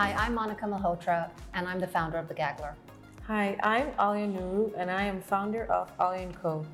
Hi, 0.00 0.14
I'm 0.14 0.34
Monica 0.34 0.64
Malhotra, 0.64 1.28
and 1.52 1.68
I'm 1.68 1.78
the 1.78 1.86
founder 1.86 2.16
of 2.16 2.26
The 2.26 2.32
Gaggler. 2.32 2.74
Hi, 3.26 3.58
I'm 3.62 3.88
Aaliyah 3.98 4.34
Nooru, 4.34 4.72
and 4.78 4.90
I 4.90 5.02
am 5.02 5.20
founder 5.20 5.64
of 5.66 5.94
Aaliyah 5.98 6.34
& 6.34 6.42
Co. 6.42 6.64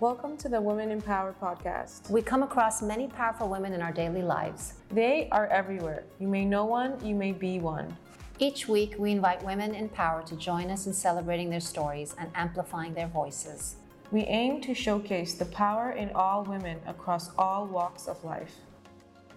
Welcome 0.00 0.36
to 0.38 0.48
the 0.48 0.60
Women 0.60 0.90
in 0.90 1.00
Power 1.00 1.36
podcast. 1.40 2.10
We 2.10 2.20
come 2.20 2.42
across 2.42 2.82
many 2.82 3.06
powerful 3.06 3.48
women 3.48 3.74
in 3.74 3.80
our 3.80 3.92
daily 3.92 4.22
lives. 4.22 4.74
They 4.90 5.28
are 5.30 5.46
everywhere. 5.46 6.02
You 6.18 6.26
may 6.26 6.44
know 6.44 6.64
one, 6.64 6.98
you 7.06 7.14
may 7.14 7.30
be 7.30 7.60
one. 7.60 7.96
Each 8.40 8.66
week, 8.66 8.96
we 8.98 9.12
invite 9.12 9.44
women 9.44 9.76
in 9.76 9.88
power 9.88 10.24
to 10.24 10.34
join 10.34 10.68
us 10.68 10.88
in 10.88 10.92
celebrating 10.92 11.48
their 11.48 11.60
stories 11.60 12.16
and 12.18 12.28
amplifying 12.34 12.92
their 12.92 13.06
voices. 13.06 13.76
We 14.10 14.22
aim 14.22 14.60
to 14.62 14.74
showcase 14.74 15.34
the 15.34 15.44
power 15.44 15.92
in 15.92 16.10
all 16.16 16.42
women 16.42 16.80
across 16.88 17.30
all 17.38 17.66
walks 17.68 18.08
of 18.08 18.24
life. 18.24 18.56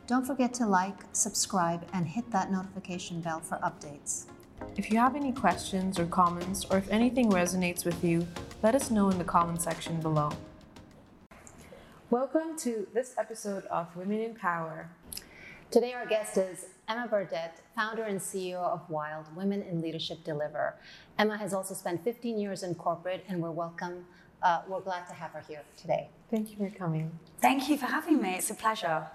Don't 0.08 0.24
forget 0.24 0.54
to 0.56 0.68
like, 0.68 1.00
subscribe, 1.14 1.84
and 1.92 2.06
hit 2.06 2.30
that 2.30 2.52
notification 2.52 3.22
bell 3.22 3.40
for 3.40 3.58
updates. 3.58 4.26
If 4.78 4.92
you 4.92 5.00
have 5.00 5.16
any 5.16 5.32
questions 5.32 5.98
or 5.98 6.06
comments, 6.06 6.64
or 6.70 6.78
if 6.78 6.88
anything 6.92 7.32
resonates 7.32 7.86
with 7.86 8.04
you, 8.04 8.28
let 8.62 8.76
us 8.76 8.92
know 8.92 9.10
in 9.10 9.18
the 9.18 9.24
comment 9.24 9.64
section 9.64 10.00
below. 10.00 10.32
Welcome 12.12 12.56
to 12.60 12.86
this 12.94 13.16
episode 13.18 13.66
of 13.66 13.96
Women 13.96 14.20
in 14.20 14.36
Power. 14.36 14.92
Today, 15.72 15.94
our 15.94 16.06
guest 16.06 16.38
is 16.38 16.68
Emma 16.88 17.08
Burdett, 17.08 17.62
founder 17.76 18.04
and 18.04 18.20
CEO 18.20 18.58
of 18.58 18.88
Wild 18.88 19.36
Women 19.36 19.64
in 19.64 19.82
Leadership 19.82 20.24
Deliver. 20.24 20.76
Emma 21.18 21.36
has 21.36 21.52
also 21.52 21.74
spent 21.74 22.04
15 22.04 22.38
years 22.38 22.62
in 22.62 22.76
corporate, 22.76 23.26
and 23.28 23.42
we're 23.42 23.50
welcome. 23.50 24.06
Uh, 24.44 24.62
we're 24.68 24.82
glad 24.82 25.08
to 25.08 25.16
have 25.16 25.32
her 25.32 25.44
here 25.48 25.64
today. 25.76 26.10
Thank 26.30 26.52
you 26.52 26.58
for 26.58 26.70
coming. 26.70 27.10
Thank 27.42 27.68
you 27.70 27.78
for 27.78 27.88
having 27.88 28.22
me. 28.22 28.36
It's 28.36 28.52
a 28.52 28.54
pleasure. 28.54 29.08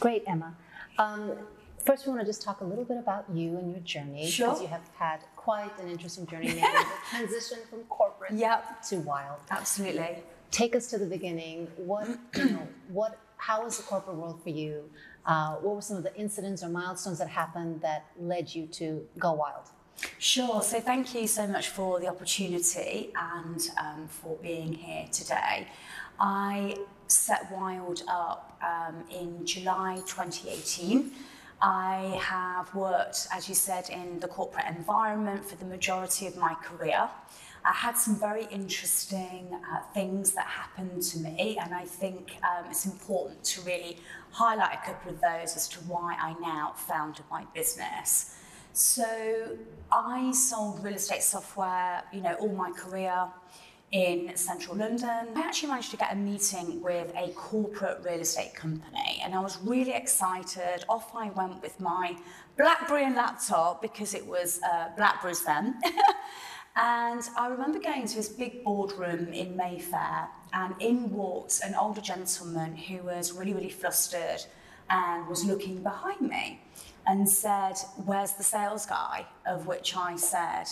Great, 0.00 0.24
Emma. 0.26 0.54
Um, 0.98 1.32
first, 1.84 2.06
we 2.06 2.10
want 2.12 2.20
to 2.22 2.26
just 2.26 2.42
talk 2.42 2.60
a 2.60 2.64
little 2.64 2.84
bit 2.84 2.96
about 2.98 3.24
you 3.32 3.56
and 3.58 3.70
your 3.70 3.80
journey 3.80 4.28
Sure. 4.28 4.48
because 4.48 4.62
you 4.62 4.68
have 4.68 4.88
had 4.98 5.20
quite 5.36 5.70
an 5.80 5.88
interesting 5.88 6.26
journey 6.26 6.46
making 6.54 6.60
the 6.62 6.86
transition 7.10 7.58
from 7.70 7.80
corporate 7.84 8.32
Yep. 8.32 8.82
to 8.88 8.96
Wild. 9.00 9.40
Absolutely. 9.50 10.22
Take 10.50 10.76
us 10.76 10.86
to 10.88 10.98
the 10.98 11.06
beginning. 11.06 11.68
What 11.76 12.08
you 12.36 12.44
know? 12.50 12.68
What? 12.88 13.18
How 13.38 13.64
was 13.64 13.76
the 13.78 13.82
corporate 13.84 14.16
world 14.16 14.40
for 14.42 14.50
you? 14.50 14.88
Uh, 15.26 15.54
what 15.56 15.74
were 15.76 15.82
some 15.82 15.96
of 15.96 16.02
the 16.04 16.14
incidents 16.16 16.62
or 16.62 16.68
milestones 16.68 17.18
that 17.18 17.28
happened 17.28 17.80
that 17.80 18.04
led 18.20 18.54
you 18.54 18.66
to 18.66 19.04
go 19.18 19.32
wild? 19.32 19.66
Sure. 20.18 20.62
So 20.62 20.78
thank 20.80 21.14
you 21.14 21.26
so 21.26 21.46
much 21.46 21.68
for 21.68 21.98
the 22.00 22.06
opportunity 22.08 23.12
and 23.16 23.60
um, 23.80 24.06
for 24.08 24.36
being 24.42 24.72
here 24.74 25.06
today. 25.10 25.68
I 26.20 26.76
set 27.12 27.50
Wild 27.52 28.02
up 28.08 28.58
um, 28.62 29.04
in 29.10 29.46
July 29.46 29.96
2018. 30.06 31.12
I 31.60 32.18
have 32.20 32.74
worked, 32.74 33.28
as 33.32 33.48
you 33.48 33.54
said, 33.54 33.88
in 33.88 34.18
the 34.18 34.26
corporate 34.26 34.66
environment 34.66 35.44
for 35.44 35.56
the 35.56 35.64
majority 35.64 36.26
of 36.26 36.36
my 36.36 36.54
career. 36.54 37.08
I 37.64 37.72
had 37.72 37.96
some 37.96 38.16
very 38.18 38.46
interesting 38.50 39.48
uh, 39.54 39.82
things 39.94 40.32
that 40.32 40.46
happened 40.46 41.02
to 41.02 41.18
me, 41.20 41.58
and 41.62 41.72
I 41.72 41.84
think 41.84 42.36
um, 42.42 42.64
it's 42.68 42.86
important 42.86 43.44
to 43.44 43.60
really 43.60 43.98
highlight 44.32 44.78
a 44.82 44.86
couple 44.86 45.12
of 45.12 45.20
those 45.20 45.54
as 45.56 45.68
to 45.68 45.78
why 45.80 46.16
I 46.20 46.34
now 46.40 46.72
founded 46.74 47.24
my 47.30 47.44
business. 47.54 48.36
So 48.72 49.56
I 49.92 50.32
sold 50.32 50.82
real 50.82 50.94
estate 50.94 51.22
software, 51.22 52.02
you 52.12 52.22
know, 52.22 52.34
all 52.34 52.48
my 52.48 52.72
career 52.72 53.28
in 53.92 54.34
central 54.36 54.74
London. 54.76 55.28
I 55.36 55.40
actually 55.40 55.68
managed 55.68 55.90
to 55.90 55.98
get 55.98 56.12
a 56.12 56.16
meeting 56.16 56.80
with 56.80 57.12
a 57.14 57.28
corporate 57.32 58.00
real 58.02 58.20
estate 58.20 58.54
company 58.54 59.20
and 59.22 59.34
I 59.34 59.40
was 59.40 59.58
really 59.62 59.92
excited. 59.92 60.84
Off 60.88 61.14
I 61.14 61.28
went 61.30 61.60
with 61.60 61.78
my 61.78 62.16
Blackberry 62.56 63.04
and 63.04 63.14
laptop 63.14 63.82
because 63.82 64.14
it 64.14 64.26
was 64.26 64.60
uh, 64.62 64.88
Blackberries 64.96 65.44
then. 65.44 65.78
and 66.76 67.22
I 67.36 67.48
remember 67.48 67.80
going 67.80 68.06
to 68.06 68.16
this 68.16 68.30
big 68.30 68.64
boardroom 68.64 69.30
in 69.32 69.56
Mayfair 69.56 70.28
and 70.54 70.74
in 70.80 71.10
walked 71.10 71.60
an 71.62 71.74
older 71.74 72.00
gentleman 72.00 72.74
who 72.74 73.02
was 73.02 73.32
really, 73.32 73.52
really 73.52 73.70
flustered 73.70 74.42
and 74.88 75.26
was 75.28 75.44
looking 75.44 75.82
behind 75.82 76.22
me 76.22 76.62
and 77.06 77.28
said, 77.28 77.74
Where's 78.04 78.32
the 78.34 78.44
sales 78.44 78.86
guy? 78.86 79.26
Of 79.46 79.66
which 79.66 79.96
I 79.96 80.16
said, 80.16 80.66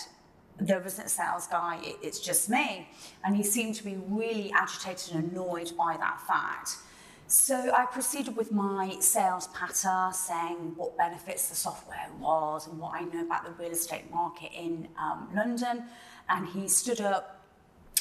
There 0.61 0.85
isn't 0.85 1.05
a 1.05 1.09
sales 1.09 1.47
guy, 1.47 1.79
it- 1.83 1.97
it's 2.03 2.19
just 2.19 2.47
me. 2.49 2.87
And 3.23 3.35
he 3.35 3.43
seemed 3.43 3.75
to 3.75 3.83
be 3.83 3.95
really 3.97 4.51
agitated 4.53 5.15
and 5.15 5.31
annoyed 5.31 5.75
by 5.75 5.97
that 5.97 6.21
fact. 6.21 6.77
So 7.25 7.73
I 7.73 7.85
proceeded 7.85 8.35
with 8.35 8.51
my 8.51 8.97
sales 8.99 9.47
patter, 9.47 10.09
saying 10.13 10.75
what 10.75 10.97
benefits 10.97 11.49
the 11.49 11.55
software 11.55 12.09
was 12.19 12.67
and 12.67 12.77
what 12.77 12.93
I 12.93 13.01
know 13.05 13.21
about 13.21 13.45
the 13.45 13.51
real 13.51 13.71
estate 13.71 14.11
market 14.11 14.51
in 14.53 14.89
um, 14.99 15.29
London. 15.33 15.85
And 16.29 16.47
he 16.49 16.67
stood 16.67 17.01
up 17.01 17.39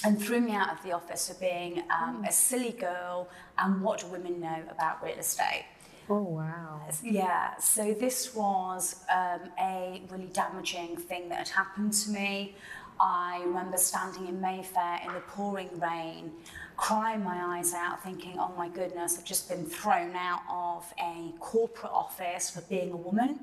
and 0.05 0.21
threw 0.21 0.41
me 0.41 0.53
out 0.53 0.71
of 0.71 0.83
the 0.83 0.93
office 0.93 1.29
for 1.29 1.35
being 1.41 1.85
um, 1.91 2.25
a 2.25 2.33
silly 2.33 2.73
girl 2.73 3.29
and 3.57 3.81
what 3.83 4.01
do 4.01 4.07
women 4.09 4.41
know 4.41 4.63
about 4.71 5.03
real 5.03 5.19
estate. 5.19 5.65
Oh, 6.13 6.23
wow. 6.23 6.81
Yeah, 7.05 7.57
so 7.59 7.95
this 7.95 8.35
was 8.35 8.97
um, 9.15 9.43
a 9.61 10.03
really 10.11 10.27
damaging 10.33 10.97
thing 10.97 11.29
that 11.29 11.39
had 11.39 11.49
happened 11.49 11.93
to 11.93 12.11
me. 12.11 12.57
I 12.99 13.43
remember 13.47 13.77
standing 13.77 14.27
in 14.27 14.41
Mayfair 14.41 15.01
in 15.07 15.15
the 15.15 15.21
pouring 15.21 15.71
rain, 15.79 16.33
crying 16.77 17.23
my 17.23 17.57
eyes 17.57 17.75
out, 17.75 18.03
thinking, 18.03 18.39
oh 18.41 18.53
my 18.59 18.69
goodness, 18.69 19.19
I've 19.19 19.25
just 19.25 19.49
been 19.49 19.65
thrown 19.65 20.17
out 20.17 20.43
of 20.51 20.93
a 21.01 21.33
corporate 21.39 21.93
office 21.93 22.51
for 22.51 22.63
being 22.63 22.91
a 22.91 22.97
woman. 22.97 23.39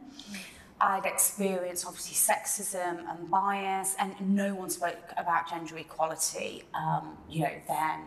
I'd 0.81 1.05
experienced 1.05 1.85
obviously 1.87 2.15
sexism 2.15 3.09
and 3.09 3.31
bias, 3.31 3.95
and 3.97 4.13
no 4.35 4.53
one 4.53 4.69
spoke 4.69 5.13
about 5.15 5.49
gender 5.49 5.77
equality, 5.77 6.63
um, 6.75 7.17
you 7.29 7.43
know, 7.43 7.53
then. 7.69 8.01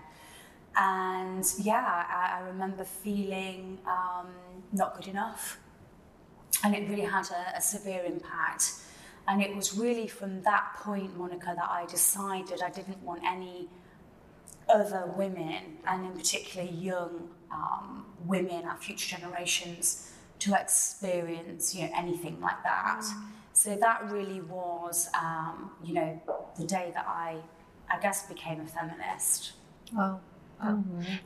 And 0.77 1.45
yeah, 1.59 2.05
I, 2.09 2.41
I 2.41 2.47
remember 2.47 2.85
feeling 2.85 3.79
um, 3.87 4.29
not 4.73 4.97
good 4.97 5.09
enough. 5.09 5.59
And 6.65 6.75
it 6.75 6.89
really 6.89 7.03
had 7.03 7.27
a, 7.31 7.59
a 7.59 7.61
severe 7.61 8.03
impact. 8.05 8.73
And 9.29 9.43
it 9.43 9.55
was 9.55 9.77
really 9.77 10.09
from 10.09 10.43
that 10.43 10.75
point, 10.77 11.17
Monica, 11.17 11.55
that 11.57 11.69
I 11.71 11.87
decided 11.87 12.63
I 12.63 12.71
didn't 12.71 13.03
want 13.03 13.23
any 13.25 13.69
other 14.69 15.13
women, 15.17 15.79
and 15.87 16.07
in 16.07 16.13
particular 16.13 16.67
young 16.69 17.29
um, 17.53 18.07
women, 18.25 18.65
our 18.65 18.77
future 18.77 19.17
generations, 19.17 20.13
to 20.39 20.55
experience 20.59 21.75
you 21.75 21.83
know 21.83 21.93
anything 21.95 22.41
like 22.41 22.63
that. 22.63 23.05
So 23.53 23.77
that 23.77 24.11
really 24.11 24.41
was, 24.41 25.09
um, 25.21 25.73
you 25.85 25.93
know, 25.95 26.21
the 26.57 26.65
day 26.65 26.93
that 26.95 27.07
I, 27.07 27.37
I 27.93 28.01
guess, 28.01 28.27
became 28.27 28.61
a 28.61 28.67
feminist. 28.67 29.53
Wow. 29.93 30.21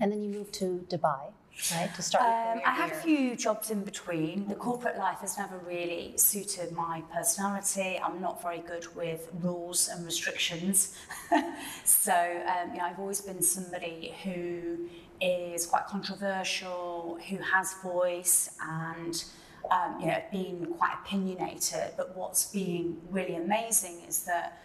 And 0.01 0.13
then 0.13 0.23
you 0.23 0.31
moved 0.31 0.53
to 0.55 0.85
Dubai, 0.89 1.33
right, 1.73 1.95
to 1.95 2.03
start 2.03 2.25
Um, 2.25 2.63
I 2.65 2.73
had 2.73 2.91
a 2.93 2.95
few 2.95 3.37
jobs 3.37 3.71
in 3.71 3.83
between. 3.85 4.49
The 4.49 4.55
corporate 4.55 4.99
life 4.99 5.19
has 5.19 5.39
never 5.39 5.59
really 5.59 6.15
suited 6.17 6.73
my 6.73 7.03
personality. 7.13 8.01
I'm 8.03 8.21
not 8.21 8.43
very 8.43 8.61
good 8.61 8.87
with 8.95 9.29
rules 9.41 9.89
and 9.89 10.05
restrictions. 10.05 10.97
so, 11.85 12.13
um, 12.13 12.73
you 12.73 12.79
know, 12.79 12.85
I've 12.85 12.99
always 12.99 13.21
been 13.21 13.43
somebody 13.43 14.15
who 14.23 14.89
is 15.21 15.67
quite 15.67 15.87
controversial, 15.87 17.19
who 17.29 17.37
has 17.39 17.75
voice, 17.83 18.57
and 18.61 19.25
um, 19.71 19.99
you 20.01 20.07
know, 20.07 20.23
being 20.31 20.67
quite 20.79 20.95
opinionated. 21.05 21.93
But 21.97 22.17
what's 22.17 22.51
been 22.53 23.01
really 23.11 23.37
amazing 23.37 24.03
is 24.09 24.25
that 24.25 24.61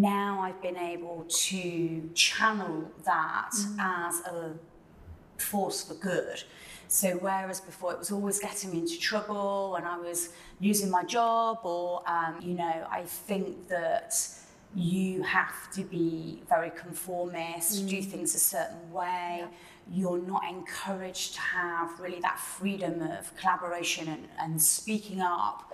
now 0.00 0.40
I've 0.40 0.60
been 0.62 0.76
able 0.76 1.24
to 1.28 2.10
channel 2.14 2.90
that 3.04 3.50
as 3.78 4.20
a 4.20 4.54
force 5.36 5.84
for 5.84 5.94
good. 5.94 6.42
So 6.88 7.18
whereas 7.20 7.60
before 7.60 7.92
it 7.92 7.98
was 7.98 8.10
always 8.10 8.38
getting 8.38 8.70
me 8.70 8.78
into 8.78 8.98
trouble 8.98 9.76
and 9.76 9.86
I 9.86 9.98
was 9.98 10.30
losing 10.60 10.90
my 10.90 11.04
job 11.04 11.60
or, 11.62 12.02
um, 12.08 12.36
you 12.40 12.54
know, 12.54 12.86
I 12.90 13.02
think 13.02 13.68
that 13.68 14.14
you 14.74 15.22
have 15.22 15.70
to 15.72 15.82
be 15.82 16.42
very 16.48 16.70
conformist, 16.70 17.86
do 17.86 18.02
things 18.02 18.34
a 18.34 18.38
certain 18.38 18.90
way. 18.92 19.44
You're 19.90 20.22
not 20.22 20.42
encouraged 20.48 21.34
to 21.34 21.40
have 21.40 21.98
really 22.00 22.20
that 22.20 22.38
freedom 22.38 23.02
of 23.02 23.36
collaboration 23.36 24.08
and, 24.08 24.28
and 24.38 24.62
speaking 24.62 25.20
up. 25.20 25.72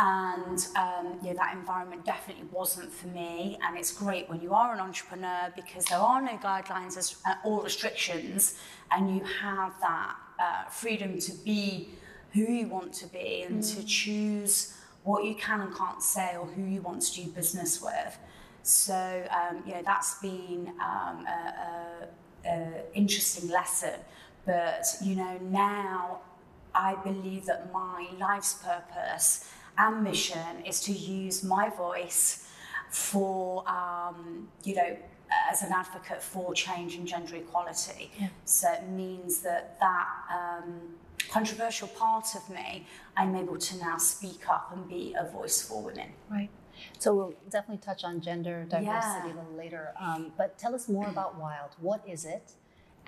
And 0.00 0.64
um, 0.76 1.18
you 1.22 1.30
know, 1.30 1.34
that 1.34 1.54
environment 1.54 2.04
definitely 2.04 2.46
wasn't 2.52 2.92
for 2.92 3.08
me. 3.08 3.58
And 3.64 3.76
it's 3.76 3.92
great 3.92 4.28
when 4.28 4.40
you 4.40 4.54
are 4.54 4.72
an 4.72 4.80
entrepreneur 4.80 5.52
because 5.56 5.84
there 5.86 5.98
are 5.98 6.22
no 6.22 6.36
guidelines 6.36 7.16
uh, 7.26 7.34
or 7.44 7.64
restrictions, 7.64 8.54
and 8.92 9.14
you 9.14 9.24
have 9.42 9.74
that 9.80 10.14
uh, 10.38 10.68
freedom 10.70 11.18
to 11.18 11.32
be 11.44 11.88
who 12.32 12.42
you 12.42 12.68
want 12.68 12.92
to 12.92 13.06
be 13.08 13.42
and 13.42 13.62
to 13.62 13.84
choose 13.84 14.76
what 15.02 15.24
you 15.24 15.34
can 15.34 15.62
and 15.62 15.74
can't 15.74 16.02
say 16.02 16.36
or 16.36 16.46
who 16.46 16.62
you 16.62 16.80
want 16.82 17.02
to 17.02 17.22
do 17.22 17.30
business 17.30 17.82
with. 17.82 18.18
So 18.62 19.26
um, 19.30 19.62
you 19.66 19.72
know, 19.74 19.82
that's 19.84 20.20
been 20.20 20.72
um, 20.80 21.26
a, 21.26 22.06
a, 22.44 22.48
a 22.48 22.72
interesting 22.94 23.50
lesson. 23.50 23.94
But 24.46 24.84
you 25.02 25.16
know, 25.16 25.38
now 25.42 26.20
I 26.74 26.94
believe 26.94 27.46
that 27.46 27.72
my 27.72 28.08
life's 28.18 28.54
purpose 28.54 29.50
and 29.78 30.02
mission 30.02 30.62
is 30.66 30.80
to 30.82 30.92
use 30.92 31.42
my 31.44 31.70
voice 31.70 32.48
for, 32.90 33.68
um, 33.68 34.48
you 34.64 34.74
know, 34.74 34.96
as 35.50 35.62
an 35.62 35.72
advocate 35.72 36.22
for 36.22 36.54
change 36.54 36.94
and 36.96 37.06
gender 37.06 37.36
equality. 37.36 38.10
Yeah. 38.18 38.28
So 38.44 38.72
it 38.72 38.88
means 38.88 39.40
that 39.42 39.78
that 39.78 40.06
um, 40.34 40.80
controversial 41.30 41.88
part 41.88 42.34
of 42.34 42.48
me, 42.48 42.86
I'm 43.16 43.34
able 43.36 43.58
to 43.58 43.78
now 43.78 43.98
speak 43.98 44.48
up 44.48 44.72
and 44.74 44.88
be 44.88 45.14
a 45.18 45.24
voice 45.30 45.60
for 45.60 45.82
women. 45.82 46.08
Right. 46.30 46.48
So 46.98 47.14
we'll 47.14 47.34
definitely 47.50 47.82
touch 47.84 48.04
on 48.04 48.20
gender 48.20 48.64
diversity 48.64 48.84
Yeah. 48.86 49.24
a 49.24 49.34
little 49.34 49.54
later. 49.56 49.92
Um, 50.00 50.32
but 50.36 50.58
tell 50.58 50.74
us 50.74 50.88
more 50.88 51.08
about 51.08 51.36
Wild. 51.38 51.70
What 51.80 52.02
is 52.06 52.24
it? 52.24 52.52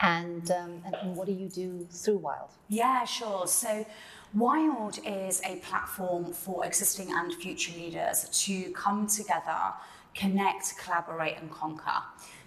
And, 0.02 0.50
um, 0.50 0.82
and, 0.84 0.94
and 0.94 1.16
what 1.16 1.26
do 1.26 1.32
you 1.32 1.48
do 1.48 1.86
through 1.90 2.18
Wild? 2.18 2.50
Yeah, 2.68 3.04
sure. 3.04 3.46
So, 3.46 3.86
Wild 4.34 5.00
is 5.04 5.42
a 5.44 5.56
platform 5.56 6.32
for 6.32 6.64
existing 6.64 7.12
and 7.12 7.34
future 7.34 7.72
leaders 7.76 8.28
to 8.44 8.70
come 8.70 9.08
together, 9.08 9.74
connect, 10.14 10.74
collaborate, 10.78 11.36
and 11.38 11.50
conquer. 11.50 12.00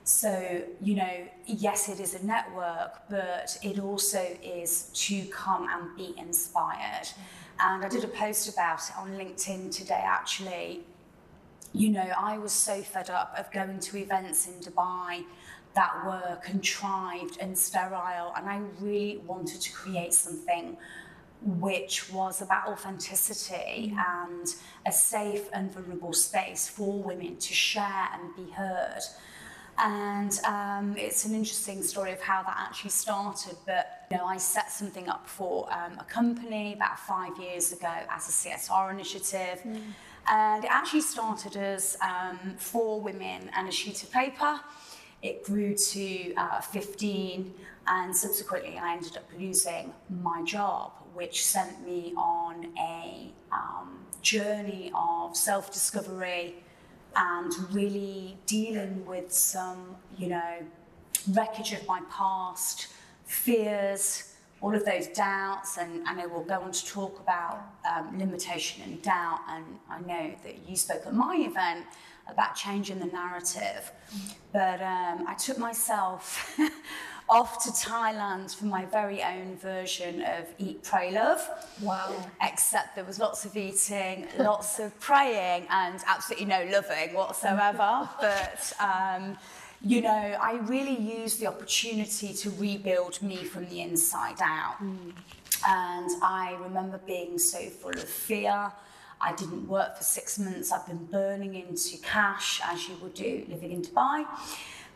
So, 0.06 0.64
you 0.82 0.96
know, 0.96 1.28
yes, 1.46 1.90
it 1.90 2.00
is 2.00 2.14
a 2.14 2.26
network, 2.26 3.02
but 3.10 3.58
it 3.62 3.80
also 3.80 4.26
is 4.42 4.92
to 4.94 5.26
come 5.26 5.68
and 5.70 5.96
be 5.98 6.14
inspired. 6.18 7.10
And 7.60 7.84
I 7.84 7.90
did 7.90 8.06
a 8.06 8.08
post 8.08 8.48
about 8.48 8.80
it 8.80 8.98
on 8.98 9.12
LinkedIn 9.18 9.76
today, 9.76 10.04
actually. 10.06 10.84
You 11.74 11.90
know, 11.90 12.12
I 12.18 12.38
was 12.38 12.54
so 12.54 12.82
fed 12.82 13.10
up 13.10 13.36
of 13.38 13.52
going 13.52 13.80
to 13.80 13.98
events 13.98 14.48
in 14.48 14.54
Dubai 14.54 15.26
that 15.76 16.06
were 16.06 16.38
contrived 16.44 17.38
and 17.42 17.58
sterile, 17.58 18.32
and 18.38 18.48
I 18.48 18.62
really 18.80 19.18
wanted 19.26 19.60
to 19.60 19.72
create 19.74 20.14
something 20.14 20.78
which 21.44 22.12
was 22.12 22.42
about 22.42 22.68
authenticity 22.68 23.94
and 23.98 24.56
a 24.86 24.92
safe 24.92 25.50
and 25.54 25.72
vulnerable 25.74 26.14
space 26.14 26.68
for 26.70 27.02
women 27.04 27.36
to 27.38 27.54
share 27.54 28.10
and 28.14 28.36
be 28.36 28.52
heard. 28.52 29.02
And 29.78 30.40
um, 30.46 30.96
it's 30.98 31.26
an 31.26 31.34
interesting 31.34 31.82
story 31.82 32.12
of 32.12 32.22
how 32.22 32.44
that 32.44 32.56
actually 32.58 32.92
started. 32.92 33.58
But 33.66 34.06
you 34.12 34.18
know, 34.18 34.26
I 34.26 34.38
set 34.38 34.72
something 34.72 35.10
up 35.10 35.28
for 35.28 35.68
um, 35.74 35.98
a 36.00 36.04
company 36.04 36.74
about 36.74 37.00
five 37.00 37.38
years 37.40 37.74
ago 37.74 37.92
as 38.10 38.30
a 38.30 38.50
CSR 38.50 38.92
initiative. 38.92 39.62
And 40.28 40.64
it 40.64 40.70
actually 40.72 41.02
started 41.02 41.58
as 41.58 41.98
um, 42.02 42.56
four 42.58 43.02
women 43.02 43.50
and 43.56 43.68
a 43.68 43.72
sheet 43.72 44.04
of 44.04 44.12
paper. 44.12 44.60
It 45.22 45.44
grew 45.44 45.74
to 45.76 46.34
uh, 46.36 46.62
15, 46.62 47.54
and 47.88 48.16
subsequently, 48.16 48.78
I 48.78 48.94
ended 48.94 49.18
up 49.18 49.24
losing 49.38 49.94
my 50.22 50.44
job, 50.44 50.92
which 51.14 51.46
sent 51.46 51.86
me 51.86 52.14
on 52.18 52.68
a 52.78 53.32
um, 53.52 54.06
journey 54.22 54.92
of 54.96 55.36
self 55.36 55.72
discovery 55.72 56.56
and 57.16 57.54
really 57.72 58.38
dealing 58.46 59.06
with 59.06 59.32
some, 59.32 59.96
you 60.18 60.28
know, 60.28 60.58
wreckage 61.32 61.74
of 61.74 61.86
my 61.88 62.02
past, 62.10 62.88
fears, 63.26 64.34
all 64.62 64.74
of 64.74 64.86
those 64.86 65.08
doubts, 65.08 65.78
and, 65.78 66.08
and 66.08 66.32
we'll 66.32 66.44
go 66.44 66.62
on 66.62 66.72
to 66.72 66.86
talk 66.86 67.20
about 67.20 67.62
um, 67.90 68.18
limitation 68.18 68.82
and 68.84 69.02
doubt. 69.02 69.42
And 69.50 69.66
I 69.90 70.00
know 70.00 70.34
that 70.44 70.68
you 70.68 70.76
spoke 70.76 71.06
at 71.06 71.14
my 71.14 71.36
event 71.36 71.86
about 72.30 72.56
changing 72.56 73.00
the 73.00 73.08
narrative, 73.08 73.92
but 74.54 74.82
um, 74.82 75.26
I 75.28 75.36
took 75.38 75.58
myself 75.58 76.58
off 77.30 77.64
to 77.64 77.72
Thailand 77.72 78.54
for 78.56 78.66
my 78.66 78.86
very 78.86 79.24
own 79.24 79.56
version 79.58 80.22
of 80.22 80.48
Eat, 80.58 80.84
Pray, 80.84 81.12
Love. 81.12 81.48
Wow. 81.82 82.14
Except 82.42 82.96
there 82.96 83.06
was 83.06 83.20
lots 83.20 83.46
of 83.46 83.56
eating, 83.56 84.28
lots 84.38 84.80
of 84.80 84.98
praying, 85.00 85.68
and 85.70 86.00
absolutely 86.08 86.46
no 86.48 86.66
loving 86.72 87.14
whatsoever. 87.14 88.10
but 88.22 88.74
um, 88.80 89.38
you 89.82 90.02
know, 90.02 90.10
I 90.10 90.60
really 90.64 90.98
used 90.98 91.40
the 91.42 91.48
opportunity 91.48 92.34
to 92.34 92.50
rebuild 92.52 93.22
me 93.22 93.38
from 93.44 93.68
the 93.68 93.82
inside 93.82 94.38
out. 94.42 94.80
And 94.82 96.10
I 96.22 96.58
remember 96.62 97.00
being 97.06 97.38
so 97.38 97.60
full 97.70 97.92
of 97.92 98.08
fear. 98.08 98.72
I 99.20 99.34
didn't 99.36 99.68
work 99.68 99.98
for 99.98 100.04
six 100.04 100.38
months. 100.40 100.72
I've 100.72 100.86
been 100.88 101.06
burning 101.06 101.56
into 101.56 101.98
cash, 101.98 102.62
as 102.66 102.88
you 102.88 102.96
would 103.02 103.14
do 103.14 103.46
living 103.50 103.72
in 103.72 103.82
Dubai. 103.82 104.26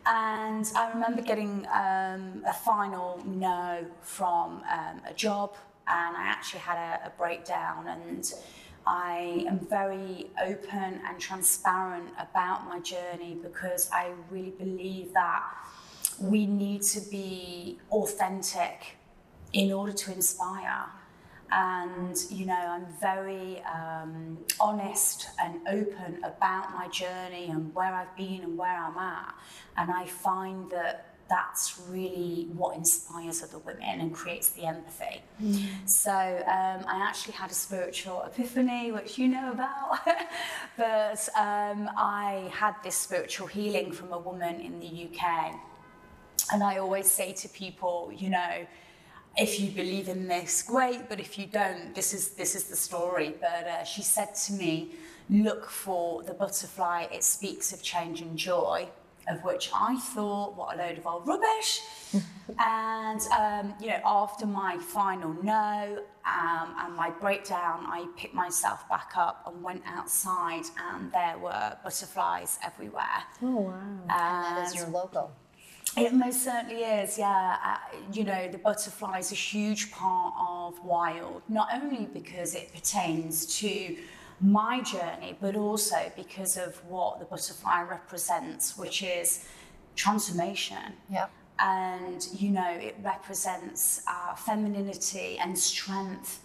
And 0.09 0.71
I 0.75 0.89
remember 0.91 1.21
getting 1.21 1.67
um, 1.73 2.43
a 2.47 2.53
final 2.53 3.21
no 3.25 3.85
from 4.01 4.63
um, 4.71 5.01
a 5.05 5.13
job, 5.13 5.55
and 5.87 6.15
I 6.15 6.23
actually 6.23 6.61
had 6.61 6.77
a, 6.77 7.07
a 7.07 7.09
breakdown. 7.17 7.87
And 7.87 8.33
I 8.85 9.45
am 9.47 9.59
very 9.59 10.31
open 10.41 11.01
and 11.05 11.19
transparent 11.19 12.09
about 12.17 12.65
my 12.65 12.79
journey 12.79 13.37
because 13.41 13.89
I 13.91 14.11
really 14.31 14.51
believe 14.51 15.13
that 15.13 15.43
we 16.21 16.45
need 16.45 16.83
to 16.83 17.01
be 17.01 17.79
authentic 17.91 18.97
in 19.51 19.71
order 19.71 19.91
to 19.91 20.13
inspire. 20.13 20.85
And, 21.51 22.17
you 22.29 22.45
know, 22.45 22.53
I'm 22.53 22.85
very 22.99 23.61
um, 23.63 24.37
honest 24.59 25.29
and 25.41 25.59
open 25.67 26.19
about 26.23 26.73
my 26.73 26.87
journey 26.89 27.47
and 27.49 27.73
where 27.73 27.93
I've 27.93 28.15
been 28.17 28.41
and 28.43 28.57
where 28.57 28.77
I'm 28.77 28.97
at. 28.97 29.35
And 29.77 29.91
I 29.91 30.05
find 30.05 30.69
that 30.71 31.17
that's 31.29 31.79
really 31.89 32.47
what 32.53 32.75
inspires 32.75 33.43
other 33.43 33.57
women 33.59 33.99
and 33.99 34.13
creates 34.13 34.49
the 34.49 34.65
empathy. 34.65 35.21
So 35.85 36.11
um, 36.11 36.85
I 36.87 37.05
actually 37.07 37.33
had 37.33 37.51
a 37.51 37.53
spiritual 37.53 38.23
epiphany, 38.23 38.91
which 38.91 39.17
you 39.17 39.27
know 39.27 39.51
about. 39.51 39.99
but 40.77 41.29
um, 41.37 41.89
I 41.97 42.49
had 42.53 42.75
this 42.83 42.95
spiritual 42.95 43.47
healing 43.47 43.91
from 43.91 44.13
a 44.13 44.17
woman 44.17 44.61
in 44.61 44.79
the 44.79 45.09
UK. 45.09 45.55
And 46.53 46.63
I 46.63 46.77
always 46.77 47.11
say 47.11 47.33
to 47.33 47.49
people, 47.49 48.11
you 48.15 48.29
know, 48.29 48.65
if 49.37 49.59
you 49.59 49.69
believe 49.69 50.09
in 50.09 50.27
this, 50.27 50.63
great. 50.63 51.07
But 51.09 51.19
if 51.19 51.37
you 51.37 51.45
don't, 51.45 51.93
this 51.93 52.13
is 52.13 52.29
this 52.29 52.55
is 52.55 52.65
the 52.65 52.75
story. 52.75 53.35
But 53.39 53.67
uh, 53.67 53.83
she 53.83 54.01
said 54.01 54.33
to 54.45 54.53
me, 54.53 54.91
look 55.29 55.69
for 55.69 56.23
the 56.23 56.33
butterfly. 56.33 57.07
It 57.11 57.23
speaks 57.23 57.71
of 57.71 57.81
change 57.81 58.21
and 58.21 58.37
joy. 58.37 58.87
Of 59.29 59.43
which 59.43 59.69
I 59.75 59.97
thought, 59.97 60.55
what 60.55 60.75
a 60.75 60.77
load 60.77 60.97
of 60.97 61.05
old 61.05 61.27
rubbish. 61.27 61.81
and 62.59 63.19
um, 63.37 63.73
you 63.77 63.87
know, 63.87 63.99
after 64.05 64.45
my 64.45 64.77
final 64.77 65.33
no 65.43 66.01
um, 66.25 66.75
and 66.79 66.95
my 66.95 67.09
breakdown, 67.09 67.85
I 67.87 68.07
picked 68.15 68.33
myself 68.33 68.87
back 68.87 69.11
up 69.17 69.43
and 69.45 69.61
went 69.61 69.83
outside, 69.85 70.63
and 70.93 71.11
there 71.11 71.37
were 71.39 71.77
butterflies 71.83 72.57
everywhere. 72.63 73.21
Oh, 73.43 73.55
wow. 73.57 73.81
And 74.03 74.57
that 74.57 74.67
is 74.67 74.75
your 74.75 74.87
logo. 74.87 75.29
It 75.97 76.13
most 76.13 76.43
certainly 76.43 76.83
is, 76.83 77.17
yeah. 77.17 77.57
Uh, 77.65 77.97
you 78.13 78.23
know, 78.23 78.47
the 78.47 78.59
butterfly 78.59 79.17
is 79.17 79.31
a 79.31 79.35
huge 79.35 79.91
part 79.91 80.33
of 80.37 80.83
Wild, 80.85 81.41
not 81.49 81.69
only 81.73 82.05
because 82.05 82.53
it 82.53 82.71
pertains 82.71 83.57
to 83.59 83.97
my 84.39 84.81
journey, 84.81 85.35
but 85.41 85.55
also 85.55 86.11
because 86.15 86.55
of 86.55 86.75
what 86.85 87.19
the 87.19 87.25
butterfly 87.25 87.81
represents, 87.81 88.77
which 88.77 89.01
is 89.01 89.45
transformation. 89.95 90.93
Yep. 91.11 91.31
And, 91.57 92.27
you 92.31 92.51
know, 92.51 92.69
it 92.69 92.95
represents 93.01 94.03
uh, 94.07 94.35
femininity 94.35 95.39
and 95.39 95.57
strength. 95.57 96.43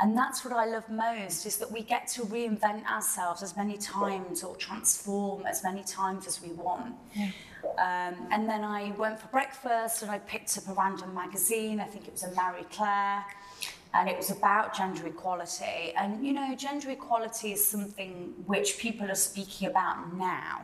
And 0.00 0.16
that's 0.16 0.44
what 0.44 0.54
I 0.54 0.64
love 0.64 0.88
most 0.88 1.44
is 1.44 1.58
that 1.58 1.70
we 1.70 1.82
get 1.82 2.08
to 2.08 2.22
reinvent 2.22 2.86
ourselves 2.86 3.42
as 3.42 3.54
many 3.54 3.76
times 3.76 4.42
or 4.42 4.56
transform 4.56 5.44
as 5.44 5.62
many 5.62 5.84
times 5.84 6.26
as 6.26 6.40
we 6.42 6.48
want. 6.52 6.94
Um, 7.78 8.28
and 8.30 8.48
then 8.48 8.64
I 8.64 8.92
went 8.92 9.18
for 9.18 9.28
breakfast 9.28 10.02
and 10.02 10.10
I 10.10 10.18
picked 10.18 10.56
up 10.58 10.68
a 10.68 10.72
random 10.74 11.14
magazine. 11.14 11.80
I 11.80 11.84
think 11.84 12.06
it 12.06 12.12
was 12.12 12.22
a 12.24 12.30
Marie 12.30 12.64
Claire. 12.70 13.24
And 13.92 14.08
it 14.08 14.16
was 14.16 14.30
about 14.30 14.74
gender 14.74 15.06
equality. 15.06 15.92
And, 15.96 16.26
you 16.26 16.32
know, 16.32 16.54
gender 16.56 16.90
equality 16.90 17.52
is 17.52 17.64
something 17.64 18.34
which 18.46 18.78
people 18.78 19.08
are 19.08 19.14
speaking 19.14 19.68
about 19.68 20.12
now. 20.14 20.62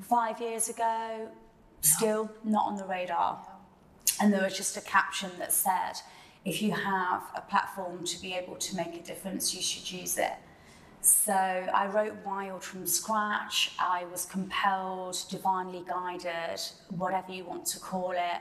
Five 0.00 0.40
years 0.40 0.70
ago, 0.70 1.28
still 1.82 2.30
not 2.42 2.66
on 2.66 2.76
the 2.76 2.84
radar. 2.86 3.38
And 4.20 4.32
there 4.32 4.42
was 4.42 4.56
just 4.56 4.76
a 4.78 4.80
caption 4.80 5.30
that 5.38 5.52
said, 5.52 5.94
if 6.44 6.62
you 6.62 6.72
have 6.72 7.22
a 7.34 7.42
platform 7.42 8.04
to 8.04 8.20
be 8.22 8.32
able 8.32 8.56
to 8.56 8.76
make 8.76 8.94
a 8.94 9.02
difference, 9.02 9.54
you 9.54 9.60
should 9.60 9.90
use 9.90 10.16
it. 10.16 10.32
So 11.02 11.32
I 11.32 11.86
wrote 11.86 12.14
Wild 12.26 12.62
from 12.62 12.86
scratch. 12.86 13.72
I 13.78 14.04
was 14.12 14.26
compelled, 14.26 15.16
divinely 15.30 15.82
guided, 15.88 16.60
whatever 16.90 17.32
you 17.32 17.44
want 17.44 17.64
to 17.66 17.80
call 17.80 18.10
it. 18.10 18.40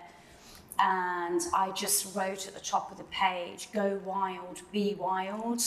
And 0.77 1.41
I 1.53 1.71
just 1.71 2.15
wrote 2.15 2.47
at 2.47 2.53
the 2.53 2.59
top 2.59 2.91
of 2.91 2.97
the 2.97 3.05
page, 3.05 3.69
go 3.73 3.99
wild, 4.05 4.61
be 4.71 4.95
wild. 4.95 5.61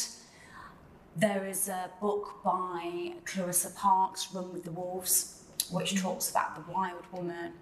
There 1.17 1.47
is 1.47 1.69
a 1.69 1.91
book 2.01 2.43
by 2.43 3.15
Clarissa 3.25 3.71
Parks, 3.71 4.29
Run 4.35 4.53
with 4.53 4.65
the 4.65 4.71
Wolves, 4.71 5.45
which 5.71 5.95
mm-hmm. 5.95 6.07
talks 6.07 6.31
about 6.31 6.55
the 6.55 6.73
wild 6.73 7.05
woman. 7.13 7.53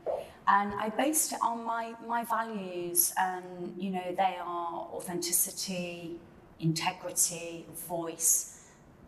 And 0.47 0.75
I 0.75 0.89
based 0.89 1.33
it 1.33 1.39
on 1.43 1.65
my, 1.65 1.95
my 2.07 2.25
values, 2.25 3.13
and 3.17 3.75
you 3.77 3.91
know, 3.91 4.15
they 4.17 4.37
are 4.41 4.89
authenticity, 4.93 6.19
integrity, 6.61 7.67
voice, 7.89 8.60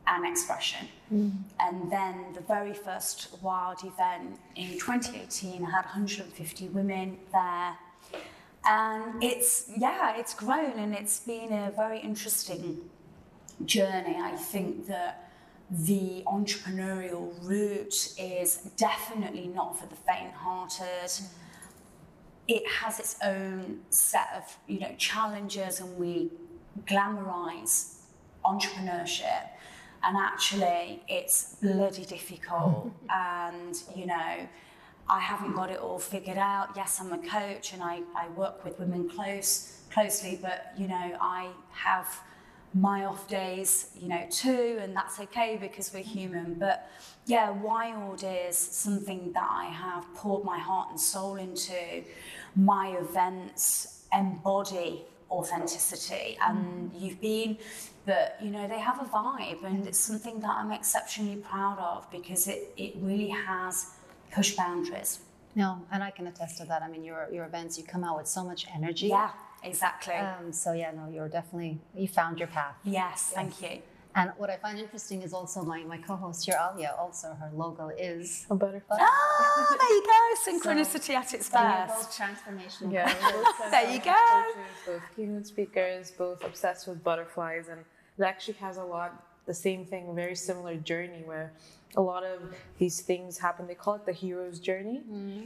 and 0.07 0.27
expression. 0.27 0.89
Mm. 1.13 1.33
And 1.61 1.91
then 1.91 2.33
the 2.35 2.41
very 2.41 2.75
first 2.75 3.37
Wild 3.43 3.85
event 3.85 4.39
in 4.57 4.79
2018 4.79 5.65
had 5.65 5.85
150 5.85 6.69
women 6.69 7.19
there. 7.33 7.77
And 8.65 9.23
it's, 9.23 9.71
yeah, 9.77 10.17
it's 10.17 10.35
grown 10.35 10.79
and 10.79 10.95
it's 10.95 11.21
been 11.21 11.53
a 11.53 11.73
very 11.77 11.99
interesting 12.01 12.81
journey. 13.65 14.17
I 14.17 14.37
think 14.37 14.87
that 14.89 15.33
the 15.73 16.23
entrepreneurial 16.27 17.33
route 17.43 18.15
is 18.19 18.57
definitely 18.77 19.47
not 19.47 19.79
for 19.79 19.87
the 19.87 19.97
faint-hearted. 19.97 21.11
It 22.47 22.63
has 22.69 22.99
its 23.01 23.17
own 23.25 23.81
set 23.89 24.29
of 24.37 24.59
you 24.67 24.81
know 24.81 24.95
challenges, 24.99 25.81
and 25.81 25.97
we 25.97 26.31
glamorize 26.87 27.95
entrepreneurship, 28.45 29.49
and 30.05 30.17
actually 30.17 31.03
it's 31.09 31.57
bloody 31.63 32.05
difficult. 32.05 32.93
and 33.11 33.77
you 33.95 34.07
know, 34.07 34.49
I 35.09 35.21
haven't 35.21 35.55
got 35.55 35.71
it 35.71 35.79
all 35.79 35.99
figured 35.99 36.39
out. 36.39 36.71
Yes, 36.77 37.01
I'm 37.01 37.13
a 37.13 37.19
coach, 37.19 37.73
and 37.73 37.83
I, 37.83 38.01
I 38.17 38.29
work 38.31 38.65
with 38.65 38.79
women 38.79 39.09
close 39.09 39.79
closely, 39.93 40.39
but 40.41 40.73
you 40.77 40.89
know, 40.89 41.17
I 41.21 41.51
have 41.71 42.21
my 42.75 43.05
off 43.05 43.29
days, 43.29 43.91
you 44.01 44.09
know, 44.09 44.27
too, 44.31 44.79
and 44.81 44.97
that's 44.97 45.21
okay 45.21 45.59
because 45.61 45.93
we're 45.93 46.03
human. 46.03 46.55
But 46.55 46.89
yeah, 47.27 47.51
wild 47.51 48.25
is 48.27 48.57
something 48.57 49.33
that 49.33 49.49
I 49.49 49.67
have 49.67 50.07
poured 50.15 50.45
my 50.45 50.59
heart 50.59 50.91
and 50.91 51.01
soul 51.01 51.37
into. 51.37 52.05
My 52.57 52.97
events 52.99 54.05
embody 54.13 55.05
authenticity, 55.31 56.37
and 56.47 56.91
mm. 56.91 57.01
you've 57.01 57.21
been, 57.21 57.59
but 58.07 58.37
you 58.43 58.51
know, 58.51 58.67
they 58.69 58.79
have 58.79 59.01
a 59.01 59.05
vibe, 59.05 59.65
and 59.65 59.87
it's 59.87 59.99
something 59.99 60.41
that 60.41 60.51
I'm 60.51 60.73
exceptionally 60.73 61.37
proud 61.37 61.79
of 61.79 62.11
because 62.11 62.49
it, 62.49 62.73
it 62.77 62.95
really 62.97 63.29
has 63.29 63.87
pushed 64.33 64.57
boundaries. 64.57 65.21
No, 65.55 65.83
and 65.93 66.03
I 66.03 66.11
can 66.11 66.27
attest 66.27 66.59
to 66.59 66.65
that. 66.65 66.83
I 66.83 66.89
mean, 66.89 67.05
your 67.05 67.29
your 67.33 67.45
events, 67.45 67.79
you 67.79 67.85
come 67.85 68.05
out 68.05 68.17
with 68.17 68.27
so 68.27 68.43
much 68.45 68.67
energy. 68.75 69.09
Yeah, 69.09 69.31
exactly. 69.63 70.15
Um, 70.15 70.53
so 70.53 70.73
yeah, 70.73 70.91
no, 70.93 71.09
you're 71.11 71.29
definitely 71.29 71.79
you 71.95 72.09
found 72.09 72.39
your 72.39 72.49
path. 72.49 72.77
yes, 72.85 73.33
thank 73.35 73.61
you. 73.63 73.83
And 74.15 74.31
what 74.37 74.51
I 74.51 74.57
find 74.57 74.79
interesting 74.79 75.23
is 75.23 75.33
also 75.33 75.63
my, 75.63 75.83
my 75.85 75.97
co-host 75.99 76.45
here, 76.45 76.55
Aaliyah. 76.61 76.99
Also, 76.99 77.29
her 77.41 77.51
logo 77.55 77.89
is 77.89 78.47
A 78.51 78.55
butterfly. 78.55 78.97
Ah, 79.01 79.77
there 79.79 79.89
you 79.89 80.05
go. 80.05 80.51
Synchronicity 80.71 81.15
at 81.15 81.33
its 81.35 81.47
so 81.47 81.53
best. 81.55 81.95
both 81.95 82.19
transformational. 82.19 82.93
Yeah, 82.93 83.13
both 83.33 83.59
There 83.71 83.91
you 83.91 84.01
go. 84.01 84.13
coaches, 84.13 84.71
both 84.87 85.03
keynote 85.17 85.47
speakers, 85.47 86.11
both 86.11 86.45
obsessed 86.45 86.87
with 86.89 87.03
butterflies, 87.03 87.69
and 87.69 87.81
it 88.19 88.23
actually 88.23 88.55
has 88.55 88.77
a 88.77 88.85
lot 88.85 89.25
the 89.47 89.55
same 89.55 89.85
thing, 89.85 90.15
very 90.15 90.37
similar 90.37 90.77
journey 90.77 91.23
where 91.25 91.53
a 91.97 92.01
lot 92.01 92.23
of 92.23 92.41
these 92.79 93.01
things 93.01 93.39
happen. 93.39 93.67
They 93.67 93.75
call 93.75 93.95
it 93.95 94.07
the 94.07 94.13
hero's 94.13 94.61
journey, 94.61 95.03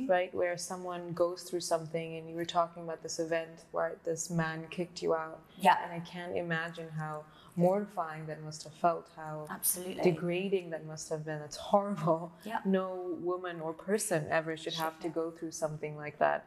right? 0.08 0.32
Where 0.34 0.56
someone 0.58 1.12
goes 1.12 1.42
through 1.44 1.60
something, 1.60 2.16
and 2.16 2.28
you 2.28 2.36
were 2.36 2.44
talking 2.44 2.82
about 2.82 3.02
this 3.02 3.18
event 3.18 3.64
where 3.72 3.94
this 4.04 4.28
man 4.28 4.66
kicked 4.70 5.02
you 5.02 5.14
out, 5.14 5.40
Yeah. 5.58 5.76
and 5.82 5.92
I 5.92 6.00
can't 6.04 6.36
imagine 6.36 6.88
how 6.98 7.24
mortifying 7.56 8.26
that 8.26 8.42
must 8.42 8.62
have 8.64 8.74
felt, 8.74 9.08
how 9.16 9.46
Absolutely. 9.50 10.02
degrading 10.02 10.70
that 10.70 10.86
must 10.86 11.08
have 11.08 11.24
been. 11.24 11.40
It's 11.42 11.56
horrible. 11.56 12.32
Yeah. 12.44 12.58
No 12.64 13.16
woman 13.20 13.60
or 13.60 13.72
person 13.72 14.26
ever 14.30 14.56
should 14.56 14.74
have 14.74 14.98
to 15.00 15.08
go 15.08 15.30
through 15.30 15.52
something 15.52 15.96
like 15.96 16.18
that. 16.18 16.46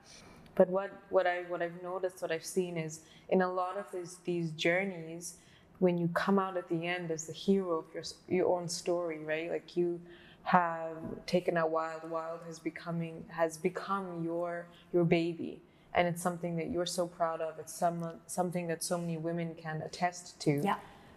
But 0.56 0.70
what, 0.70 0.92
what 1.10 1.26
I 1.26 1.44
what 1.48 1.62
I've 1.62 1.82
noticed, 1.82 2.22
what 2.22 2.32
I've 2.32 2.46
seen 2.46 2.78
is 2.78 3.02
in 3.30 3.42
a 3.42 3.52
lot 3.52 3.78
of 3.78 3.86
these 3.94 4.18
these 4.26 4.52
journeys, 4.52 5.36
when 5.80 5.98
you 5.98 6.10
come 6.10 6.38
out 6.38 6.58
at 6.58 6.68
the 6.70 6.86
end 6.88 7.12
as 7.12 7.28
the 7.28 7.34
hero 7.34 7.80
of 7.80 7.86
your 7.94 8.04
your 8.28 8.48
own 8.58 8.68
story, 8.68 9.20
right? 9.24 9.50
Like 9.50 9.78
you 9.78 10.00
have 10.44 10.98
taken 11.26 11.58
a 11.58 11.66
wild, 11.66 12.10
wild 12.10 12.42
has 12.48 12.60
becoming 12.60 13.24
has 13.30 13.58
become 13.58 14.24
your 14.24 14.68
your 14.94 15.06
baby, 15.06 15.62
and 15.94 16.08
it's 16.08 16.22
something 16.22 16.56
that 16.58 16.70
you're 16.72 16.86
so 16.86 17.08
proud 17.08 17.40
of. 17.42 17.58
It's 17.60 17.74
some 17.74 18.04
something 18.28 18.68
that 18.68 18.84
so 18.84 18.98
many 18.98 19.18
women 19.18 19.56
can 19.56 19.82
attest 19.82 20.40
to 20.42 20.62
Yeah. 20.64 20.76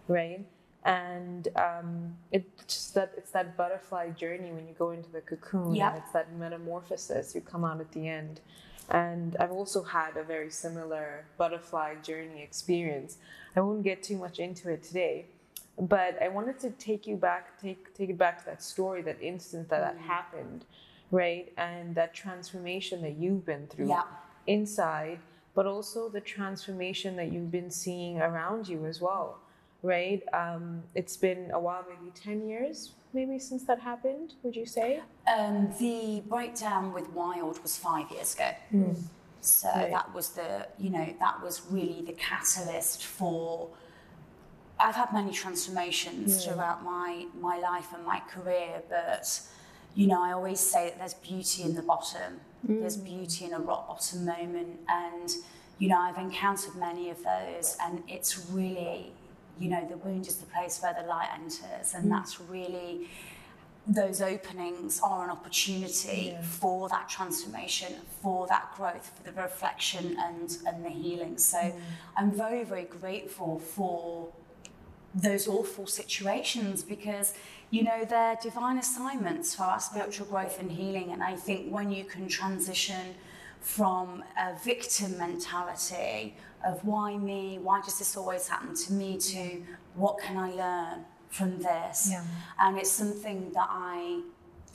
Right? 0.08 0.44
And 0.84 1.46
um, 1.56 2.16
it's 2.32 2.64
just 2.66 2.94
that 2.94 3.12
it's 3.16 3.30
that 3.30 3.56
butterfly 3.56 4.10
journey 4.10 4.50
when 4.52 4.66
you 4.66 4.74
go 4.76 4.90
into 4.90 5.10
the 5.10 5.20
cocoon. 5.20 5.74
Yep. 5.74 5.92
And 5.92 6.02
it's 6.02 6.12
that 6.12 6.32
metamorphosis. 6.36 7.34
You 7.34 7.40
come 7.40 7.64
out 7.64 7.80
at 7.80 7.92
the 7.92 8.08
end. 8.08 8.40
And 8.90 9.36
I've 9.38 9.52
also 9.52 9.82
had 9.82 10.16
a 10.16 10.24
very 10.24 10.50
similar 10.50 11.24
butterfly 11.38 11.94
journey 12.02 12.42
experience. 12.42 13.16
I 13.56 13.60
won't 13.60 13.84
get 13.84 14.02
too 14.02 14.18
much 14.18 14.38
into 14.40 14.70
it 14.70 14.82
today, 14.82 15.26
but 15.78 16.20
I 16.20 16.28
wanted 16.28 16.58
to 16.60 16.70
take 16.70 17.06
you 17.06 17.16
back, 17.16 17.60
take 17.60 17.94
take 17.94 18.10
it 18.10 18.18
back 18.18 18.40
to 18.40 18.44
that 18.46 18.62
story, 18.62 19.00
that 19.02 19.22
instant 19.22 19.68
that 19.70 19.80
that 19.80 19.98
happened, 20.02 20.64
right? 21.12 21.52
And 21.56 21.94
that 21.94 22.12
transformation 22.12 23.02
that 23.02 23.16
you've 23.16 23.46
been 23.46 23.68
through 23.68 23.88
Yeah. 23.88 24.02
inside, 24.48 25.20
but 25.54 25.64
also 25.66 26.08
the 26.08 26.20
transformation 26.20 27.14
that 27.16 27.30
you've 27.32 27.52
been 27.52 27.70
seeing 27.70 28.20
around 28.20 28.68
you 28.68 28.84
as 28.84 29.00
well, 29.00 29.38
right? 29.82 30.22
Um, 30.32 30.82
it's 30.94 31.16
been 31.16 31.50
a 31.52 31.58
while, 31.60 31.84
maybe 31.88 32.12
10 32.14 32.46
years, 32.48 32.92
maybe 33.12 33.38
since 33.38 33.64
that 33.64 33.80
happened, 33.80 34.34
would 34.42 34.54
you 34.56 34.66
say? 34.66 35.00
Um, 35.36 35.72
the 35.78 36.22
breakdown 36.28 36.92
with 36.92 37.08
Wild 37.10 37.60
was 37.62 37.76
five 37.76 38.10
years 38.10 38.34
ago. 38.34 38.50
So 39.40 39.68
Right. 39.74 39.90
that 39.90 40.14
was 40.14 40.30
the, 40.30 40.68
you 40.78 40.90
know, 40.90 41.12
that 41.18 41.42
was 41.42 41.62
really 41.70 42.02
the 42.02 42.12
catalyst 42.12 43.04
for. 43.04 43.68
I've 44.78 44.94
had 44.94 45.12
many 45.12 45.32
transformations 45.32 46.44
throughout 46.44 46.82
my, 46.84 47.26
my 47.40 47.58
life 47.58 47.88
and 47.94 48.04
my 48.04 48.20
career, 48.20 48.82
but, 48.88 49.40
you 49.94 50.06
know, 50.06 50.22
I 50.22 50.32
always 50.32 50.60
say 50.60 50.88
that 50.90 50.98
there's 50.98 51.14
beauty 51.14 51.62
in 51.64 51.74
the 51.74 51.82
bottom. 51.82 52.40
There's 52.64 52.96
beauty 52.96 53.44
in 53.44 53.52
a 53.52 53.58
rock 53.58 53.88
bottom 53.88 54.24
moment. 54.24 54.78
And, 54.88 55.28
you 55.78 55.88
know, 55.88 55.98
I've 55.98 56.18
encountered 56.18 56.76
many 56.76 57.10
of 57.10 57.18
those, 57.24 57.76
and 57.82 58.02
it's 58.08 58.48
really, 58.50 59.12
you 59.58 59.68
know, 59.68 59.86
the 59.88 59.96
wound 59.96 60.26
is 60.26 60.36
the 60.36 60.46
place 60.46 60.80
where 60.82 60.94
the 60.94 61.06
light 61.06 61.28
enters, 61.34 61.94
and 61.94 62.06
mm. 62.06 62.10
that's 62.10 62.40
really 62.40 63.08
those 63.86 64.22
openings 64.22 65.00
are 65.02 65.24
an 65.24 65.30
opportunity 65.30 66.36
for 66.42 66.88
that 66.88 67.08
transformation, 67.08 67.92
for 68.22 68.46
that 68.46 68.72
growth, 68.76 69.10
for 69.16 69.24
the 69.24 69.32
reflection 69.32 70.16
and, 70.20 70.56
and 70.66 70.84
the 70.84 70.88
healing. 70.88 71.36
So 71.36 71.58
mm. 71.58 71.80
I'm 72.16 72.30
very, 72.30 72.62
very 72.62 72.84
grateful 72.84 73.58
for 73.58 74.28
those 75.14 75.48
awful 75.48 75.86
situations 75.86 76.82
because, 76.84 77.34
you 77.70 77.82
know, 77.82 78.04
they're 78.04 78.38
divine 78.40 78.78
assignments 78.78 79.54
for 79.54 79.64
our 79.64 79.80
spiritual 79.80 80.26
growth 80.26 80.60
and 80.60 80.70
healing. 80.70 81.10
And 81.10 81.22
I 81.22 81.34
think 81.34 81.70
when 81.70 81.90
you 81.90 82.04
can 82.04 82.28
transition 82.28 83.16
from 83.62 84.22
a 84.38 84.54
victim 84.62 85.16
mentality 85.18 86.36
of 86.64 86.84
why 86.84 87.16
me, 87.16 87.58
why 87.62 87.80
does 87.80 87.98
this 87.98 88.16
always 88.16 88.48
happen 88.48 88.74
to 88.74 88.92
me, 88.92 89.16
to 89.18 89.62
what 89.94 90.18
can 90.18 90.36
I 90.36 90.50
learn 90.50 91.04
from 91.30 91.58
this? 91.58 92.08
Yeah. 92.10 92.24
And 92.60 92.76
it's 92.78 92.90
something 92.90 93.50
that 93.54 93.68
I 93.70 94.20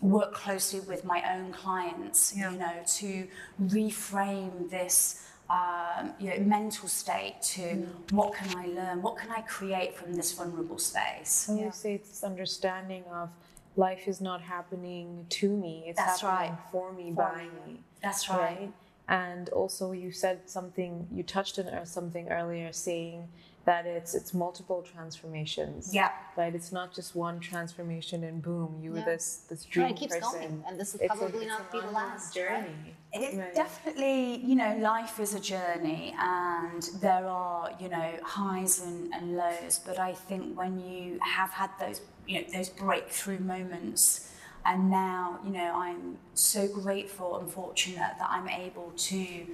work 0.01 0.34
closely 0.34 0.79
with 0.82 1.03
my 1.06 1.22
own 1.36 1.51
clients, 1.51 2.34
Yeah. 2.36 2.51
you 2.51 2.60
know, 2.60 2.74
to 2.98 3.27
reframe 3.62 4.70
this 4.70 5.24
um, 5.50 6.12
you 6.20 6.29
know, 6.29 6.39
mental 6.39 6.89
state 6.89 7.41
to 7.41 7.88
what 8.12 8.34
can 8.34 8.58
I 8.58 8.67
learn, 8.67 9.01
what 9.01 9.17
can 9.17 9.32
I 9.32 9.41
create 9.41 9.96
from 9.96 10.13
this 10.13 10.34
vulnerable 10.34 10.77
space. 10.77 11.50
I 11.50 11.53
you 11.53 11.72
say 11.72 11.94
it's 11.96 12.10
this 12.10 12.24
understanding 12.25 13.06
of 13.06 13.29
life 13.77 14.08
is 14.10 14.20
not 14.20 14.41
happening 14.41 15.25
to 15.29 15.50
me, 15.50 15.86
it's 15.88 15.98
That's 15.98 16.20
happening 16.22 16.51
right. 16.51 16.60
for 16.70 16.91
me, 16.91 17.12
For 17.15 17.22
by 17.24 17.44
me. 17.65 17.74
me. 17.74 17.79
That's 18.01 18.30
right. 18.30 18.72
And 19.10 19.48
also, 19.50 19.92
you 19.94 20.12
said 20.12 20.50
something, 20.50 21.08
you 21.12 21.24
touched 21.24 21.58
on 21.60 21.86
something 21.86 22.30
earlier, 22.30 22.74
saying 22.74 23.30
that 23.66 23.86
it's 23.86 24.13
it's 24.16 24.34
multiple 24.34 24.82
transformations. 24.82 25.94
Yeah. 25.94 26.12
Right. 26.38 26.54
It's 26.56 26.72
not 26.72 26.94
just 26.94 27.16
one 27.16 27.39
transformation 27.39 28.24
and 28.24 28.42
boom, 28.42 28.80
you 28.82 28.92
were 28.92 29.01
this 29.01 29.44
this 29.50 29.63
And 29.63 29.72
dream 29.72 29.88
it 29.88 29.96
keeps 29.98 30.16
person. 30.16 30.39
going, 30.42 30.63
and 30.68 30.80
this 30.80 30.94
will 30.94 31.01
It's 31.01 31.16
probably 31.16 31.46
it's 31.46 31.58
not 31.58 31.72
be 31.72 31.80
the 31.82 31.92
last 31.92 32.34
journey. 32.34 32.96
It 33.13 33.38
Right. 33.38 33.56
definitely, 33.56 34.38
you 34.38 34.56
know, 34.56 34.75
life 34.77 35.20
is 35.20 35.34
a 35.34 35.39
journey 35.39 36.13
and 36.20 36.82
there 37.01 37.25
are, 37.27 37.72
you 37.80 37.89
know, 37.89 38.12
highs 38.24 38.80
and, 38.82 39.13
and 39.13 39.38
lows. 39.38 39.80
But 39.86 40.00
I 40.00 40.13
think 40.13 40.58
when 40.58 40.80
you 40.80 41.20
have 41.22 41.51
had 41.51 41.70
those, 41.80 42.01
you 42.27 42.42
know, 42.42 42.48
those 42.54 42.70
breakthrough 42.70 43.39
moments, 43.39 44.32
and 44.67 44.91
now, 44.91 45.39
you 45.45 45.51
know, 45.51 45.74
I'm 45.75 46.17
so 46.33 46.67
grateful 46.67 47.39
and 47.39 47.50
fortunate 47.50 48.15
that 48.19 48.29
I'm 48.29 48.50
able 48.50 48.91
to 48.95 49.47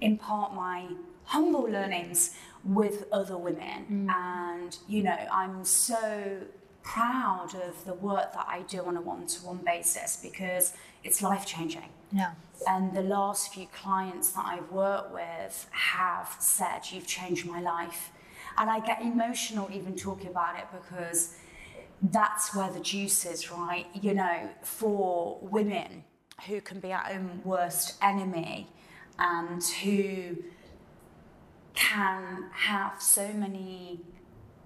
impart 0.00 0.54
my 0.54 0.88
humble 1.24 1.64
learnings 1.64 2.34
with 2.64 3.04
other 3.12 3.36
women. 3.36 4.08
Mm. 4.08 4.10
And, 4.10 4.78
you 4.88 5.02
know, 5.02 5.18
I'm 5.30 5.64
so 5.64 6.38
proud 6.82 7.54
of 7.54 7.84
the 7.84 7.92
work 7.92 8.32
that 8.32 8.46
I 8.48 8.62
do 8.62 8.82
on 8.84 8.96
a 8.96 9.02
one 9.02 9.26
to 9.26 9.44
one 9.44 9.60
basis 9.66 10.18
because 10.22 10.72
it's 11.04 11.20
life 11.20 11.44
changing. 11.44 11.90
Yeah. 12.10 12.32
And 12.66 12.94
the 12.94 13.02
last 13.02 13.52
few 13.52 13.66
clients 13.66 14.32
that 14.32 14.46
I've 14.46 14.72
worked 14.72 15.12
with 15.12 15.68
have 15.70 16.34
said, 16.38 16.80
You've 16.90 17.06
changed 17.06 17.46
my 17.46 17.60
life. 17.60 18.10
And 18.56 18.70
I 18.70 18.80
get 18.80 19.02
emotional 19.02 19.68
even 19.70 19.94
talking 19.94 20.28
about 20.28 20.58
it 20.58 20.64
because 20.72 21.36
that's 22.02 22.54
where 22.54 22.70
the 22.70 22.80
juice 22.80 23.24
is, 23.24 23.50
right? 23.50 23.86
You 23.94 24.14
know, 24.14 24.48
for 24.62 25.38
women 25.42 26.04
who 26.46 26.60
can 26.60 26.80
be 26.80 26.92
our 26.92 27.10
own 27.10 27.40
worst 27.44 27.96
enemy 28.02 28.68
and 29.18 29.62
who 29.64 30.36
can 31.74 32.44
have 32.52 33.00
so 33.00 33.28
many 33.32 34.00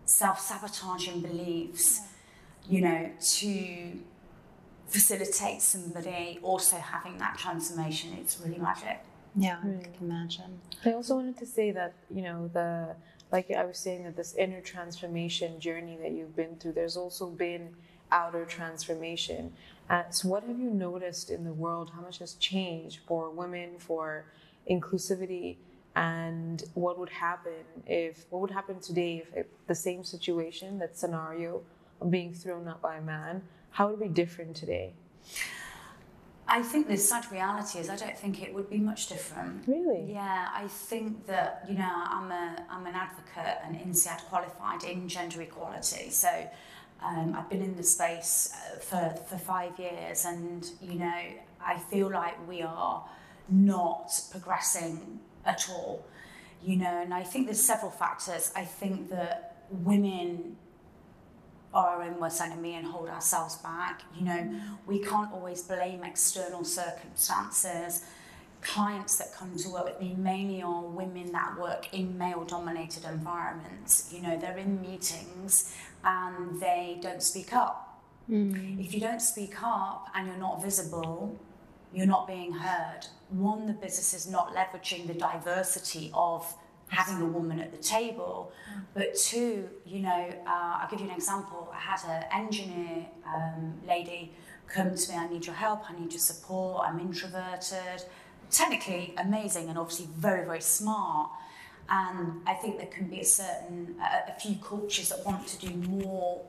self 0.05 0.41
sabotaging 0.41 1.21
beliefs, 1.21 2.01
you 2.69 2.81
know, 2.83 3.11
to 3.21 3.99
facilitate 4.87 5.63
somebody 5.63 6.39
also 6.43 6.77
having 6.77 7.17
that 7.19 7.39
transformation. 7.39 8.13
It's 8.21 8.39
really 8.45 8.59
magic. 8.59 9.01
Yeah, 9.35 9.57
I 9.59 9.83
can 9.83 9.95
imagine. 10.03 10.61
I 10.85 10.93
also 10.93 11.15
wanted 11.15 11.39
to 11.39 11.47
say 11.47 11.71
that, 11.71 11.95
you 12.15 12.21
know, 12.21 12.51
the 12.53 12.95
like 13.33 13.51
I 13.51 13.65
was 13.65 13.79
saying 13.79 14.05
that 14.05 14.17
this 14.17 14.35
inner 14.35 14.61
transformation 14.61 15.59
journey 15.59 15.97
that 16.03 16.13
you've 16.13 16.37
been 16.37 16.57
through, 16.57 16.73
there's 16.73 16.97
also 16.97 17.27
been 17.31 17.75
outer 18.11 18.45
transformation. 18.45 19.53
Uh, 19.89 20.03
so 20.11 20.29
what 20.29 20.45
have 20.45 20.59
you 20.59 20.71
noticed 20.71 21.31
in 21.31 21.45
the 21.45 21.53
world? 21.53 21.91
How 21.95 22.03
much 22.03 22.19
has 22.19 22.35
changed 22.35 23.01
for 23.07 23.31
women, 23.31 23.71
for 23.79 24.27
inclusivity, 24.71 25.57
and 25.97 26.63
what 26.75 26.99
would 26.99 27.09
happen 27.09 27.65
if 27.87 28.27
what 28.31 28.41
would 28.41 28.51
happen 28.51 28.81
today 28.81 29.19
if, 29.27 29.37
if 29.37 29.47
the 29.67 29.75
same 29.75 30.05
situation, 30.05 30.79
that 30.79 30.97
scenario 30.97 31.63
of 32.01 32.11
being 32.11 32.33
thrown 32.33 32.69
up 32.69 32.81
by 32.81 32.97
a 32.97 33.03
man, 33.03 33.43
how 33.71 33.89
would 33.89 34.01
it 34.01 34.03
be 34.03 34.09
different 34.09 34.55
today? 34.55 34.93
I 36.49 36.63
think 36.63 36.89
the 36.89 36.97
sad 36.97 37.31
reality 37.31 37.79
is 37.79 37.89
I 37.89 37.97
don't 37.97 38.19
think 38.19 38.43
it 38.43 38.53
would 38.53 38.69
be 38.69 38.79
much 38.79 39.09
different. 39.09 39.67
Really? 39.67 40.13
Yeah, 40.13 40.49
I 40.53 40.67
think 40.69 41.27
that 41.27 41.65
you 41.69 41.75
know 41.75 41.91
I'm 41.91 42.31
a 42.33 42.57
I'm 42.69 42.87
an 42.87 42.95
advocate 42.95 43.59
and 43.65 43.77
INSEAD 43.77 44.21
qualified 44.29 44.83
in 44.85 45.09
gender 45.09 45.41
equality. 45.41 46.11
So 46.11 46.29
um, 47.03 47.35
I've 47.37 47.49
been 47.49 47.63
in 47.63 47.77
the 47.77 47.83
space 47.83 48.53
uh, 48.55 48.79
for 48.79 49.17
for 49.29 49.39
five 49.39 49.79
years, 49.79 50.25
and 50.25 50.69
you 50.81 50.99
know 50.99 51.23
I 51.65 51.79
feel 51.79 52.11
like 52.11 52.37
we 52.49 52.63
are 52.63 53.05
not 53.49 54.13
progressing 54.31 55.21
at 55.45 55.69
all. 55.71 56.05
You 56.63 56.77
know, 56.77 57.03
and 57.03 57.13
I 57.13 57.23
think 57.23 57.47
there's 57.47 57.65
several 57.65 57.91
factors. 57.91 58.53
I 58.55 58.65
think 58.65 59.11
that 59.11 59.65
women 59.71 60.57
our 61.75 62.03
own 62.03 62.21
worst 62.21 62.41
enemy 62.41 62.75
and 62.75 62.87
hold 62.87 63.09
ourselves 63.09 63.57
back. 63.57 64.03
You 64.17 64.25
know, 64.25 64.61
we 64.87 64.99
can't 64.99 65.33
always 65.33 65.63
blame 65.63 66.05
external 66.05 66.65
circumstances. 66.65 68.05
Clients 68.61 69.17
that 69.17 69.35
come 69.35 69.57
to 69.57 69.69
work 69.71 69.87
with 69.87 70.01
me 70.01 70.15
mainly 70.17 70.63
are 70.63 70.83
women 70.83 71.33
that 71.33 71.59
work 71.59 71.93
in 71.93 72.17
male 72.17 72.45
dominated 72.45 73.05
environments. 73.05 74.13
You 74.13 74.23
know, 74.23 74.39
they're 74.39 74.59
in 74.59 74.81
meetings 74.81 75.75
and 76.05 76.61
they 76.61 76.99
don't 77.01 77.23
speak 77.23 77.53
up. 77.53 78.01
Mm. 78.31 78.85
If 78.85 78.95
you 78.95 79.01
don't 79.01 79.21
speak 79.21 79.63
up 79.63 80.09
and 80.15 80.29
you're 80.29 80.37
not 80.37 80.63
visible, 80.63 81.39
you're 81.93 82.07
not 82.07 82.27
being 82.27 82.53
heard. 82.53 83.01
One, 83.31 83.67
the 83.67 83.73
business 83.73 84.15
is 84.15 84.31
not 84.31 84.55
leveraging 84.55 85.07
the 85.07 85.15
diversity 85.15 86.11
of 86.15 86.55
having 86.93 87.23
a 87.23 87.27
woman 87.27 87.59
at 87.59 87.73
the 87.73 87.79
table. 87.79 88.53
But 88.95 89.17
two, 89.17 89.69
you 89.87 90.01
know, 90.01 90.33
uh, 90.47 90.79
I'll 90.79 90.91
give 90.91 91.01
you 91.01 91.07
an 91.07 91.15
example. 91.15 91.73
I 91.75 91.79
had 91.79 92.01
an 92.07 92.45
engineer 92.45 93.07
um, 93.27 93.81
lady 93.89 94.33
come 94.69 94.95
to 94.95 95.13
me, 95.13 95.17
I 95.17 95.29
need 95.29 95.47
your 95.47 95.55
help, 95.55 95.91
I 95.91 95.99
need 95.99 96.13
your 96.13 96.21
support, 96.21 96.87
I'm 96.87 97.01
introverted. 97.01 98.05
Technically 98.51 99.15
amazing 99.19 99.69
and 99.69 99.79
obviously 99.79 100.09
very, 100.17 100.45
very 100.45 100.61
smart. 100.61 101.31
And 101.89 102.43
I 102.47 102.55
think 102.55 102.79
there 102.79 102.87
can 102.87 103.09
be 103.09 103.21
a 103.21 103.25
certain, 103.25 103.97
uh, 104.01 104.31
a 104.31 104.39
few 104.39 104.57
cultures 104.57 105.09
that 105.09 105.25
want 105.25 105.47
to 105.49 105.67
do 105.67 105.75
more 105.89 106.43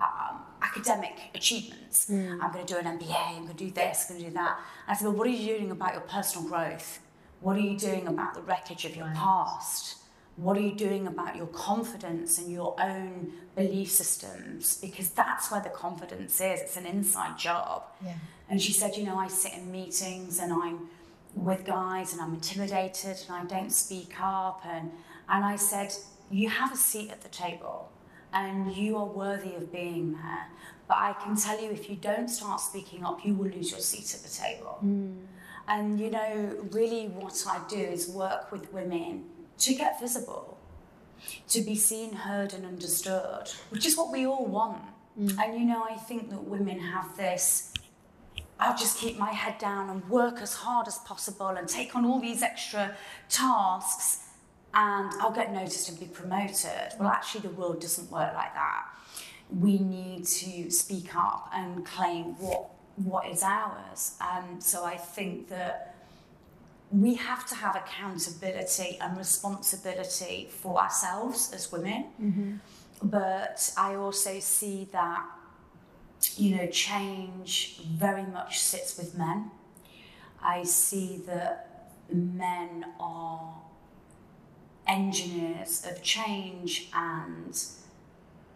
um, 0.00 0.40
academic 0.62 1.16
achievements. 1.34 2.10
Mm. 2.10 2.42
I'm 2.42 2.52
going 2.52 2.66
to 2.66 2.74
do 2.74 2.78
an 2.80 2.98
MBA, 2.98 3.36
I'm 3.36 3.44
going 3.44 3.56
to 3.56 3.64
do 3.64 3.70
this, 3.70 4.06
I'm 4.08 4.16
going 4.16 4.24
to 4.24 4.30
do 4.30 4.34
that. 4.34 4.58
And 4.86 4.96
I 4.96 4.98
said, 4.98 5.06
well, 5.06 5.16
what 5.16 5.26
are 5.26 5.30
you 5.30 5.56
doing 5.56 5.70
about 5.70 5.92
your 5.92 6.02
personal 6.02 6.48
growth? 6.48 7.00
What 7.42 7.56
are 7.56 7.60
you 7.60 7.76
doing 7.76 8.06
about 8.06 8.34
the 8.34 8.42
wreckage 8.42 8.84
of 8.84 8.96
your 8.96 9.06
right. 9.06 9.16
past? 9.16 9.96
What 10.36 10.56
are 10.56 10.60
you 10.60 10.74
doing 10.74 11.06
about 11.06 11.36
your 11.36 11.48
confidence 11.48 12.38
and 12.38 12.50
your 12.50 12.74
own 12.80 13.32
belief 13.54 13.90
systems? 13.90 14.78
Because 14.80 15.10
that's 15.10 15.50
where 15.50 15.60
the 15.60 15.68
confidence 15.68 16.40
is. 16.40 16.60
It's 16.62 16.76
an 16.76 16.86
inside 16.86 17.38
job. 17.38 17.82
Yeah. 18.02 18.14
And 18.48 18.62
she 18.62 18.72
said, 18.72 18.96
You 18.96 19.04
know, 19.04 19.18
I 19.18 19.28
sit 19.28 19.54
in 19.54 19.70
meetings 19.70 20.38
and 20.38 20.52
I'm 20.52 20.88
with 21.34 21.64
guys 21.64 22.12
and 22.12 22.22
I'm 22.22 22.34
intimidated 22.34 23.18
and 23.28 23.36
I 23.36 23.44
don't 23.44 23.70
speak 23.72 24.14
up. 24.20 24.62
And, 24.64 24.92
and 25.28 25.44
I 25.44 25.56
said, 25.56 25.92
You 26.30 26.48
have 26.48 26.72
a 26.72 26.76
seat 26.76 27.10
at 27.10 27.22
the 27.22 27.28
table 27.28 27.90
and 28.32 28.74
you 28.74 28.96
are 28.96 29.06
worthy 29.06 29.54
of 29.54 29.72
being 29.72 30.12
there. 30.12 30.46
But 30.88 30.96
I 30.98 31.12
can 31.12 31.36
tell 31.36 31.60
you, 31.60 31.70
if 31.70 31.90
you 31.90 31.96
don't 31.96 32.28
start 32.28 32.60
speaking 32.60 33.04
up, 33.04 33.24
you 33.24 33.34
will 33.34 33.48
lose 33.50 33.70
your 33.70 33.80
seat 33.80 34.14
at 34.14 34.22
the 34.22 34.28
table. 34.28 34.78
Mm. 34.84 35.18
And, 35.68 36.00
you 36.00 36.10
know, 36.10 36.56
really 36.70 37.06
what 37.06 37.44
I 37.48 37.60
do 37.68 37.76
is 37.76 38.08
work 38.08 38.50
with 38.52 38.72
women 38.72 39.24
to 39.58 39.74
get 39.74 40.00
visible, 40.00 40.58
to 41.48 41.60
be 41.62 41.76
seen, 41.76 42.12
heard, 42.12 42.52
and 42.52 42.66
understood, 42.66 43.50
which 43.70 43.86
is 43.86 43.96
what 43.96 44.10
we 44.10 44.26
all 44.26 44.46
want. 44.46 44.82
Mm. 45.18 45.38
And, 45.38 45.60
you 45.60 45.66
know, 45.66 45.84
I 45.88 45.94
think 45.94 46.30
that 46.30 46.44
women 46.44 46.78
have 46.80 47.16
this 47.16 47.72
I'll 48.62 48.76
just 48.76 48.96
keep 48.98 49.18
my 49.18 49.32
head 49.32 49.58
down 49.58 49.90
and 49.90 50.08
work 50.08 50.40
as 50.40 50.54
hard 50.54 50.86
as 50.86 50.98
possible 50.98 51.48
and 51.48 51.68
take 51.68 51.96
on 51.96 52.04
all 52.04 52.20
these 52.20 52.42
extra 52.42 52.96
tasks 53.28 54.28
and 54.72 55.12
I'll 55.20 55.32
get 55.32 55.52
noticed 55.52 55.88
and 55.88 55.98
be 55.98 56.06
promoted. 56.06 56.92
Well, 56.98 57.08
actually, 57.08 57.40
the 57.40 57.50
world 57.50 57.80
doesn't 57.80 58.10
work 58.10 58.32
like 58.34 58.54
that. 58.54 58.84
We 59.50 59.78
need 59.78 60.26
to 60.26 60.70
speak 60.70 61.14
up 61.16 61.50
and 61.52 61.84
claim 61.84 62.38
what 62.38 62.70
what 62.96 63.26
is 63.28 63.42
ours. 63.42 64.16
Um, 64.20 64.60
so 64.60 64.84
I 64.84 64.96
think 64.96 65.48
that 65.48 65.94
we 66.90 67.14
have 67.14 67.46
to 67.48 67.54
have 67.54 67.74
accountability 67.74 68.98
and 69.00 69.16
responsibility 69.16 70.48
for 70.50 70.78
ourselves 70.78 71.52
as 71.54 71.72
women. 71.72 72.06
Mm-hmm. 72.20 72.52
But 73.02 73.72
I 73.76 73.94
also 73.94 74.38
see 74.40 74.88
that, 74.92 75.24
you 76.36 76.56
know, 76.56 76.66
change 76.66 77.80
very 77.84 78.24
much 78.24 78.60
sits 78.60 78.98
with 78.98 79.16
men. 79.16 79.50
I 80.42 80.64
see 80.64 81.22
that 81.26 81.88
men 82.12 82.84
are 83.00 83.54
engineers 84.86 85.86
of 85.88 86.02
change 86.02 86.90
and 86.94 87.58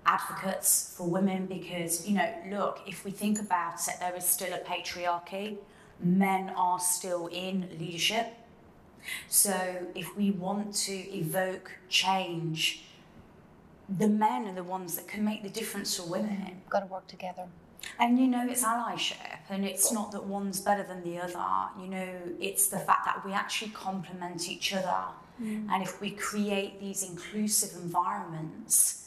advocates 0.07 0.95
for 0.97 1.09
women 1.09 1.47
because, 1.47 2.09
you 2.09 2.15
know, 2.15 2.33
look, 2.49 2.81
if 2.87 3.05
we 3.05 3.11
think 3.11 3.41
about 3.41 3.75
it, 3.89 3.95
there 4.01 4.15
is 4.15 4.25
still 4.25 4.53
a 4.55 4.59
patriarchy. 4.59 5.59
Men 6.01 6.51
are 6.57 6.79
still 6.79 7.27
in 7.27 7.69
leadership. 7.79 8.35
So 9.29 9.55
if 9.95 10.17
we 10.17 10.31
want 10.31 10.75
to 10.87 10.93
evoke 10.93 11.73
change, 11.89 12.85
the 13.89 14.09
men 14.09 14.47
are 14.47 14.55
the 14.55 14.65
ones 14.65 14.97
that 14.97 15.07
can 15.07 15.25
make 15.25 15.43
the 15.43 15.49
difference 15.49 15.97
for 15.97 16.09
women. 16.09 16.45
We've 16.47 16.71
got 16.71 16.81
to 16.81 16.87
work 16.87 17.07
together. 17.07 17.47
And 17.99 18.19
you 18.19 18.27
know, 18.27 18.47
it's 18.49 18.65
allyship, 18.65 19.39
and 19.49 19.65
it's 19.65 19.93
not 19.93 20.11
that 20.13 20.25
one's 20.25 20.61
better 20.61 20.83
than 20.83 21.05
the 21.05 21.19
other. 21.21 21.71
You 21.81 21.89
know, 21.89 22.09
it's 22.41 22.69
the 22.69 22.79
fact 22.79 23.05
that 23.05 23.25
we 23.25 23.33
actually 23.33 23.71
complement 23.71 24.49
each 24.49 24.75
other. 24.75 25.05
Mm. 25.41 25.69
And 25.71 25.83
if 25.83 26.01
we 26.01 26.11
create 26.11 26.81
these 26.81 27.09
inclusive 27.09 27.81
environments, 27.81 29.06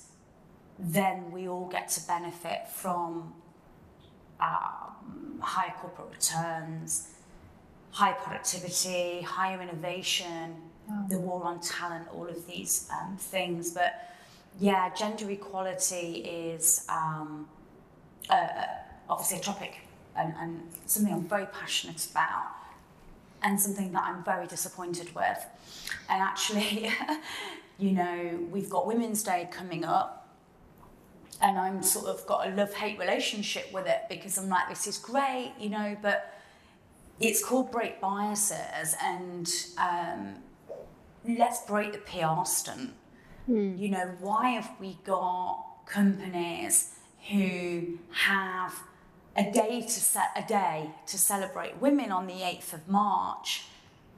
then 0.80 1.30
we 1.32 1.50
all 1.50 1.68
get 1.68 1.90
to 1.90 2.08
benefit 2.08 2.68
from 2.74 3.34
um, 4.40 5.40
higher 5.42 5.74
corporate 5.78 6.10
returns, 6.12 7.10
high 7.92 8.14
productivity, 8.14 9.22
higher 9.22 9.62
innovation, 9.62 10.56
oh. 10.90 11.06
the 11.10 11.20
war 11.20 11.44
on 11.44 11.60
talent, 11.60 12.08
all 12.14 12.28
of 12.28 12.48
these 12.48 12.90
um, 12.94 13.18
things. 13.18 13.72
But 13.72 14.16
yeah, 14.58 14.94
gender 14.94 15.30
equality 15.30 16.24
is 16.24 16.86
um, 16.88 17.48
uh, 18.30 18.64
obviously 19.10 19.40
a 19.40 19.42
topic 19.42 19.80
and, 20.16 20.34
and 20.40 20.62
something 20.86 21.14
I'm 21.14 21.28
very 21.28 21.48
passionate 21.48 22.08
about 22.10 22.48
and 23.44 23.60
something 23.60 23.92
that 23.92 24.04
I'm 24.04 24.24
very 24.24 24.48
disappointed 24.48 25.14
with. 25.14 25.46
And 26.10 26.22
actually, 26.22 26.90
you 27.78 27.92
know, 27.92 28.40
we've 28.50 28.70
got 28.70 28.88
Women's 28.88 29.24
Day 29.24 29.50
coming 29.52 29.84
up 29.84 30.29
and 31.42 31.58
I'm 31.58 31.82
sort 31.82 32.08
of 32.08 32.26
got 32.26 32.48
a 32.48 32.52
love 32.52 32.74
hate 32.74 33.00
relationship 33.00 33.72
with 33.74 33.88
it 33.88 34.02
because 34.10 34.38
I'm 34.38 34.50
like, 34.50 34.70
this 34.70 34.88
is 34.88 34.98
great, 34.98 35.54
you 35.60 35.70
know, 35.70 35.96
but 36.02 36.34
it's 37.20 37.44
called 37.44 37.72
break 37.72 38.02
biases 38.02 38.96
and 39.02 39.50
um, 39.78 40.36
let's 41.38 41.66
break 41.66 41.94
the 41.94 42.00
PR 42.00 42.46
stunt. 42.46 42.94
Mm. 43.50 43.80
You 43.80 43.90
know, 43.90 44.12
why 44.20 44.50
have 44.50 44.72
we 44.80 44.98
got 45.06 45.66
companies 45.86 46.96
who 47.30 48.00
have 48.12 48.74
a 49.36 49.52
day 49.52 49.82
to 49.82 49.90
set 49.90 50.32
a 50.36 50.48
day 50.48 50.92
to 51.08 51.18
celebrate 51.18 51.78
women 51.78 52.12
on 52.12 52.28
the 52.28 52.34
8th 52.34 52.74
of 52.74 52.88
March? 52.88 53.66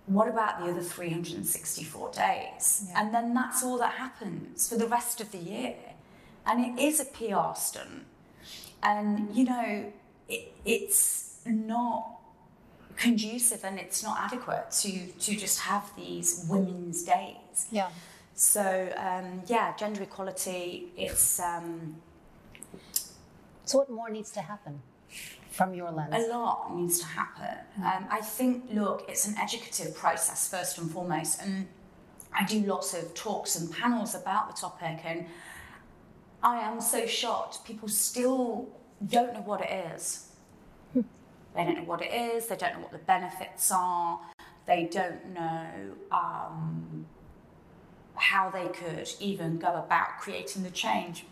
What 0.07 0.27
about 0.27 0.59
the 0.59 0.71
other 0.71 0.81
364 0.81 2.11
days? 2.11 2.85
Yeah. 2.87 3.01
And 3.01 3.13
then 3.13 3.33
that's 3.33 3.63
all 3.63 3.77
that 3.77 3.93
happens 3.93 4.67
for 4.67 4.75
the 4.75 4.87
rest 4.87 5.21
of 5.21 5.31
the 5.31 5.37
year 5.37 5.75
and 6.45 6.65
it 6.65 6.81
is 6.81 6.99
a 6.99 7.05
PR 7.05 7.55
stunt. 7.55 8.05
And, 8.83 9.35
you 9.35 9.45
know, 9.45 9.91
it, 10.27 10.53
it's 10.65 11.39
not 11.45 12.17
conducive 12.97 13.63
and 13.63 13.79
it's 13.79 14.03
not 14.03 14.17
adequate 14.19 14.71
to, 14.71 15.07
to 15.07 15.35
just 15.35 15.59
have 15.61 15.91
these 15.95 16.45
women's 16.49 17.03
days. 17.03 17.67
Yeah. 17.71 17.89
So, 18.33 18.91
um, 18.97 19.43
yeah, 19.47 19.75
gender 19.75 20.03
equality, 20.03 20.91
it's 20.97 21.39
um, 21.39 21.97
So 23.65 23.79
what 23.79 23.89
more 23.89 24.09
needs 24.09 24.31
to 24.31 24.41
happen 24.41 24.81
from 25.51 25.73
your 25.73 25.91
lens? 25.91 26.13
a 26.15 26.27
lot 26.29 26.75
needs 26.75 26.99
to 26.99 27.05
happen. 27.05 27.57
Um, 27.83 28.07
I 28.09 28.21
think, 28.21 28.65
look, 28.71 29.05
it's 29.07 29.27
an 29.27 29.35
educative 29.37 29.95
process 29.95 30.49
first 30.49 30.77
and 30.79 30.89
foremost. 30.89 31.41
And 31.41 31.67
I 32.33 32.45
do 32.45 32.61
lots 32.61 32.93
of 32.93 33.13
talks 33.13 33.59
and 33.59 33.71
panels 33.71 34.15
about 34.15 34.47
the 34.53 34.59
topic, 34.59 35.01
and 35.03 35.25
I 36.43 36.59
am 36.59 36.81
so 36.81 37.05
shocked. 37.05 37.65
People 37.65 37.87
still 37.87 38.69
don't 39.05 39.33
know 39.33 39.41
what 39.41 39.61
it 39.61 39.93
is. 39.93 40.27
They 40.93 41.65
don't 41.65 41.75
know 41.75 41.83
what 41.83 42.01
it 42.01 42.13
is, 42.13 42.47
they 42.47 42.55
don't 42.55 42.75
know 42.75 42.79
what 42.79 42.91
the 42.91 42.97
benefits 42.99 43.71
are, 43.73 44.21
they 44.65 44.87
don't 44.89 45.33
know 45.33 45.67
um, 46.11 47.05
how 48.15 48.49
they 48.49 48.67
could 48.69 49.09
even 49.19 49.57
go 49.57 49.75
about 49.75 50.19
creating 50.19 50.63
the 50.63 50.69
change. 50.69 51.25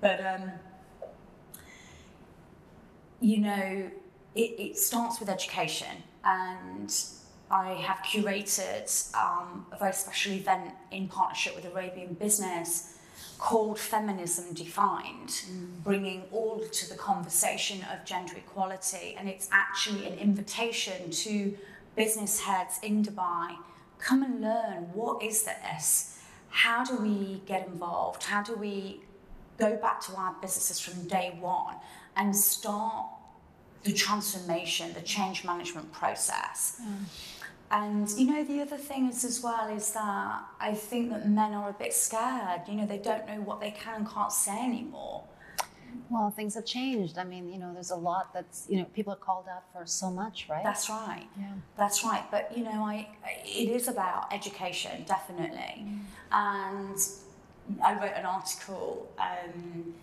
But, 0.00 0.24
um, 0.24 0.52
you 3.20 3.38
know, 3.38 3.90
it, 4.36 4.40
it 4.40 4.78
starts 4.78 5.18
with 5.18 5.28
education, 5.28 6.04
and 6.22 6.94
I 7.50 7.72
have 7.72 7.98
curated 7.98 9.14
um, 9.16 9.66
a 9.72 9.78
very 9.78 9.94
special 9.94 10.32
event 10.32 10.74
in 10.92 11.08
partnership 11.08 11.56
with 11.56 11.64
Arabian 11.64 12.14
Business 12.14 12.95
called 13.38 13.78
Feminism 13.78 14.54
Defined, 14.54 15.28
mm. 15.28 15.82
bringing 15.84 16.22
all 16.32 16.60
to 16.60 16.88
the 16.88 16.96
conversation 16.96 17.84
of 17.92 18.04
gender 18.04 18.34
equality. 18.36 19.16
And 19.18 19.28
it's 19.28 19.48
actually 19.52 20.06
an 20.06 20.18
invitation 20.18 21.10
to 21.10 21.56
business 21.94 22.40
heads 22.40 22.78
in 22.82 23.04
Dubai 23.04 23.56
come 23.98 24.22
and 24.22 24.40
learn 24.40 24.92
what 24.92 25.22
is 25.22 25.44
this? 25.44 26.18
How 26.50 26.84
do 26.84 26.96
we 26.96 27.42
get 27.46 27.66
involved? 27.66 28.22
How 28.22 28.42
do 28.42 28.54
we 28.54 29.00
go 29.58 29.76
back 29.76 30.00
to 30.02 30.14
our 30.16 30.34
businesses 30.40 30.78
from 30.80 31.06
day 31.08 31.36
one 31.40 31.76
and 32.16 32.34
start 32.34 33.06
the 33.84 33.92
transformation, 33.92 34.92
the 34.92 35.00
change 35.00 35.44
management 35.44 35.92
process? 35.92 36.80
Mm. 36.82 37.04
And 37.70 38.08
you 38.10 38.26
know, 38.26 38.44
the 38.44 38.60
other 38.60 38.76
thing 38.76 39.08
is 39.08 39.24
as 39.24 39.42
well 39.42 39.68
is 39.68 39.92
that 39.92 40.42
I 40.60 40.74
think 40.74 41.10
that 41.10 41.28
men 41.28 41.52
are 41.52 41.70
a 41.70 41.72
bit 41.72 41.92
scared. 41.92 42.62
You 42.68 42.74
know, 42.74 42.86
they 42.86 42.98
don't 42.98 43.26
know 43.26 43.40
what 43.40 43.60
they 43.60 43.72
can 43.72 43.94
and 43.96 44.08
can't 44.08 44.32
say 44.32 44.64
anymore. 44.64 45.24
Well, 46.08 46.30
things 46.30 46.54
have 46.54 46.64
changed. 46.64 47.18
I 47.18 47.24
mean, 47.24 47.52
you 47.52 47.58
know, 47.58 47.72
there's 47.72 47.90
a 47.90 47.96
lot 47.96 48.32
that's, 48.32 48.66
you 48.68 48.78
know, 48.78 48.84
people 48.84 49.12
are 49.12 49.16
called 49.16 49.46
out 49.50 49.64
for 49.72 49.84
so 49.86 50.10
much, 50.10 50.46
right? 50.48 50.62
That's 50.62 50.88
right. 50.88 51.26
Yeah. 51.38 51.46
That's 51.76 52.04
right. 52.04 52.24
But 52.30 52.56
you 52.56 52.64
know, 52.64 52.84
I 52.84 53.08
it 53.44 53.68
is 53.68 53.88
about 53.88 54.32
education, 54.32 55.04
definitely. 55.06 55.86
And 56.30 56.98
I 57.84 57.94
wrote 57.94 58.12
an 58.14 58.26
article 58.26 59.10
um, 59.18 59.94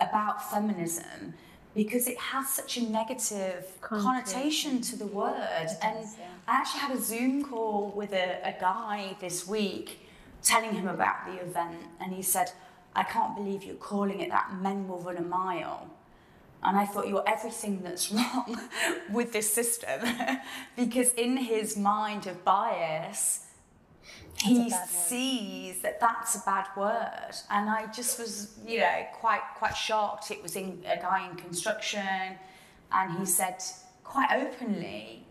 about 0.00 0.50
feminism 0.50 1.34
because 1.74 2.08
it 2.08 2.18
has 2.18 2.48
such 2.48 2.76
a 2.76 2.82
negative 2.82 3.66
connotation 3.80 4.80
to 4.82 4.96
the 4.96 5.06
word. 5.06 5.68
And. 5.82 6.06
I 6.50 6.54
actually 6.54 6.80
had 6.80 6.96
a 6.96 7.00
Zoom 7.00 7.44
call 7.44 7.92
with 7.94 8.12
a, 8.12 8.40
a 8.42 8.60
guy 8.60 9.16
this 9.20 9.46
week 9.46 10.00
telling 10.42 10.74
him 10.74 10.88
about 10.88 11.26
the 11.26 11.40
event, 11.40 11.76
and 12.00 12.12
he 12.12 12.22
said, 12.22 12.50
I 12.96 13.04
can't 13.04 13.36
believe 13.36 13.62
you're 13.62 13.76
calling 13.76 14.20
it 14.20 14.30
that, 14.30 14.60
men 14.60 14.88
will 14.88 14.98
run 14.98 15.16
a 15.16 15.22
mile. 15.22 15.88
And 16.62 16.76
I 16.76 16.86
thought, 16.86 17.06
you're 17.06 17.28
everything 17.28 17.82
that's 17.82 18.10
wrong 18.12 18.58
with 19.12 19.32
this 19.32 19.52
system. 19.52 20.00
because 20.76 21.12
in 21.14 21.36
his 21.36 21.76
mind 21.76 22.26
of 22.26 22.44
bias, 22.44 23.46
he 24.42 24.70
sees 24.88 25.80
that 25.82 26.00
that's 26.00 26.36
a 26.36 26.40
bad 26.46 26.66
word. 26.76 27.34
And 27.50 27.68
I 27.68 27.86
just 27.92 28.18
was, 28.18 28.58
you 28.66 28.80
know, 28.80 29.06
quite 29.14 29.42
quite 29.56 29.76
shocked. 29.76 30.30
It 30.30 30.42
was 30.42 30.56
in 30.56 30.82
a 30.86 30.96
guy 30.96 31.28
in 31.28 31.36
construction, 31.36 32.36
and 32.92 33.18
he 33.18 33.26
said 33.26 33.62
quite 34.04 34.30
openly, 34.32 35.24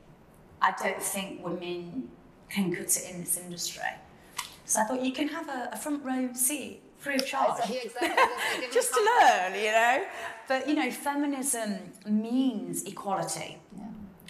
I 0.62 0.74
don't 0.82 1.02
think 1.02 1.44
women 1.44 2.10
can 2.50 2.74
cut 2.74 2.86
it 2.86 3.12
in 3.12 3.22
this 3.22 3.38
industry. 3.38 3.84
So 4.66 4.82
I 4.82 4.84
thought 4.86 5.02
you 5.02 5.12
can 5.12 5.28
have 5.30 5.50
a, 5.50 5.70
a 5.74 5.78
front 5.78 6.06
row 6.06 6.30
seat 6.34 6.82
free 7.00 7.16
of 7.16 7.26
charge 7.26 7.58
just 8.74 8.94
to 8.94 9.00
learn, 9.00 9.56
you 9.56 9.72
know. 9.72 10.06
But 10.48 10.68
you 10.68 10.76
know, 10.76 10.92
feminism 10.92 11.80
means 12.06 12.84
equality. 12.84 13.58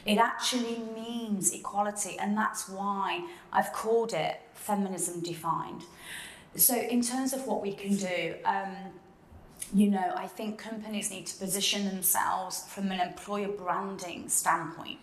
It 0.10 0.18
actually 0.18 0.80
means 0.96 1.54
equality, 1.54 2.18
and 2.18 2.36
that's 2.36 2.68
why 2.68 3.28
I've 3.54 3.72
called 3.72 4.12
it 4.12 4.42
feminism 4.56 5.22
defined. 5.22 5.84
So, 6.56 6.76
in 6.76 7.04
terms 7.04 7.32
of 7.32 7.46
what 7.46 7.62
we 7.62 7.74
can 7.74 7.96
do, 7.96 8.34
um, 8.44 8.76
you 9.72 9.88
know, 9.92 10.12
I 10.16 10.26
think 10.26 10.58
companies 10.58 11.12
need 11.12 11.28
to 11.28 11.38
position 11.38 11.86
themselves 11.86 12.66
from 12.70 12.92
an 12.92 13.00
employer 13.00 13.50
branding 13.50 14.30
standpoint 14.30 14.98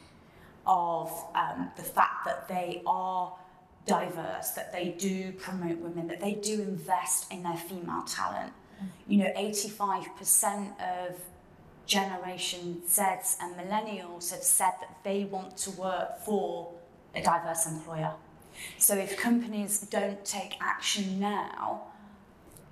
of 0.67 1.13
um, 1.37 1.71
the 1.77 1.85
fact 1.85 2.25
that 2.25 2.49
they 2.49 2.83
are 2.85 3.33
diverse, 3.87 4.51
that 4.51 4.73
they 4.73 4.89
do 4.99 5.31
promote 5.35 5.79
women, 5.79 6.09
that 6.09 6.21
they 6.21 6.35
do 6.35 6.63
invest 6.63 7.33
in 7.33 7.45
their 7.45 7.57
female 7.57 8.03
talent. 8.03 8.53
You 9.07 9.19
know, 9.19 9.33
85% 9.37 10.81
of 10.81 11.15
Generation 11.87 12.83
Zs 12.89 13.37
and 13.41 13.55
millennials 13.57 14.31
have 14.31 14.43
said 14.43 14.73
that 14.81 14.99
they 15.05 15.25
want 15.25 15.57
to 15.59 15.71
work 15.73 16.19
for 16.25 16.73
a 17.15 17.23
diverse 17.23 17.67
employer. 17.67 18.13
So 18.79 18.95
if 18.97 19.17
companies 19.17 19.81
don't 19.81 20.25
take 20.25 20.55
action 20.61 21.21
now, 21.21 21.83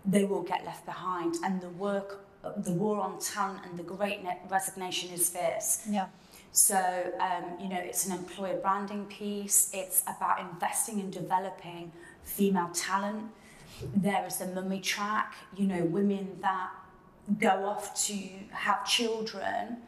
they 0.05 0.25
will 0.25 0.43
get 0.43 0.65
left 0.65 0.85
behind, 0.85 1.37
and 1.45 1.61
the 1.61 1.69
work, 1.71 2.27
the 2.57 2.73
war 2.73 3.01
on 3.01 3.19
talent, 3.21 3.61
and 3.65 3.79
the 3.79 3.83
great 3.83 4.21
resignation 4.51 5.11
is 5.11 5.31
fierce. 5.31 5.87
Yeah. 5.89 6.07
So, 6.53 6.77
um, 7.21 7.59
you 7.61 7.69
know, 7.69 7.81
it's 7.81 8.07
an 8.07 8.13
employer 8.13 8.59
branding 8.61 9.07
piece. 9.07 9.71
It's 9.73 10.03
about 10.03 10.41
investing 10.41 11.01
and 11.01 11.13
developing 11.13 11.91
female 12.23 12.71
talent. 12.73 13.31
There 13.97 14.25
is 14.27 14.37
the 14.37 14.47
mummy 14.47 14.81
track, 14.81 15.35
you 15.57 15.67
know, 15.67 15.85
women 15.85 16.39
that 16.43 16.71
go 17.39 17.67
off 17.67 17.95
to 18.07 18.15
have 18.53 18.87
children 18.87 19.79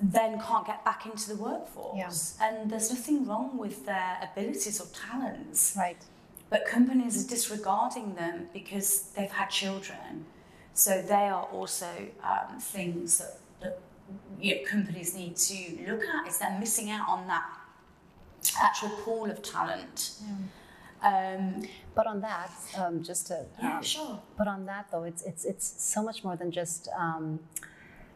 then 0.00 0.40
can't 0.40 0.66
get 0.66 0.84
back 0.84 1.06
into 1.06 1.28
the 1.28 1.36
workforce. 1.36 1.96
And 2.40 2.70
there's 2.70 2.90
nothing 2.90 3.26
wrong 3.26 3.58
with 3.58 3.84
their 3.86 4.18
abilities 4.22 4.80
or 4.80 4.86
talents. 4.94 5.74
Right. 5.76 5.96
But 6.50 6.66
companies 6.66 7.24
are 7.24 7.28
disregarding 7.28 8.14
them 8.14 8.48
because 8.52 9.10
they've 9.16 9.30
had 9.30 9.48
children. 9.48 10.24
So 10.72 11.02
they 11.02 11.14
are 11.14 11.44
also 11.44 11.90
um, 12.22 12.60
things 12.60 13.18
that, 13.18 13.38
that 13.60 13.80
you 14.40 14.56
know, 14.56 14.62
companies 14.64 15.14
need 15.14 15.36
to 15.36 15.78
look 15.86 16.02
at. 16.02 16.28
Is 16.28 16.38
they're 16.38 16.58
missing 16.58 16.90
out 16.90 17.08
on 17.08 17.26
that 17.26 17.44
actual 18.62 18.90
pool 18.90 19.26
of 19.30 19.42
talent. 19.42 20.12
Um, 21.02 21.62
But 21.94 22.06
on 22.06 22.20
that, 22.20 22.50
um, 22.76 23.02
just 23.02 23.26
to 23.28 23.44
yeah, 23.60 23.78
um, 23.78 23.82
sure. 23.82 24.20
But 24.36 24.46
on 24.48 24.66
that 24.66 24.86
though, 24.92 25.04
it's 25.04 25.22
it's 25.22 25.44
it's 25.44 25.66
so 25.82 26.02
much 26.02 26.22
more 26.24 26.36
than 26.36 26.50
just. 26.50 26.88
Um, 26.96 27.40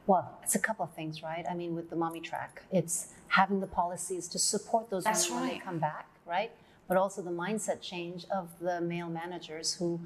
well, 0.06 0.38
it's 0.42 0.56
a 0.56 0.58
couple 0.58 0.84
of 0.84 0.92
things, 0.92 1.22
right? 1.22 1.44
I 1.48 1.54
mean, 1.54 1.74
with 1.76 1.88
the 1.90 1.94
mommy 1.96 2.20
track, 2.20 2.62
it's 2.72 3.08
having 3.28 3.60
the 3.60 3.68
policies 3.68 4.26
to 4.28 4.38
support 4.38 4.90
those 4.90 5.04
That's 5.04 5.28
women 5.30 5.42
when 5.44 5.52
they 5.52 5.58
come 5.64 5.78
back, 5.78 6.06
right? 6.26 6.50
But 6.88 6.96
also 6.96 7.22
the 7.22 7.30
mindset 7.30 7.80
change 7.80 8.26
of 8.28 8.48
the 8.60 8.80
male 8.80 9.08
managers 9.08 9.74
who, 9.74 10.00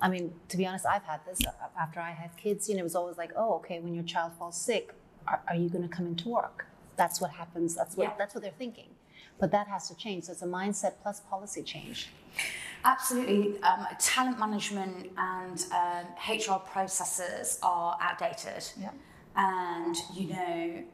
I 0.00 0.08
mean, 0.08 0.34
to 0.50 0.56
be 0.56 0.64
honest, 0.66 0.86
I've 0.86 1.02
had 1.02 1.20
this 1.26 1.40
after 1.78 1.98
I 1.98 2.12
had 2.12 2.36
kids. 2.36 2.68
You 2.68 2.76
know, 2.76 2.80
it 2.80 2.84
was 2.84 2.94
always 2.94 3.18
like, 3.18 3.32
oh, 3.36 3.54
okay, 3.54 3.80
when 3.80 3.92
your 3.92 4.04
child 4.04 4.32
falls 4.38 4.56
sick, 4.56 4.94
are, 5.26 5.42
are 5.48 5.56
you 5.56 5.68
going 5.68 5.82
to 5.88 5.94
come 5.96 6.06
into 6.06 6.28
work? 6.28 6.66
That's 6.96 7.20
what 7.20 7.32
happens. 7.32 7.74
That's 7.74 7.96
what 7.96 8.04
Yeah. 8.04 8.14
that's 8.16 8.34
what 8.36 8.42
they're 8.42 8.52
thinking. 8.56 8.90
But 9.38 9.50
that 9.50 9.66
has 9.68 9.88
to 9.88 9.96
change. 9.96 10.24
So 10.24 10.32
it's 10.32 10.42
a 10.42 10.46
mindset 10.46 10.94
plus 11.02 11.20
policy 11.20 11.62
change. 11.62 12.08
Absolutely. 12.84 13.60
Um, 13.62 13.86
talent 13.98 14.38
management 14.38 15.10
and 15.16 15.64
um, 15.72 16.06
HR 16.28 16.58
processes 16.58 17.58
are 17.62 17.96
outdated. 18.00 18.64
Yeah. 18.80 18.90
And, 19.36 19.96
you 20.14 20.28
know, 20.28 20.84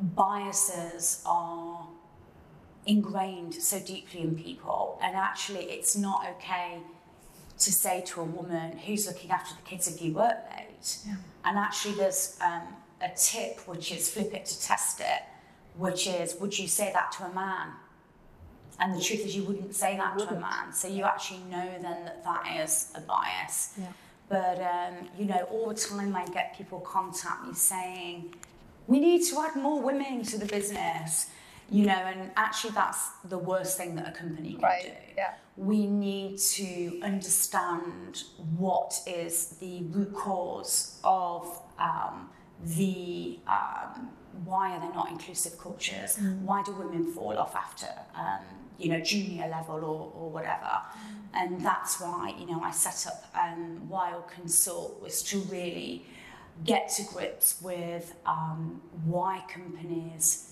biases 0.00 1.22
are 1.26 1.88
ingrained 2.86 3.54
so 3.54 3.80
deeply 3.80 4.20
in 4.20 4.36
people. 4.36 4.98
And 5.02 5.16
actually, 5.16 5.64
it's 5.64 5.96
not 5.96 6.26
okay 6.36 6.78
to 7.58 7.72
say 7.72 8.02
to 8.06 8.20
a 8.20 8.24
woman 8.24 8.78
who's 8.78 9.06
looking 9.06 9.30
after 9.30 9.54
the 9.54 9.62
kids 9.62 9.88
if 9.88 10.00
you 10.00 10.12
work 10.14 10.36
late. 10.56 10.98
And 11.44 11.58
actually, 11.58 11.94
there's 11.94 12.38
um, 12.42 12.62
a 13.02 13.10
tip 13.16 13.60
which 13.66 13.92
is 13.92 14.10
flip 14.10 14.34
it 14.34 14.46
to 14.46 14.62
test 14.62 15.00
it, 15.00 15.22
which 15.76 16.06
is 16.06 16.36
would 16.40 16.58
you 16.58 16.68
say 16.68 16.90
that 16.92 17.12
to 17.12 17.24
a 17.24 17.32
man? 17.34 17.68
And 18.78 18.96
the 18.96 19.00
truth 19.02 19.26
is, 19.26 19.36
you 19.36 19.44
wouldn't 19.44 19.74
say 19.74 19.96
that 19.98 20.18
to 20.18 20.28
a 20.34 20.40
man. 20.40 20.72
So 20.72 20.88
you 20.88 21.04
actually 21.04 21.40
know 21.50 21.68
then 21.82 21.82
that 22.06 22.24
that 22.24 22.60
is 22.62 22.90
a 22.94 23.00
bias. 23.02 23.74
Yeah. 23.78 23.86
But, 24.30 24.58
um, 24.60 25.08
you 25.18 25.26
know, 25.26 25.42
all 25.50 25.68
the 25.68 25.74
time 25.74 26.14
I 26.16 26.24
get 26.26 26.56
people 26.56 26.78
contact 26.80 27.46
me 27.46 27.52
saying, 27.52 28.34
we 28.86 29.00
need 29.00 29.22
to 29.26 29.40
add 29.40 29.56
more 29.56 29.82
women 29.82 30.22
to 30.22 30.38
the 30.38 30.46
business. 30.46 31.26
You 31.68 31.86
know, 31.86 31.92
and 31.92 32.30
actually 32.36 32.72
that's 32.72 33.10
the 33.24 33.38
worst 33.38 33.76
thing 33.76 33.94
that 33.96 34.08
a 34.08 34.12
company 34.12 34.54
can 34.54 34.62
Right, 34.62 34.82
do. 34.84 35.14
yeah. 35.16 35.34
We 35.56 35.86
need 35.86 36.38
to 36.38 37.00
understand 37.02 38.24
what 38.56 38.98
is 39.06 39.56
the 39.60 39.82
root 39.90 40.12
cause 40.14 40.98
of 41.04 41.60
um, 41.78 42.30
the 42.64 43.38
um, 43.46 44.08
why 44.44 44.74
are 44.74 44.80
there 44.80 44.92
not 44.92 45.10
inclusive 45.10 45.58
cultures? 45.58 46.18
Why 46.42 46.62
do 46.62 46.72
women 46.72 47.12
fall 47.12 47.36
off 47.38 47.54
after 47.54 47.88
um, 48.14 48.44
you 48.78 48.88
know 48.90 49.00
junior 49.00 49.48
level 49.48 49.76
or, 49.76 50.12
or 50.14 50.30
whatever? 50.30 50.82
And 51.34 51.64
that's 51.64 52.00
why 52.00 52.34
you 52.38 52.46
know 52.46 52.60
I 52.62 52.70
set 52.70 53.06
up 53.06 53.24
um, 53.34 53.88
Wild 53.88 54.28
Consult 54.28 55.00
was 55.00 55.22
to 55.24 55.38
really 55.40 56.06
get 56.64 56.88
to 56.90 57.02
grips 57.04 57.60
with 57.62 58.14
um, 58.26 58.80
why 59.04 59.42
companies 59.48 60.50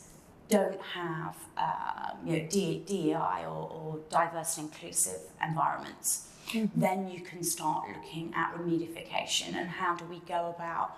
don't 0.49 0.81
have 0.81 1.37
um, 1.59 2.27
you 2.27 2.39
know, 2.39 2.49
DEI 2.49 3.45
or, 3.45 3.71
or 3.71 4.01
diverse 4.11 4.57
and 4.57 4.69
inclusive 4.69 5.21
environments, 5.47 6.29
then 6.75 7.11
you 7.11 7.21
can 7.21 7.43
start 7.43 7.85
looking 7.95 8.33
at 8.35 8.55
remedification 8.55 9.55
and 9.55 9.69
how 9.69 9.95
do 9.95 10.05
we 10.07 10.21
go 10.21 10.55
about 10.57 10.97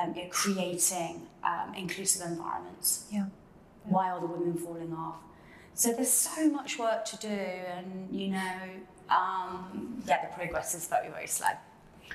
um, 0.00 0.14
you 0.14 0.24
know, 0.24 0.28
creating 0.30 1.26
um, 1.44 1.74
inclusive 1.74 2.26
environments. 2.30 3.06
Yeah. 3.10 3.26
Why 3.84 4.10
are 4.10 4.20
the 4.20 4.26
women 4.26 4.56
falling 4.56 4.92
off? 4.92 5.16
So 5.74 5.92
there's 5.92 6.10
so 6.10 6.50
much 6.50 6.78
work 6.78 7.04
to 7.06 7.16
do, 7.16 7.28
and 7.28 8.08
you 8.14 8.28
know, 8.28 8.52
um, 9.08 10.02
yeah, 10.06 10.26
the 10.26 10.34
progress 10.34 10.74
is 10.74 10.86
very, 10.86 11.08
very 11.08 11.26
slow. 11.26 11.48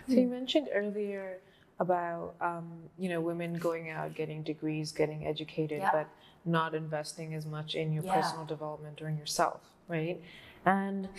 So 0.08 0.14
you 0.14 0.28
mentioned 0.28 0.70
earlier 0.74 1.40
about 1.80 2.36
um, 2.40 2.72
you 2.98 3.10
know 3.10 3.20
women 3.20 3.56
going 3.56 3.90
out, 3.90 4.14
getting 4.16 4.44
degrees, 4.44 4.92
getting 4.92 5.26
educated, 5.26 5.80
Yeah. 5.80 5.90
but 5.92 6.08
not 6.46 6.76
investing 6.76 7.34
as 7.34 7.46
much 7.46 7.76
in 7.76 7.92
your 7.92 8.04
Yeah. 8.04 8.22
personal 8.22 8.46
development 8.46 9.02
or 9.02 9.10
in 9.10 9.18
yourself, 9.18 9.62
right? 9.88 10.22
And 10.66 11.10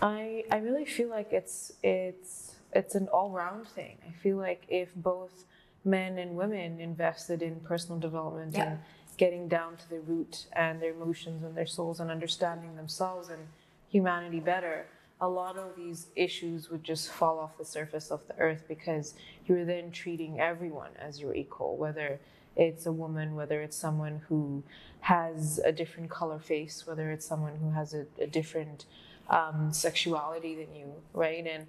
I 0.00 0.44
I 0.50 0.58
really 0.58 0.84
feel 0.84 1.08
like 1.08 1.32
it's 1.32 1.72
it's 1.82 2.54
it's 2.72 2.94
an 2.94 3.08
all 3.08 3.30
round 3.30 3.66
thing. 3.68 3.98
I 4.08 4.12
feel 4.12 4.36
like 4.36 4.64
if 4.68 4.94
both 4.94 5.44
men 5.84 6.18
and 6.18 6.36
women 6.36 6.80
invested 6.80 7.42
in 7.42 7.60
personal 7.60 7.98
development 7.98 8.54
Yeah. 8.54 8.72
and 8.72 8.78
getting 9.16 9.48
down 9.48 9.76
to 9.76 9.88
the 9.90 10.00
root 10.00 10.46
and 10.52 10.80
their 10.80 10.92
emotions 10.92 11.42
and 11.42 11.56
their 11.56 11.66
souls 11.66 12.00
and 12.00 12.10
understanding 12.10 12.76
themselves 12.76 13.28
and 13.28 13.48
humanity 13.88 14.40
better, 14.40 14.86
a 15.20 15.28
lot 15.28 15.56
of 15.56 15.74
these 15.76 16.06
issues 16.14 16.70
would 16.70 16.84
just 16.84 17.10
fall 17.10 17.38
off 17.40 17.58
the 17.58 17.64
surface 17.64 18.10
of 18.10 18.26
the 18.28 18.38
earth 18.38 18.64
because 18.68 19.14
you're 19.46 19.64
then 19.64 19.90
treating 19.90 20.38
everyone 20.40 20.90
as 20.98 21.20
your 21.20 21.34
equal, 21.34 21.76
whether 21.76 22.20
it's 22.54 22.86
a 22.86 22.92
woman, 22.92 23.34
whether 23.34 23.60
it's 23.62 23.76
someone 23.76 24.20
who 24.28 24.62
has 25.00 25.58
a 25.64 25.72
different 25.72 26.10
color 26.10 26.38
face, 26.38 26.86
whether 26.86 27.10
it's 27.10 27.26
someone 27.26 27.56
who 27.56 27.70
has 27.70 27.94
a, 27.94 28.06
a 28.20 28.26
different 28.26 28.84
um, 29.28 29.72
sexuality 29.72 30.54
than 30.54 30.74
you, 30.74 30.92
right? 31.12 31.46
And 31.46 31.66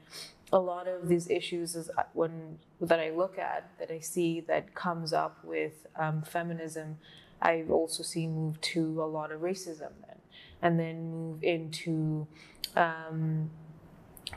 a 0.51 0.59
lot 0.59 0.87
of 0.87 1.07
these 1.07 1.29
issues 1.29 1.75
is 1.75 1.89
uh, 1.97 2.03
when 2.13 2.59
that 2.81 2.99
I 2.99 3.11
look 3.11 3.37
at 3.37 3.69
that 3.79 3.91
I 3.91 3.99
see 3.99 4.41
that 4.41 4.73
comes 4.73 5.13
up 5.13 5.43
with 5.43 5.85
um, 5.95 6.21
feminism. 6.21 6.97
I've 7.41 7.71
also 7.71 8.03
seen 8.03 8.35
move 8.35 8.59
to 8.61 9.01
a 9.01 9.05
lot 9.05 9.31
of 9.31 9.41
racism 9.41 9.91
then, 10.05 10.17
and 10.61 10.79
then 10.79 11.11
move 11.11 11.43
into 11.43 12.27
um, 12.75 13.49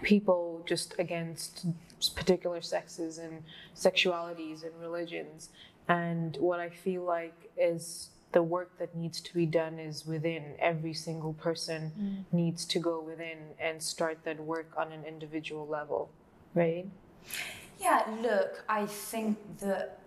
people 0.02 0.62
just 0.66 0.94
against 0.98 1.66
particular 2.14 2.60
sexes 2.60 3.18
and 3.18 3.42
sexualities 3.74 4.62
and 4.62 4.72
religions. 4.80 5.50
And 5.88 6.36
what 6.36 6.60
I 6.60 6.68
feel 6.70 7.02
like 7.02 7.50
is 7.56 8.10
the 8.32 8.42
work 8.42 8.78
that 8.78 8.94
needs 8.96 9.20
to 9.20 9.34
be 9.34 9.46
done 9.46 9.78
is 9.78 10.06
within 10.06 10.54
every 10.58 10.94
single 10.94 11.34
person 11.34 11.92
mm. 11.98 12.36
needs 12.36 12.64
to 12.66 12.78
go 12.78 13.00
within 13.00 13.38
and 13.60 13.82
start 13.82 14.18
that 14.24 14.40
work 14.40 14.70
on 14.76 14.92
an 14.92 15.04
individual 15.04 15.66
level, 15.66 16.10
right? 16.54 16.86
Yeah, 17.80 18.02
look, 18.20 18.64
I 18.68 18.86
think 18.86 19.38
that 19.60 19.98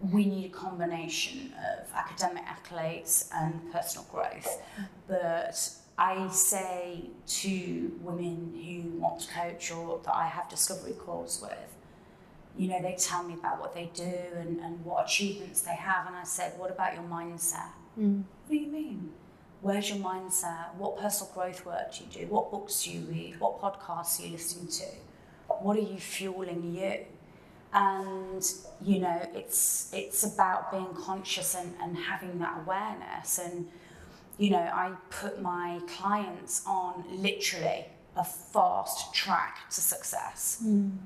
we 0.00 0.24
need 0.24 0.46
a 0.46 0.54
combination 0.54 1.52
of 1.72 1.86
academic 1.94 2.44
accolades 2.44 3.28
and 3.32 3.72
personal 3.72 4.06
growth. 4.10 4.62
But 5.08 5.70
I 5.98 6.28
say 6.28 7.10
to 7.26 7.92
women 8.00 8.52
who 8.54 8.98
want 8.98 9.20
to 9.20 9.32
coach 9.32 9.70
or 9.70 10.00
that 10.04 10.14
I 10.14 10.26
have 10.26 10.48
discovery 10.48 10.92
calls 10.92 11.40
with, 11.40 11.74
you 12.56 12.68
know, 12.68 12.80
they 12.80 12.94
tell 12.98 13.22
me 13.24 13.34
about 13.34 13.60
what 13.60 13.74
they 13.74 13.90
do 13.94 14.12
and, 14.38 14.60
and 14.60 14.84
what 14.84 15.04
achievements 15.04 15.62
they 15.62 15.74
have. 15.74 16.06
And 16.06 16.14
I 16.14 16.24
said, 16.24 16.52
what 16.58 16.70
about 16.70 16.94
your 16.94 17.02
mindset? 17.02 17.70
Mm. 17.98 18.18
What 18.46 18.50
do 18.50 18.56
you 18.56 18.68
mean? 18.68 19.12
Where's 19.60 19.88
your 19.88 19.98
mindset? 19.98 20.74
What 20.76 20.98
personal 20.98 21.32
growth 21.32 21.64
work 21.66 21.94
do 21.94 22.04
you 22.04 22.26
do? 22.26 22.32
What 22.32 22.50
books 22.50 22.84
do 22.84 22.92
you 22.92 23.00
read? 23.06 23.40
What 23.40 23.60
podcasts 23.60 24.20
are 24.20 24.26
you 24.26 24.32
listening 24.32 24.68
to? 24.68 24.84
What 25.48 25.76
are 25.76 25.80
you 25.80 25.98
fueling 25.98 26.74
you? 26.74 27.06
And 27.72 28.46
you 28.80 29.00
know, 29.00 29.28
it's 29.34 29.90
it's 29.92 30.22
about 30.22 30.70
being 30.70 30.94
conscious 30.94 31.56
and, 31.56 31.74
and 31.82 31.96
having 31.96 32.38
that 32.38 32.60
awareness. 32.64 33.38
And 33.38 33.68
you 34.38 34.50
know, 34.50 34.58
I 34.58 34.92
put 35.10 35.40
my 35.40 35.80
clients 35.88 36.62
on 36.66 37.04
literally 37.10 37.86
a 38.16 38.24
fast 38.24 39.12
track 39.14 39.70
to 39.70 39.80
success. 39.80 40.62
Mm. 40.64 40.98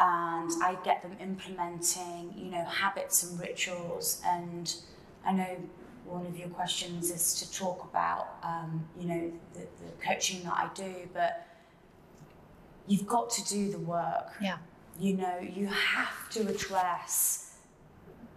And 0.00 0.50
I 0.62 0.76
get 0.84 1.02
them 1.02 1.16
implementing, 1.20 2.32
you 2.36 2.50
know, 2.52 2.64
habits 2.64 3.24
and 3.24 3.40
rituals. 3.40 4.22
And 4.24 4.72
I 5.26 5.32
know 5.32 5.56
one 6.04 6.24
of 6.24 6.38
your 6.38 6.48
questions 6.50 7.10
is 7.10 7.34
to 7.40 7.52
talk 7.52 7.82
about, 7.90 8.36
um, 8.44 8.86
you 8.98 9.08
know, 9.08 9.32
the, 9.54 9.60
the 9.60 9.90
coaching 10.06 10.44
that 10.44 10.54
I 10.54 10.70
do, 10.72 11.08
but 11.12 11.44
you've 12.86 13.06
got 13.08 13.28
to 13.30 13.44
do 13.48 13.70
the 13.72 13.78
work 13.80 14.32
Yeah. 14.40 14.58
you 14.98 15.14
know, 15.16 15.38
you 15.40 15.66
have 15.66 16.28
to 16.30 16.46
address 16.48 17.56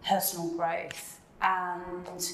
personal 0.06 0.50
growth. 0.58 1.20
And 1.42 2.32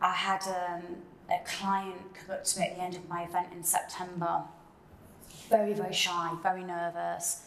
I 0.00 0.12
had 0.12 0.42
um, 0.46 0.82
a 1.30 1.38
client 1.44 2.14
come 2.14 2.34
up 2.36 2.44
to 2.44 2.60
me 2.60 2.66
at 2.66 2.76
the 2.76 2.82
end 2.82 2.94
of 2.96 3.08
my 3.08 3.24
event 3.24 3.48
in 3.52 3.64
September, 3.64 4.42
very, 5.50 5.74
very 5.74 5.92
shy, 5.92 6.32
very 6.42 6.64
nervous. 6.64 7.42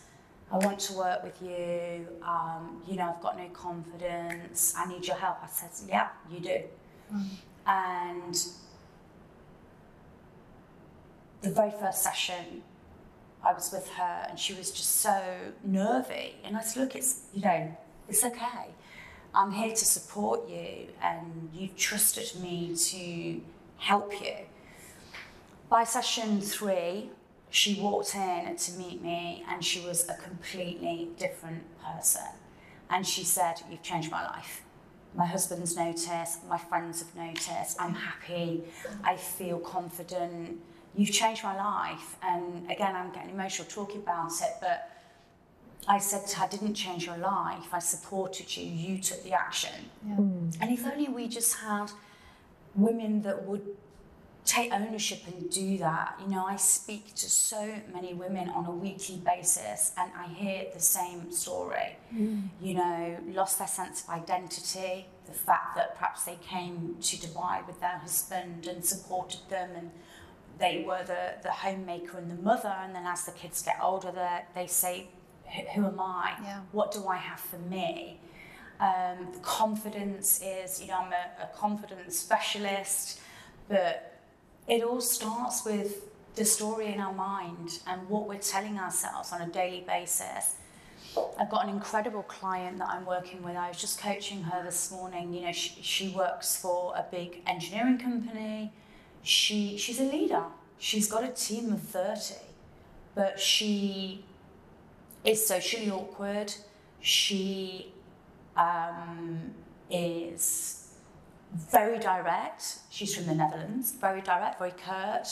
I 0.52 0.58
want 0.58 0.78
to 0.82 0.94
work 0.94 1.24
with 1.24 1.42
you. 1.42 2.08
Um, 2.22 2.84
you 2.88 2.98
know, 2.98 3.14
I've 3.16 3.22
got 3.24 3.38
no 3.38 3.48
confidence. 3.50 4.76
I 4.78 4.86
need 4.86 5.08
your 5.08 5.16
help. 5.16 5.38
I 5.42 5.48
said, 5.48 5.72
Yeah, 5.90 6.10
you 6.30 6.40
do. 6.40 6.60
And 7.66 8.36
the 11.42 11.50
very 11.50 11.72
first 11.72 12.04
session, 12.04 12.62
I 13.44 13.54
was 13.54 13.72
with 13.72 13.88
her 13.90 14.28
and 14.30 14.40
she 14.40 14.54
was 14.54 14.72
just 14.72 14.98
so 14.98 15.22
nervy. 15.64 16.36
And 16.44 16.56
I 16.56 16.62
said, 16.62 16.82
look, 16.82 16.96
it's, 16.96 17.24
you 17.34 17.42
know, 17.42 17.78
it's 18.08 18.24
okay. 18.24 18.68
I'm 19.36 19.52
here 19.52 19.72
to 19.72 19.86
support 19.86 20.48
you 20.48 20.88
and 21.02 21.50
you've 21.54 21.76
trusted 21.76 22.40
me 22.42 22.76
to 22.76 23.42
help 23.78 24.14
you. 24.22 24.36
By 25.70 25.84
session 25.84 26.40
three, 26.40 27.10
she 27.54 27.80
walked 27.80 28.16
in 28.16 28.56
to 28.56 28.72
meet 28.80 29.00
me 29.04 29.46
and 29.48 29.64
she 29.64 29.80
was 29.82 30.10
a 30.10 30.16
completely 30.16 31.10
different 31.20 31.64
person. 31.86 32.24
And 32.90 33.06
she 33.06 33.24
said, 33.24 33.62
You've 33.70 33.84
changed 33.84 34.10
my 34.10 34.26
life. 34.26 34.64
My 35.14 35.28
husband's 35.28 35.78
noticed, 35.78 36.44
my 36.50 36.58
friends 36.58 37.04
have 37.04 37.16
noticed, 37.16 37.80
I'm 37.80 37.94
happy, 37.94 38.64
I 39.04 39.16
feel 39.18 39.60
confident. 39.60 40.62
You've 40.96 41.12
changed 41.12 41.44
my 41.44 41.56
life. 41.56 42.16
And 42.24 42.72
again, 42.72 42.96
I'm 42.96 43.12
getting 43.12 43.30
emotional 43.30 43.68
talking 43.70 44.02
about 44.02 44.32
it, 44.42 44.56
but 44.60 44.90
I 45.88 46.00
said 46.00 46.26
to 46.26 46.40
her, 46.40 46.46
I 46.46 46.48
didn't 46.48 46.74
change 46.74 47.06
your 47.06 47.18
life. 47.18 47.72
I 47.72 47.78
supported 47.78 48.58
you. 48.58 48.66
You 48.66 48.98
took 49.00 49.22
the 49.24 49.34
action. 49.34 49.92
And 50.60 50.72
if 50.72 50.88
only 50.88 51.08
we 51.08 51.28
just 51.28 51.54
had 51.58 51.92
women 52.74 53.22
that 53.22 53.46
would 53.46 53.62
take 54.46 54.74
ownership 54.74 55.22
and 55.28 55.50
do 55.50 55.78
that. 55.78 56.20
You 56.22 56.28
know, 56.28 56.46
I 56.46 56.58
speak 56.58 57.16
to 57.16 57.30
so 57.30 57.76
many 57.94 58.14
women 58.14 58.50
on 58.50 58.66
a 58.66 58.72
weekly 58.72 59.18
basis 59.18 59.94
and 59.98 60.12
I 60.18 60.28
hear 60.28 60.66
the 60.74 60.80
same 60.80 61.32
story. 61.32 61.98
You 62.62 62.74
know, 62.76 63.18
lost 63.28 63.60
their 63.60 63.68
sense 63.68 64.04
of 64.04 64.10
identity, 64.10 65.08
the 65.26 65.32
fact 65.32 65.76
that 65.76 65.96
perhaps 65.98 66.26
they 66.26 66.38
came 66.48 66.98
to 67.02 67.18
Dubai 67.18 67.66
with 67.66 67.80
their 67.80 67.98
husband 67.98 68.68
and 68.68 68.84
supported 68.84 69.50
them 69.50 69.70
and 69.76 69.92
they 70.60 70.84
were 70.88 71.04
the, 71.04 71.34
the 71.42 71.52
homemaker 71.52 72.18
and 72.18 72.30
the 72.30 72.42
mother, 72.42 72.76
and 72.82 72.96
then 72.96 73.06
as 73.06 73.26
the 73.26 73.32
kids 73.32 73.62
get 73.64 73.78
older, 73.82 74.12
they 74.12 74.42
they 74.54 74.68
say, 74.68 75.08
"Who 75.76 75.86
am 75.86 76.00
I? 76.00 76.34
Yeah. 76.44 76.62
What 76.72 76.92
do 76.92 77.08
I 77.08 77.18
have 77.18 77.40
for 77.40 77.58
me?" 77.58 78.20
Um, 78.80 79.30
the 79.34 79.40
confidence 79.40 80.42
is, 80.44 80.82
you 80.82 80.88
know, 80.90 81.00
I'm 81.00 81.14
a, 81.14 81.44
a 81.44 81.50
confidence 81.56 82.18
specialist, 82.18 83.20
but 83.68 84.13
it 84.68 84.84
all 84.84 85.02
starts 85.02 85.66
with 85.66 86.06
the 86.36 86.46
story 86.46 86.88
in 86.88 87.00
our 87.00 87.14
mind 87.14 87.80
and 87.86 88.08
what 88.10 88.28
we're 88.28 88.40
telling 88.40 88.80
ourselves 88.80 89.32
on 89.32 89.42
a 89.42 89.48
daily 89.48 89.84
basis. 89.86 90.56
I've 91.40 91.50
got 91.50 91.66
an 91.66 91.70
incredible 91.70 92.24
client 92.24 92.80
that 92.80 92.90
I'm 92.90 93.06
working 93.06 93.44
with. 93.44 93.56
I 93.56 93.68
was 93.68 93.80
just 93.80 94.00
coaching 94.00 94.44
her 94.44 94.64
this 94.64 94.92
morning. 94.92 95.34
You 95.34 95.42
know, 95.42 95.52
she, 95.52 95.82
she 95.82 96.10
works 96.10 96.58
for 96.58 96.94
a 96.96 97.06
big 97.12 97.42
engineering 97.46 98.00
company. 98.00 98.72
She 99.22 99.78
she's 99.78 100.00
a 100.00 100.06
leader. 100.06 100.46
She's 100.80 101.08
got 101.08 101.24
a 101.24 101.30
team 101.30 101.72
of 101.72 101.82
30, 101.82 102.36
but 103.16 103.40
she 103.40 104.26
is 105.24 105.46
socially 105.46 105.90
awkward. 105.92 106.54
She 107.00 107.94
um, 108.58 109.54
is 109.90 110.83
very 111.54 112.00
direct. 112.00 112.80
She's 112.90 113.16
from 113.16 113.26
the 113.28 113.36
Netherlands, 113.36 113.92
very 113.92 114.22
direct, 114.22 114.60
very 114.60 114.72
curt. 114.72 115.28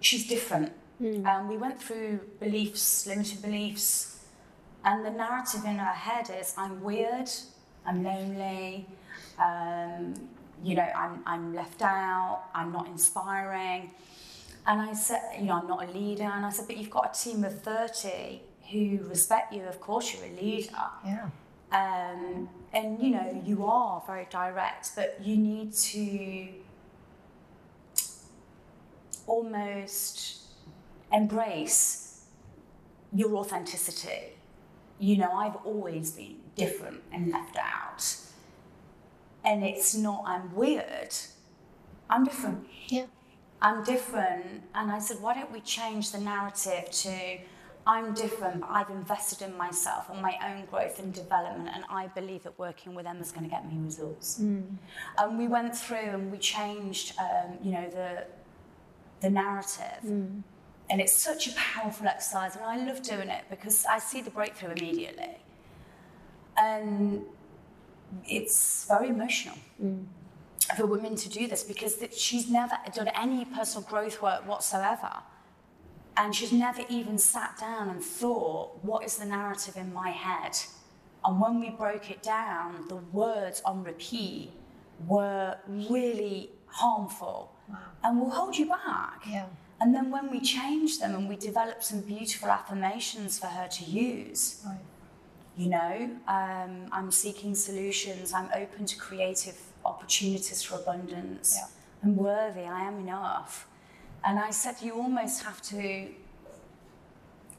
She's 0.00 0.26
different. 0.26 0.72
Mm. 1.02 1.26
Um, 1.26 1.48
we 1.48 1.56
went 1.56 1.80
through 1.80 2.20
beliefs, 2.40 3.06
limited 3.06 3.42
beliefs, 3.42 4.24
and 4.84 5.04
the 5.04 5.10
narrative 5.10 5.64
in 5.64 5.76
her 5.76 5.92
head 5.92 6.30
is 6.40 6.54
I'm 6.56 6.82
weird, 6.82 7.28
I'm 7.84 8.02
lonely, 8.02 8.86
um, 9.38 10.14
you 10.62 10.74
know, 10.74 10.82
I'm, 10.82 11.22
I'm 11.26 11.54
left 11.54 11.82
out, 11.82 12.44
I'm 12.54 12.72
not 12.72 12.86
inspiring. 12.86 13.90
And 14.66 14.82
I 14.82 14.92
said, 14.92 15.20
you 15.38 15.46
know, 15.46 15.54
I'm 15.54 15.68
not 15.68 15.88
a 15.88 15.92
leader. 15.92 16.24
And 16.24 16.44
I 16.44 16.50
said, 16.50 16.66
but 16.66 16.76
you've 16.76 16.90
got 16.90 17.16
a 17.16 17.18
team 17.18 17.44
of 17.44 17.62
30 17.62 18.40
who 18.70 18.98
respect 19.08 19.52
you. 19.52 19.62
Of 19.62 19.80
course, 19.80 20.14
you're 20.14 20.24
a 20.24 20.40
leader. 20.40 20.70
Yeah. 21.04 21.28
Um, 21.70 22.48
and, 22.72 23.02
you 23.02 23.10
know, 23.10 23.42
you 23.44 23.64
are 23.66 24.02
very 24.06 24.26
direct, 24.30 24.92
but 24.96 25.18
you 25.22 25.36
need 25.36 25.72
to 25.74 26.48
almost 29.26 30.40
embrace 31.12 32.24
your 33.12 33.36
authenticity. 33.36 34.34
You 34.98 35.18
know, 35.18 35.32
I've 35.32 35.56
always 35.64 36.12
been 36.12 36.36
different 36.56 37.02
and 37.12 37.30
left 37.30 37.56
out. 37.56 38.16
And 39.44 39.62
it's 39.62 39.94
not, 39.94 40.24
I'm 40.26 40.54
weird. 40.54 41.14
I'm 42.10 42.24
different. 42.24 42.66
Yeah. 42.88 43.06
I'm 43.60 43.84
different. 43.84 44.62
And 44.74 44.90
I 44.90 44.98
said, 44.98 45.20
why 45.20 45.34
don't 45.34 45.52
we 45.52 45.60
change 45.60 46.12
the 46.12 46.18
narrative 46.18 46.90
to, 46.90 47.38
I'm 47.88 48.12
different, 48.12 48.60
but 48.60 48.68
I've 48.68 48.90
invested 48.90 49.40
in 49.40 49.56
myself 49.56 50.10
and 50.10 50.20
my 50.20 50.36
own 50.46 50.66
growth 50.66 50.98
and 50.98 51.12
development, 51.12 51.70
and 51.74 51.84
I 51.88 52.08
believe 52.08 52.42
that 52.42 52.58
working 52.58 52.94
with 52.94 53.06
them 53.06 53.16
is 53.18 53.32
going 53.32 53.44
to 53.44 53.50
get 53.50 53.64
me 53.66 53.78
results. 53.82 54.38
Mm. 54.38 54.76
And 55.16 55.38
we 55.38 55.48
went 55.48 55.74
through 55.74 56.10
and 56.16 56.30
we 56.30 56.36
changed, 56.36 57.14
um, 57.18 57.56
you 57.62 57.72
know, 57.72 57.88
the 57.88 58.26
the 59.22 59.30
narrative. 59.30 60.02
Mm. 60.04 60.42
And 60.90 61.00
it's 61.00 61.16
such 61.16 61.48
a 61.48 61.52
powerful 61.54 62.06
exercise, 62.06 62.56
and 62.56 62.64
I 62.64 62.76
love 62.84 63.02
doing 63.02 63.30
it 63.30 63.44
because 63.48 63.86
I 63.86 63.98
see 63.98 64.20
the 64.20 64.30
breakthrough 64.30 64.72
immediately. 64.72 65.38
And 66.58 67.22
it's 68.26 68.86
very 68.86 69.08
emotional 69.08 69.56
mm. 69.82 70.04
for 70.76 70.84
women 70.84 71.16
to 71.16 71.28
do 71.30 71.46
this 71.46 71.62
because 71.62 71.94
she's 72.12 72.50
never 72.50 72.76
done 72.94 73.08
any 73.08 73.46
personal 73.46 73.88
growth 73.88 74.20
work 74.20 74.46
whatsoever. 74.46 75.22
And 76.18 76.34
she's 76.34 76.52
never 76.52 76.82
even 76.88 77.16
sat 77.16 77.56
down 77.58 77.88
and 77.88 78.02
thought, 78.02 78.82
what 78.82 79.04
is 79.04 79.18
the 79.18 79.24
narrative 79.24 79.76
in 79.76 79.94
my 79.94 80.10
head? 80.10 80.58
And 81.24 81.40
when 81.40 81.60
we 81.60 81.70
broke 81.70 82.10
it 82.10 82.22
down, 82.22 82.88
the 82.88 82.96
words 82.96 83.62
on 83.64 83.84
repeat 83.84 84.50
were 85.06 85.56
really 85.66 86.50
harmful 86.66 87.52
wow. 87.68 87.78
and 88.02 88.20
will 88.20 88.30
hold 88.30 88.56
you 88.58 88.66
back. 88.66 89.22
Yeah. 89.28 89.46
And 89.80 89.94
then 89.94 90.10
when 90.10 90.28
we 90.30 90.40
changed 90.40 91.00
them 91.00 91.14
and 91.14 91.28
we 91.28 91.36
developed 91.36 91.84
some 91.84 92.00
beautiful 92.00 92.48
affirmations 92.50 93.38
for 93.38 93.46
her 93.46 93.68
to 93.68 93.84
use, 93.84 94.60
right. 94.66 94.78
you 95.56 95.68
know, 95.68 96.10
um, 96.26 96.88
I'm 96.90 97.12
seeking 97.12 97.54
solutions, 97.54 98.32
I'm 98.32 98.48
open 98.54 98.86
to 98.86 98.96
creative 98.96 99.56
opportunities 99.84 100.64
for 100.64 100.74
abundance, 100.76 101.56
yeah. 101.56 101.68
I'm 102.02 102.16
worthy, 102.16 102.62
I 102.62 102.82
am 102.82 102.98
enough. 102.98 103.68
And 104.24 104.38
I 104.38 104.50
said, 104.50 104.76
you 104.82 104.94
almost 104.94 105.44
have 105.44 105.62
to 105.62 106.08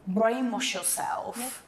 brainwash 0.10 0.74
yourself 0.74 1.64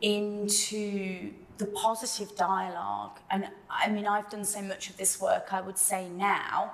yeah. 0.00 0.10
into 0.10 1.32
the 1.58 1.66
positive 1.66 2.34
dialogue. 2.36 3.18
And 3.30 3.48
I 3.68 3.90
mean, 3.90 4.06
I've 4.06 4.30
done 4.30 4.44
so 4.44 4.62
much 4.62 4.88
of 4.90 4.96
this 4.96 5.20
work, 5.20 5.52
I 5.52 5.60
would 5.60 5.78
say 5.78 6.08
now 6.08 6.72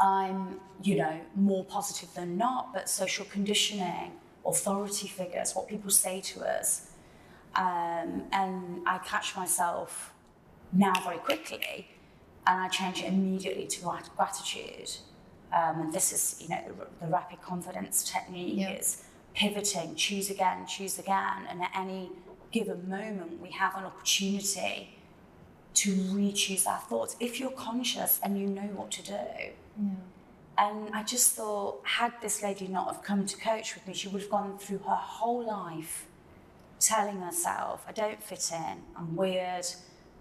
I'm, 0.00 0.60
you 0.82 0.96
know, 0.96 1.20
more 1.34 1.64
positive 1.64 2.12
than 2.14 2.36
not, 2.36 2.72
but 2.72 2.88
social 2.88 3.24
conditioning, 3.26 4.12
authority 4.46 5.08
figures, 5.08 5.54
what 5.54 5.68
people 5.68 5.90
say 5.90 6.20
to 6.20 6.40
us. 6.44 6.92
Um, 7.56 8.24
and 8.32 8.86
I 8.86 9.00
catch 9.04 9.36
myself 9.36 10.12
now 10.72 10.92
very 11.02 11.18
quickly 11.18 11.88
and 12.46 12.60
I 12.60 12.68
change 12.68 13.00
it 13.02 13.06
immediately 13.06 13.66
to 13.66 13.80
gratitude. 14.16 14.90
Um, 15.52 15.80
and 15.80 15.92
this 15.92 16.12
is, 16.12 16.40
you 16.42 16.48
know, 16.48 16.62
the, 16.66 17.06
the 17.06 17.10
rapid 17.10 17.40
confidence 17.40 18.04
technique 18.10 18.58
yep. 18.58 18.80
is 18.80 19.04
pivoting, 19.34 19.94
choose 19.94 20.30
again, 20.30 20.66
choose 20.66 20.98
again. 20.98 21.46
And 21.48 21.62
at 21.62 21.70
any 21.74 22.10
given 22.52 22.88
moment, 22.88 23.40
we 23.40 23.50
have 23.50 23.76
an 23.76 23.84
opportunity 23.84 24.98
to 25.74 25.92
re-choose 25.92 26.66
our 26.66 26.78
thoughts 26.80 27.16
if 27.20 27.38
you're 27.38 27.50
conscious 27.50 28.20
and 28.22 28.38
you 28.38 28.46
know 28.46 28.68
what 28.74 28.90
to 28.90 29.02
do. 29.02 29.12
Yeah. 29.80 29.90
And 30.58 30.92
I 30.92 31.04
just 31.04 31.36
thought, 31.36 31.80
had 31.84 32.12
this 32.20 32.42
lady 32.42 32.66
not 32.66 32.92
have 32.92 33.02
come 33.04 33.24
to 33.26 33.36
coach 33.36 33.76
with 33.76 33.86
me, 33.86 33.94
she 33.94 34.08
would 34.08 34.22
have 34.22 34.30
gone 34.30 34.58
through 34.58 34.78
her 34.78 34.96
whole 34.96 35.46
life 35.46 36.06
telling 36.80 37.20
herself, 37.20 37.84
I 37.86 37.92
don't 37.92 38.20
fit 38.22 38.50
in, 38.52 38.82
I'm 38.96 39.14
weird, 39.14 39.66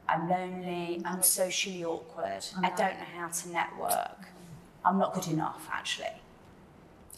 I'm 0.08 0.30
lonely, 0.30 1.02
I'm 1.06 1.24
socially 1.24 1.84
awkward, 1.84 2.46
I 2.62 2.70
don't 2.70 3.00
know 3.00 3.06
how 3.16 3.30
to 3.30 3.50
network, 3.50 4.28
I'm 4.88 4.98
not 4.98 5.14
good 5.14 5.28
enough, 5.28 5.68
actually. 5.72 6.22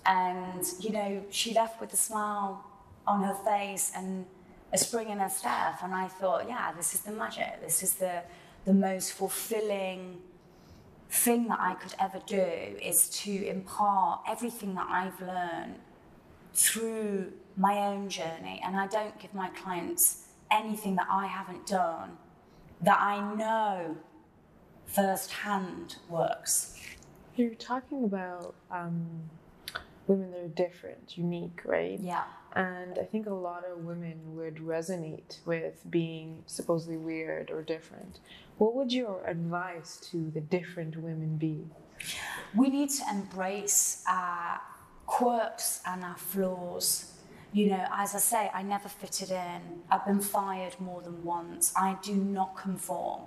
And, 0.05 0.65
you 0.79 0.91
know, 0.91 1.23
she 1.29 1.53
left 1.53 1.79
with 1.79 1.93
a 1.93 1.97
smile 1.97 2.65
on 3.05 3.23
her 3.23 3.35
face 3.35 3.91
and 3.95 4.25
a 4.73 4.77
spring 4.77 5.09
in 5.09 5.19
her 5.19 5.29
step. 5.29 5.75
And 5.83 5.93
I 5.93 6.07
thought, 6.07 6.47
yeah, 6.47 6.71
this 6.75 6.95
is 6.95 7.01
the 7.01 7.11
magic. 7.11 7.61
This 7.61 7.83
is 7.83 7.93
the, 7.95 8.23
the 8.65 8.73
most 8.73 9.13
fulfilling 9.13 10.17
thing 11.11 11.47
that 11.47 11.59
I 11.59 11.75
could 11.75 11.93
ever 11.99 12.19
do 12.25 12.37
is 12.81 13.09
to 13.21 13.47
impart 13.47 14.21
everything 14.27 14.75
that 14.75 14.87
I've 14.89 15.19
learned 15.21 15.75
through 16.53 17.33
my 17.55 17.77
own 17.77 18.09
journey. 18.09 18.61
And 18.65 18.75
I 18.75 18.87
don't 18.87 19.17
give 19.19 19.33
my 19.33 19.49
clients 19.49 20.27
anything 20.49 20.95
that 20.95 21.07
I 21.09 21.27
haven't 21.27 21.67
done 21.67 22.17
that 22.81 22.99
I 22.99 23.35
know 23.35 23.97
firsthand 24.85 25.97
works. 26.09 26.75
You're 27.39 27.55
talking 27.55 28.03
about 28.03 28.53
um, 28.69 29.07
women 30.07 30.31
that 30.31 30.41
are 30.41 30.47
different, 30.49 31.17
unique, 31.17 31.61
right? 31.63 31.97
Yeah. 31.97 32.25
And 32.51 32.99
I 32.99 33.03
think 33.03 33.27
a 33.27 33.33
lot 33.33 33.63
of 33.63 33.85
women 33.85 34.35
would 34.35 34.55
resonate 34.55 35.37
with 35.45 35.81
being 35.89 36.43
supposedly 36.47 36.97
weird 36.97 37.49
or 37.49 37.61
different. 37.61 38.19
What 38.57 38.75
would 38.75 38.91
your 38.91 39.25
advice 39.25 39.95
to 40.11 40.29
the 40.31 40.41
different 40.41 40.97
women 40.97 41.37
be? 41.37 41.63
We 42.53 42.69
need 42.69 42.89
to 42.89 43.03
embrace 43.09 44.03
our 44.05 44.59
quirks 45.05 45.79
and 45.85 46.03
our 46.03 46.17
flaws. 46.17 47.13
You 47.53 47.69
know, 47.69 47.85
as 47.93 48.15
I 48.15 48.19
say, 48.19 48.51
I 48.53 48.63
never 48.63 48.89
fitted 48.89 49.31
in. 49.31 49.61
I've 49.89 50.05
been 50.05 50.19
fired 50.19 50.75
more 50.81 51.01
than 51.01 51.23
once. 51.23 51.71
I 51.77 51.95
do 52.03 52.15
not 52.15 52.57
conform. 52.57 53.21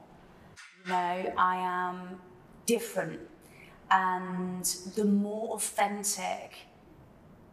You 0.84 0.92
know, 0.92 1.32
I 1.38 1.56
am 1.56 2.20
different. 2.66 3.20
And 3.92 4.64
the 4.96 5.04
more 5.04 5.54
authentic 5.54 6.56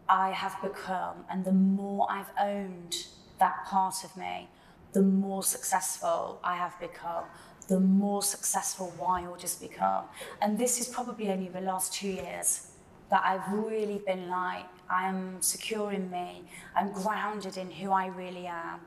I 0.07 0.31
have 0.31 0.55
become, 0.61 1.25
and 1.29 1.43
the 1.43 1.51
more 1.51 2.07
I've 2.09 2.31
owned 2.39 2.95
that 3.39 3.65
part 3.65 4.03
of 4.03 4.15
me, 4.15 4.47
the 4.93 5.01
more 5.01 5.43
successful 5.43 6.39
I 6.43 6.55
have 6.55 6.79
become, 6.79 7.25
the 7.67 7.79
more 7.79 8.23
successful 8.23 8.93
Wild 8.99 9.41
has 9.41 9.55
become. 9.55 10.05
And 10.41 10.57
this 10.57 10.79
is 10.79 10.87
probably 10.87 11.29
only 11.29 11.49
the 11.49 11.61
last 11.61 11.93
two 11.93 12.07
years 12.07 12.71
that 13.11 13.21
I've 13.23 13.51
really 13.53 14.01
been 14.05 14.29
like, 14.29 14.65
I'm 14.89 15.41
secure 15.41 15.91
in 15.91 16.09
me, 16.09 16.43
I'm 16.75 16.91
grounded 16.91 17.57
in 17.57 17.69
who 17.69 17.91
I 17.91 18.07
really 18.07 18.47
am. 18.47 18.79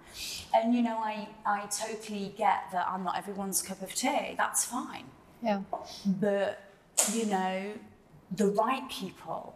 And 0.54 0.74
you 0.74 0.82
know, 0.82 0.96
I, 0.96 1.28
I 1.46 1.66
totally 1.66 2.34
get 2.36 2.64
that 2.72 2.88
I'm 2.88 3.04
not 3.04 3.16
everyone's 3.16 3.62
cup 3.62 3.82
of 3.82 3.94
tea, 3.94 4.34
that's 4.36 4.64
fine. 4.64 5.04
Yeah. 5.42 5.62
But, 6.06 6.60
you 7.12 7.26
know, 7.26 7.72
the 8.36 8.46
right 8.46 8.88
people 8.90 9.54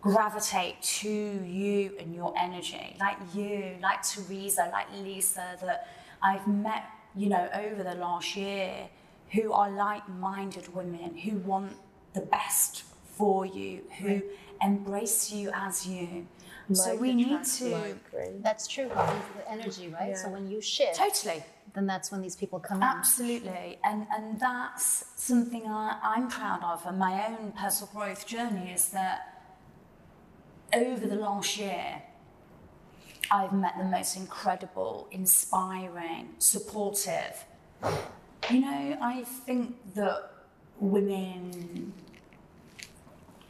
gravitate 0.00 0.80
to 0.82 1.08
you 1.08 1.92
and 1.98 2.14
your 2.14 2.32
energy, 2.38 2.96
like 2.98 3.18
you, 3.34 3.76
like 3.82 4.02
Teresa, 4.02 4.68
like 4.72 4.86
Lisa, 5.02 5.56
that 5.62 5.88
I've 6.22 6.46
met, 6.46 6.84
you 7.14 7.28
know, 7.28 7.48
over 7.54 7.82
the 7.82 7.94
last 7.94 8.34
year, 8.36 8.88
who 9.32 9.52
are 9.52 9.70
like-minded 9.70 10.74
women 10.74 11.16
who 11.16 11.36
want 11.38 11.76
the 12.14 12.20
best 12.20 12.84
for 13.04 13.44
you, 13.46 13.82
who 13.98 14.22
embrace 14.62 15.30
you 15.30 15.50
as 15.54 15.86
you. 15.86 16.26
So 16.76 16.96
we 16.96 17.14
need 17.14 17.44
to 17.44 17.64
like. 17.68 18.42
That's 18.42 18.66
true. 18.66 18.88
The 18.88 19.50
energy, 19.50 19.88
right? 19.88 20.16
So 20.16 20.28
when 20.28 20.50
you 20.50 20.60
shift, 20.60 20.96
totally. 20.96 21.42
then 21.74 21.86
that's 21.86 22.10
when 22.10 22.22
these 22.22 22.36
people 22.36 22.60
come 22.60 22.78
in. 22.78 22.82
Absolutely, 22.82 23.78
and 23.84 24.06
and 24.16 24.40
that's 24.40 25.04
something 25.16 25.66
I, 25.66 25.98
I'm 26.02 26.28
proud 26.28 26.62
of, 26.62 26.84
and 26.86 26.98
my 26.98 27.26
own 27.26 27.52
personal 27.52 27.90
growth 27.94 28.26
journey 28.26 28.72
is 28.72 28.88
that 28.90 29.42
over 30.74 31.06
the 31.06 31.16
last 31.16 31.58
year, 31.58 32.02
I've 33.30 33.52
met 33.52 33.74
the 33.78 33.84
most 33.84 34.16
incredible, 34.16 35.08
inspiring, 35.10 36.30
supportive. 36.38 37.44
You 38.50 38.60
know, 38.60 38.98
I 39.00 39.24
think 39.24 39.76
that 39.94 40.30
women 40.80 41.92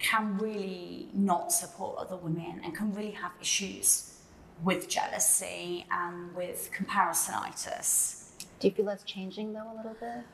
can 0.01 0.38
really 0.38 1.09
not 1.12 1.53
support 1.53 1.98
other 1.98 2.16
women 2.16 2.61
and 2.64 2.74
can 2.74 2.92
really 2.94 3.11
have 3.12 3.32
issues 3.40 4.18
with 4.64 4.88
jealousy 4.88 5.86
and 5.90 6.34
with 6.34 6.70
comparisonitis. 6.76 8.30
Do 8.59 8.68
you 8.68 8.74
feel 8.74 8.86
that's 8.86 9.05
changing 9.05 9.53
though 9.53 9.70
a 9.72 9.76
little 9.76 9.96
bit? 10.01 10.24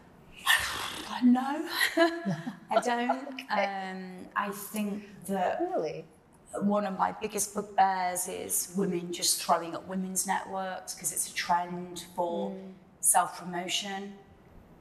No, 1.22 1.66
I 1.96 2.80
don't. 2.82 3.40
Um, 3.50 4.26
I 4.36 4.50
think 4.50 5.04
that 5.28 5.60
Really? 5.74 6.04
one 6.60 6.84
of 6.84 6.98
my 6.98 7.14
biggest 7.20 7.54
bugbears 7.54 8.28
is 8.28 8.74
women 8.76 9.12
just 9.12 9.42
throwing 9.42 9.74
up 9.74 9.86
women's 9.88 10.26
networks 10.26 10.94
because 10.94 11.12
it's 11.12 11.30
a 11.30 11.34
trend 11.34 12.04
for 12.14 12.54
self 13.00 13.38
promotion. 13.38 14.14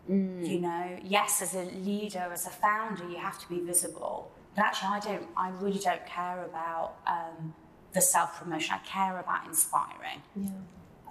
You 0.07 0.59
know, 0.59 0.99
yes, 1.03 1.41
as 1.41 1.55
a 1.55 1.63
leader, 1.63 2.27
as 2.31 2.45
a 2.45 2.51
founder, 2.51 3.07
you 3.09 3.17
have 3.17 3.39
to 3.39 3.49
be 3.49 3.59
visible. 3.59 4.31
But 4.55 4.65
actually, 4.65 4.89
I 4.89 4.99
don't. 4.99 5.27
I 5.35 5.49
really 5.49 5.79
don't 5.79 6.05
care 6.05 6.45
about 6.45 6.95
um, 7.07 7.53
the 7.93 8.01
self 8.01 8.39
promotion. 8.39 8.75
I 8.75 8.87
care 8.87 9.19
about 9.19 9.45
inspiring. 9.47 10.21
Yeah. 10.35 10.49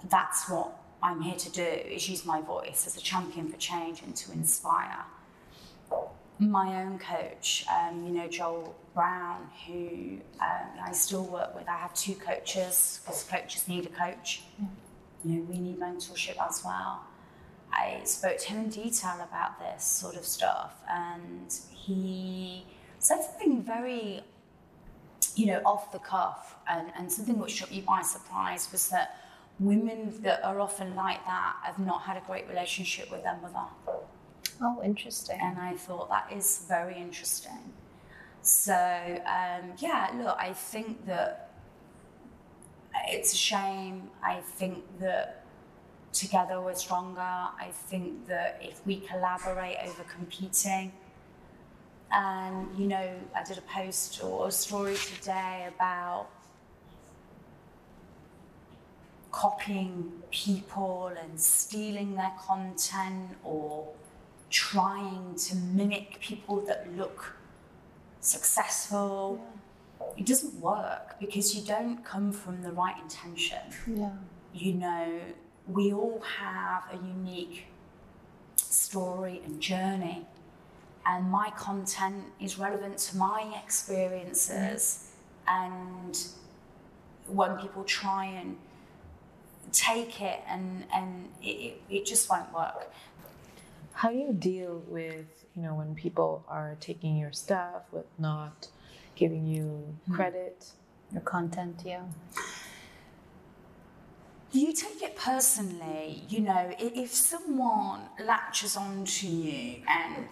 That's 0.09 0.49
what 0.49 0.77
I'm 1.03 1.21
here 1.21 1.35
to 1.35 1.51
do: 1.51 1.61
is 1.63 2.09
use 2.09 2.25
my 2.25 2.41
voice 2.41 2.87
as 2.87 2.97
a 2.97 3.01
champion 3.01 3.49
for 3.49 3.57
change 3.57 4.01
and 4.01 4.15
to 4.15 4.31
inspire 4.31 5.05
my 6.39 6.81
own 6.83 6.99
coach, 6.99 7.65
um, 7.71 8.05
you 8.05 8.11
know, 8.11 8.27
Joel 8.27 8.75
Brown, 8.93 9.47
who 9.65 10.19
um, 10.41 10.69
I 10.83 10.91
still 10.91 11.23
work 11.23 11.55
with. 11.55 11.67
I 11.69 11.77
have 11.77 11.93
two 11.93 12.15
coaches 12.15 12.99
because 13.03 13.23
coaches 13.23 13.67
need 13.67 13.85
a 13.85 13.89
coach. 13.89 14.43
Yeah. 14.59 14.67
You 15.23 15.35
know, 15.35 15.41
we 15.43 15.59
need 15.59 15.79
mentorship 15.79 16.37
as 16.45 16.63
well. 16.63 17.03
I 17.71 18.01
spoke 18.05 18.37
to 18.37 18.49
him 18.49 18.65
in 18.65 18.69
detail 18.69 19.15
about 19.27 19.59
this 19.59 19.83
sort 19.83 20.15
of 20.15 20.25
stuff, 20.25 20.73
and 20.89 21.53
he 21.71 22.65
said 23.05 23.21
something 23.23 23.61
very, 23.61 24.21
you 25.35 25.45
know, 25.47 25.61
off 25.65 25.91
the 25.91 25.99
cuff, 25.99 26.55
and, 26.67 26.87
and 26.97 27.11
something 27.11 27.37
which 27.37 27.59
took 27.59 27.71
me 27.71 27.81
by 27.81 28.01
surprise 28.01 28.69
was 28.71 28.89
that 28.89 29.21
women 29.59 30.13
that 30.21 30.43
are 30.43 30.59
often 30.59 30.95
like 30.95 31.23
that 31.25 31.55
have 31.63 31.79
not 31.79 32.01
had 32.01 32.17
a 32.17 32.23
great 32.25 32.47
relationship 32.49 33.11
with 33.11 33.23
their 33.23 33.37
mother. 33.41 33.67
Oh, 34.61 34.81
interesting. 34.83 35.39
And 35.41 35.57
I 35.59 35.73
thought 35.73 36.09
that 36.09 36.31
is 36.31 36.65
very 36.67 36.97
interesting. 36.97 37.73
So, 38.41 38.73
um, 38.73 39.73
yeah, 39.77 40.11
look, 40.15 40.37
I 40.39 40.53
think 40.53 41.05
that 41.05 41.51
it's 43.07 43.33
a 43.33 43.37
shame. 43.37 44.09
I 44.23 44.39
think 44.39 44.83
that 44.99 45.43
together 46.13 46.61
we're 46.61 46.75
stronger. 46.75 47.19
I 47.21 47.69
think 47.71 48.27
that 48.27 48.59
if 48.61 48.85
we 48.85 48.97
collaborate 48.97 49.77
over 49.85 50.03
competing, 50.03 50.91
and 52.11 52.67
you 52.77 52.87
know, 52.87 53.09
I 53.35 53.43
did 53.43 53.57
a 53.57 53.61
post 53.61 54.23
or 54.23 54.47
a 54.47 54.51
story 54.51 54.95
today 54.95 55.67
about 55.75 56.27
copying 59.31 60.11
people 60.31 61.11
and 61.21 61.39
stealing 61.39 62.15
their 62.15 62.31
content 62.39 63.31
or 63.43 63.89
trying 64.49 65.35
to 65.35 65.55
mimic 65.55 66.19
people 66.21 66.61
that 66.61 66.87
look 66.95 67.35
successful. 68.21 69.43
It 70.17 70.25
doesn't 70.25 70.59
work 70.61 71.19
because 71.19 71.53
you 71.55 71.61
don't 71.65 72.03
come 72.05 72.31
from 72.31 72.61
the 72.61 72.71
right 72.71 72.95
intention. 73.01 73.59
yeah. 73.87 74.11
You 74.53 74.73
know, 74.75 75.19
we 75.67 75.91
all 75.91 76.21
have 76.39 76.83
a 76.93 76.95
unique 76.95 77.65
story 78.55 79.41
and 79.45 79.59
journey, 79.59 80.25
and 81.05 81.29
my 81.29 81.51
content 81.51 82.23
is 82.39 82.57
relevant 82.57 82.97
to 82.97 83.17
my 83.17 83.53
experiences. 83.63 85.11
And 85.47 86.17
when 87.27 87.57
people 87.57 87.83
try 87.83 88.25
and 88.25 88.57
take 89.71 90.21
it, 90.21 90.41
and, 90.47 90.85
and 90.93 91.29
it, 91.41 91.47
it, 91.47 91.81
it 91.89 92.05
just 92.05 92.29
won't 92.29 92.51
work. 92.53 92.91
How 93.93 94.09
do 94.09 94.17
you 94.17 94.33
deal 94.33 94.83
with, 94.87 95.45
you 95.55 95.61
know, 95.61 95.75
when 95.75 95.95
people 95.95 96.43
are 96.47 96.75
taking 96.79 97.17
your 97.17 97.31
stuff, 97.31 97.83
with 97.91 98.05
not 98.17 98.67
giving 99.15 99.45
you 99.45 99.95
hmm. 100.05 100.15
credit? 100.15 100.71
Your 101.11 101.21
content, 101.21 101.81
yeah. 101.85 102.01
You 104.55 104.71
take 104.71 105.01
it 105.01 105.17
personally, 105.17 106.23
you 106.29 106.39
know, 106.39 106.73
if 106.79 107.13
someone 107.13 108.03
latches 108.23 108.77
onto 108.77 109.27
you 109.27 109.81
and 109.85 110.27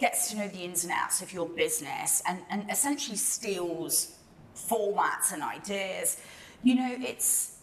gets 0.00 0.30
to 0.30 0.38
know 0.38 0.48
the 0.48 0.60
ins 0.60 0.84
and 0.84 0.92
outs 0.94 1.20
of 1.20 1.34
your 1.34 1.46
business 1.50 2.22
and, 2.26 2.38
and 2.48 2.70
essentially 2.70 3.18
steals 3.18 4.16
formats 4.56 5.34
and 5.34 5.42
ideas, 5.42 6.16
you 6.62 6.76
know, 6.76 6.96
it's 6.98 7.58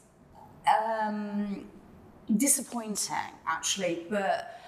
um, 0.80 1.66
disappointing 2.38 3.34
actually, 3.48 4.06
but 4.12 4.62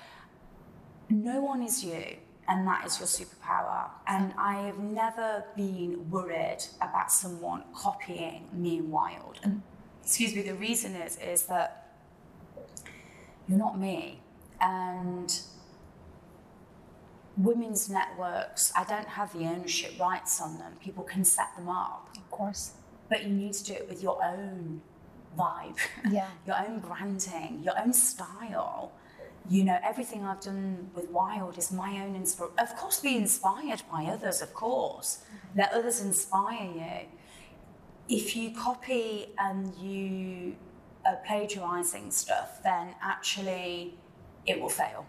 no 1.12 1.40
one 1.40 1.62
is 1.62 1.84
you, 1.84 2.16
and 2.48 2.68
that 2.68 2.84
is 2.88 2.98
your 2.98 3.08
superpower. 3.08 3.92
And 4.08 4.34
I 4.40 4.64
have 4.64 4.80
never 4.80 5.44
been 5.56 6.10
worried 6.10 6.64
about 6.82 7.12
someone 7.12 7.66
copying 7.76 8.50
me 8.54 8.78
in 8.78 8.90
wild. 8.90 9.40
And 9.44 9.62
excuse 10.04 10.36
me, 10.36 10.42
the 10.42 10.56
reason 10.56 10.96
is 10.96 11.18
is 11.18 11.44
that 11.44 11.94
you're 13.48 13.58
not 13.58 13.80
me, 13.80 14.20
and 14.60 15.40
women's 17.38 17.90
networks. 17.90 18.72
I 18.76 18.84
don't 18.84 19.08
have 19.08 19.34
the 19.34 19.46
ownership 19.46 20.00
rights 20.00 20.42
on 20.42 20.58
them. 20.58 20.74
People 20.84 21.04
can 21.04 21.24
set 21.24 21.56
them 21.58 21.70
up, 21.70 22.10
Of 22.18 22.30
course. 22.32 22.72
but 23.10 23.24
you 23.24 23.30
need 23.30 23.54
to 23.54 23.64
do 23.64 23.74
it 23.74 23.90
with 23.90 24.04
your 24.04 24.24
own 24.24 24.82
vibe 25.38 25.78
Yeah. 26.12 26.28
your 26.46 26.58
own 26.58 26.80
branding, 26.80 27.62
your 27.64 27.80
own 27.80 27.94
style. 27.94 28.92
You 29.50 29.64
know, 29.64 29.80
everything 29.84 30.24
I've 30.24 30.42
done 30.42 30.92
with 30.94 31.10
Wild 31.10 31.58
is 31.58 31.72
my 31.72 32.02
own 32.06 32.16
inspiration. 32.16 32.56
Of 32.60 32.76
course, 32.76 33.00
be 33.00 33.16
inspired 33.18 33.82
by 33.92 34.06
others, 34.06 34.42
of 34.42 34.54
course. 34.54 35.24
Let 35.56 35.74
others 35.74 36.00
inspire 36.02 36.64
you. 36.76 37.08
If 38.12 38.36
you 38.36 38.52
copy 38.52 39.28
and 39.40 39.74
you 39.78 40.56
are 41.06 41.18
plagiarizing 41.26 42.12
stuff, 42.12 42.62
then 42.62 42.94
actually 43.02 43.96
it 44.46 44.60
will 44.60 44.70
fail. 44.70 45.06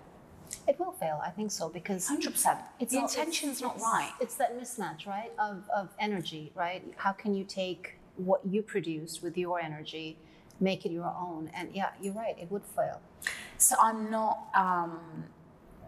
It 0.68 0.78
will 0.78 0.92
fail, 0.92 1.20
I 1.24 1.30
think 1.30 1.50
so, 1.50 1.68
because 1.68 2.08
100%. 2.08 2.58
it's 2.78 2.92
the 2.92 2.98
all- 2.98 3.04
intention's 3.08 3.60
it's- 3.60 3.60
not 3.60 3.80
right. 3.80 4.12
It's 4.20 4.36
that 4.36 4.56
mismatch, 4.56 5.06
right, 5.06 5.32
of, 5.38 5.64
of 5.74 5.88
energy, 5.98 6.52
right? 6.54 6.84
How 6.96 7.10
can 7.12 7.34
you 7.34 7.42
take 7.44 7.94
what 8.16 8.40
you 8.46 8.62
produce 8.62 9.20
with 9.20 9.36
your 9.36 9.58
energy, 9.60 10.16
make 10.60 10.86
it 10.86 10.92
your 10.92 11.06
own? 11.18 11.50
And 11.56 11.74
yeah, 11.74 11.90
you're 12.00 12.14
right, 12.14 12.36
it 12.38 12.50
would 12.52 12.64
fail. 12.76 13.00
So 13.58 13.74
I'm 13.80 14.10
not, 14.12 14.46
um, 14.54 15.24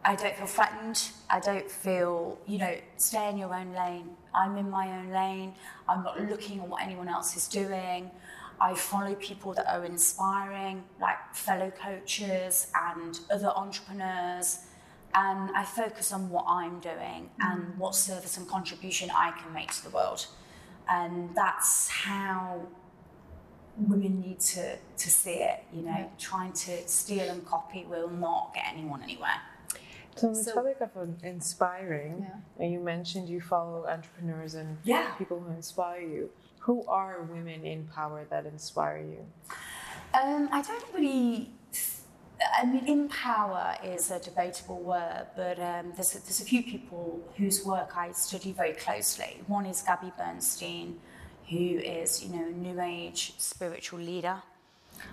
I 0.04 0.16
don't 0.16 0.36
feel 0.36 0.46
threatened. 0.46 1.10
I 1.30 1.40
don't 1.40 1.70
feel, 1.70 2.38
you 2.46 2.58
know, 2.58 2.76
stay 2.96 3.30
in 3.30 3.38
your 3.38 3.54
own 3.54 3.72
lane. 3.72 4.10
I'm 4.34 4.56
in 4.58 4.68
my 4.68 4.98
own 4.98 5.10
lane. 5.10 5.54
I'm 5.88 6.02
not 6.04 6.20
looking 6.20 6.60
at 6.60 6.68
what 6.68 6.82
anyone 6.82 7.08
else 7.08 7.36
is 7.36 7.48
doing. 7.48 8.10
I 8.60 8.74
follow 8.74 9.14
people 9.14 9.54
that 9.54 9.66
are 9.66 9.84
inspiring, 9.84 10.84
like 11.00 11.16
fellow 11.34 11.70
coaches 11.70 12.70
and 12.74 13.18
other 13.32 13.48
entrepreneurs. 13.48 14.60
And 15.14 15.50
I 15.56 15.64
focus 15.64 16.12
on 16.12 16.28
what 16.28 16.44
I'm 16.48 16.80
doing 16.80 17.30
and 17.40 17.62
mm. 17.62 17.76
what 17.78 17.94
service 17.94 18.36
and 18.36 18.46
contribution 18.48 19.10
I 19.10 19.30
can 19.30 19.52
make 19.54 19.72
to 19.72 19.84
the 19.84 19.90
world. 19.90 20.26
And 20.88 21.34
that's 21.34 21.88
how 21.88 22.66
women 23.76 24.20
need 24.20 24.40
to, 24.40 24.76
to 24.76 25.10
see 25.10 25.36
it, 25.36 25.64
you 25.72 25.82
know, 25.82 25.90
mm. 25.92 26.18
trying 26.18 26.52
to 26.52 26.86
steal 26.86 27.30
and 27.30 27.46
copy 27.46 27.86
will 27.88 28.10
not 28.10 28.52
get 28.54 28.64
anyone 28.68 29.02
anywhere. 29.02 29.40
So, 30.16 30.28
on 30.28 30.34
the 30.34 30.44
So- 30.44 30.54
topic 30.54 30.80
of 30.80 30.96
um, 30.96 31.16
inspiring, 31.22 32.26
Yeah. 32.28 32.62
and 32.64 32.72
you 32.72 32.80
mentioned 32.80 33.28
you 33.28 33.40
follow 33.40 33.86
entrepreneurs 33.86 34.54
and 34.54 34.78
Yeah. 34.84 35.12
people 35.14 35.40
who 35.40 35.50
inspire 35.52 36.00
you. 36.00 36.30
Who 36.60 36.84
are 36.86 37.20
women 37.22 37.64
in 37.66 37.88
power 37.88 38.24
that 38.30 38.46
inspire 38.46 38.98
you? 38.98 39.26
Um, 40.14 40.48
I 40.52 40.62
don't 40.62 40.86
really 40.94 41.52
I 42.60 42.66
mean, 42.66 42.86
empower 42.86 43.76
is 43.82 44.10
a 44.10 44.18
debatable 44.18 44.80
word, 44.80 45.28
but 45.36 45.58
um, 45.58 45.92
there's, 45.94 46.14
a, 46.14 46.18
there's 46.18 46.40
a 46.40 46.44
few 46.44 46.62
people 46.62 47.20
whose 47.36 47.64
work 47.64 47.96
I 47.96 48.12
study 48.12 48.52
very 48.52 48.74
closely. 48.74 49.40
One 49.46 49.66
is 49.66 49.80
Gabby 49.82 50.12
Bernstein, 50.18 51.00
who 51.48 51.56
is, 51.78 52.22
you 52.24 52.34
know, 52.36 52.46
a 52.48 52.50
New 52.50 52.80
Age 52.80 53.34
spiritual 53.38 54.00
leader. 54.00 54.42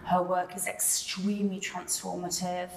Her 0.06 0.22
work 0.24 0.56
is 0.56 0.68
extremely 0.68 1.60
transformative. 1.60 2.70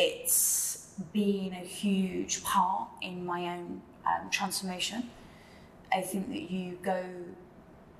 It's 0.00 0.94
been 1.12 1.52
a 1.54 1.64
huge 1.66 2.44
part 2.44 2.88
in 3.02 3.26
my 3.26 3.48
own 3.48 3.82
um, 4.06 4.30
transformation. 4.30 5.10
I 5.92 6.02
think 6.02 6.28
that 6.28 6.52
you 6.52 6.78
go, 6.84 7.04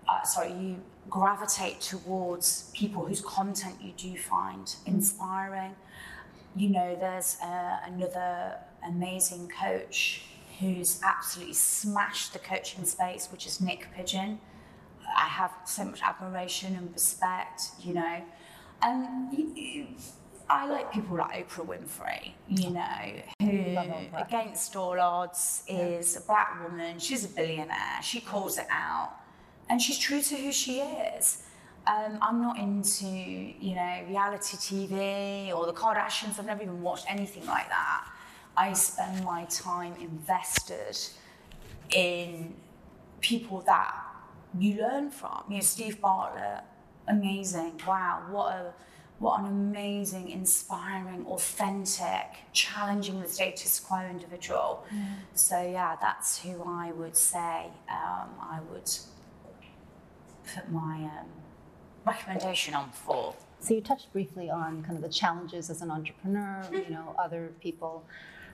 uh, 0.08 0.22
sorry, 0.22 0.52
you 0.52 0.76
gravitate 1.10 1.80
towards 1.80 2.70
people 2.72 3.04
whose 3.04 3.20
content 3.20 3.82
you 3.82 3.92
do 3.96 4.16
find 4.16 4.72
inspiring. 4.86 5.74
You 6.54 6.68
know, 6.68 6.96
there's 7.00 7.36
uh, 7.42 7.78
another 7.84 8.58
amazing 8.86 9.50
coach 9.60 10.22
who's 10.60 11.00
absolutely 11.02 11.54
smashed 11.54 12.32
the 12.32 12.38
coaching 12.38 12.84
space, 12.84 13.26
which 13.32 13.44
is 13.44 13.60
Nick 13.60 13.88
Pigeon. 13.92 14.38
I 15.16 15.26
have 15.26 15.50
so 15.64 15.84
much 15.84 16.00
admiration 16.00 16.76
and 16.76 16.92
respect, 16.92 17.62
you 17.80 17.94
know. 17.94 18.22
And 18.82 19.32
I 20.50 20.66
like 20.66 20.92
people 20.92 21.16
like 21.16 21.48
Oprah 21.48 21.66
Winfrey, 21.66 22.32
you 22.48 22.70
know, 22.70 23.22
who, 23.40 23.76
against 24.16 24.76
all 24.76 24.98
odds, 24.98 25.62
is 25.68 26.16
a 26.16 26.20
black 26.22 26.62
woman. 26.62 26.98
She's 26.98 27.24
a 27.24 27.28
billionaire. 27.28 28.02
She 28.02 28.20
calls 28.20 28.58
it 28.58 28.66
out 28.70 29.12
and 29.68 29.80
she's 29.80 29.98
true 29.98 30.22
to 30.22 30.36
who 30.36 30.52
she 30.52 30.80
is. 30.80 31.42
Um, 31.86 32.18
I'm 32.20 32.42
not 32.42 32.58
into, 32.58 33.06
you 33.06 33.74
know, 33.74 34.04
reality 34.08 34.56
TV 34.56 35.54
or 35.54 35.66
the 35.66 35.72
Kardashians. 35.72 36.38
I've 36.38 36.46
never 36.46 36.62
even 36.62 36.82
watched 36.82 37.06
anything 37.10 37.46
like 37.46 37.68
that. 37.68 38.06
I 38.56 38.72
spend 38.72 39.24
my 39.24 39.44
time 39.44 39.94
invested 40.00 40.98
in 41.90 42.54
people 43.20 43.60
that 43.62 43.94
you 44.58 44.80
learn 44.80 45.10
from. 45.10 45.44
You 45.48 45.56
know, 45.56 45.60
Steve 45.60 46.00
Bartlett, 46.00 46.64
amazing. 47.06 47.80
Wow, 47.86 48.24
what 48.30 48.52
a 48.52 48.74
what 49.18 49.40
an 49.40 49.46
amazing, 49.46 50.30
inspiring, 50.30 51.26
authentic, 51.26 52.38
challenging 52.52 53.20
the 53.20 53.28
status 53.28 53.80
quo 53.80 54.06
individual. 54.08 54.84
So 55.34 55.60
yeah, 55.60 55.96
that's 56.00 56.40
who 56.42 56.62
I 56.64 56.92
would 56.92 57.16
say 57.16 57.66
um, 57.90 58.30
I 58.40 58.60
would 58.70 58.90
put 60.54 60.70
my 60.70 61.10
um, 61.18 61.26
recommendation 62.06 62.74
on 62.74 62.90
for. 62.90 63.34
So 63.60 63.74
you 63.74 63.80
touched 63.80 64.12
briefly 64.12 64.50
on 64.50 64.84
kind 64.84 64.96
of 64.96 65.02
the 65.02 65.08
challenges 65.08 65.68
as 65.68 65.82
an 65.82 65.90
entrepreneur, 65.90 66.64
you 66.72 66.90
know, 66.90 67.16
other 67.18 67.52
people 67.60 68.04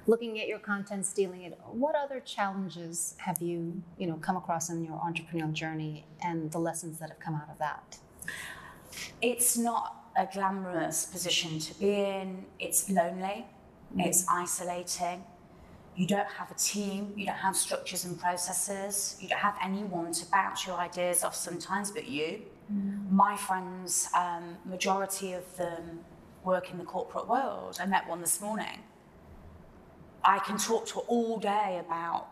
looking 0.06 0.40
at 0.40 0.48
your 0.48 0.58
content, 0.58 1.04
stealing 1.04 1.42
it. 1.42 1.58
What 1.70 1.94
other 1.94 2.20
challenges 2.20 3.14
have 3.18 3.40
you, 3.42 3.82
you 3.98 4.06
know, 4.06 4.16
come 4.16 4.36
across 4.36 4.70
in 4.70 4.82
your 4.82 4.98
entrepreneurial 4.98 5.52
journey 5.52 6.06
and 6.22 6.50
the 6.52 6.58
lessons 6.58 6.98
that 7.00 7.10
have 7.10 7.20
come 7.20 7.34
out 7.34 7.50
of 7.50 7.58
that? 7.58 7.98
It's 9.20 9.58
not 9.58 10.03
a 10.16 10.28
glamorous 10.32 11.06
position 11.06 11.58
to 11.58 11.74
be 11.78 11.90
in. 11.90 12.44
It's 12.58 12.88
lonely. 12.90 13.46
Mm-hmm. 13.92 14.00
It's 14.00 14.26
isolating. 14.28 15.24
You 15.96 16.06
don't 16.08 16.26
have 16.26 16.50
a 16.50 16.54
team, 16.54 17.12
you 17.16 17.26
don't 17.26 17.36
have 17.36 17.54
structures 17.54 18.04
and 18.04 18.18
processes, 18.18 19.16
you 19.20 19.28
don't 19.28 19.38
have 19.38 19.54
anyone 19.62 20.12
to 20.12 20.26
bounce 20.26 20.66
your 20.66 20.76
ideas 20.76 21.22
off 21.22 21.36
sometimes 21.36 21.92
but 21.92 22.08
you. 22.08 22.42
Mm. 22.72 23.12
My 23.12 23.36
friends, 23.36 24.08
um, 24.12 24.56
majority 24.64 25.34
of 25.34 25.56
them 25.56 26.00
work 26.42 26.70
in 26.72 26.78
the 26.78 26.84
corporate 26.84 27.28
world. 27.28 27.78
I 27.80 27.86
met 27.86 28.08
one 28.08 28.20
this 28.20 28.40
morning. 28.40 28.80
I 30.24 30.40
can 30.40 30.58
talk 30.58 30.86
to 30.86 30.94
her 30.94 31.00
all 31.02 31.38
day 31.38 31.80
about 31.86 32.28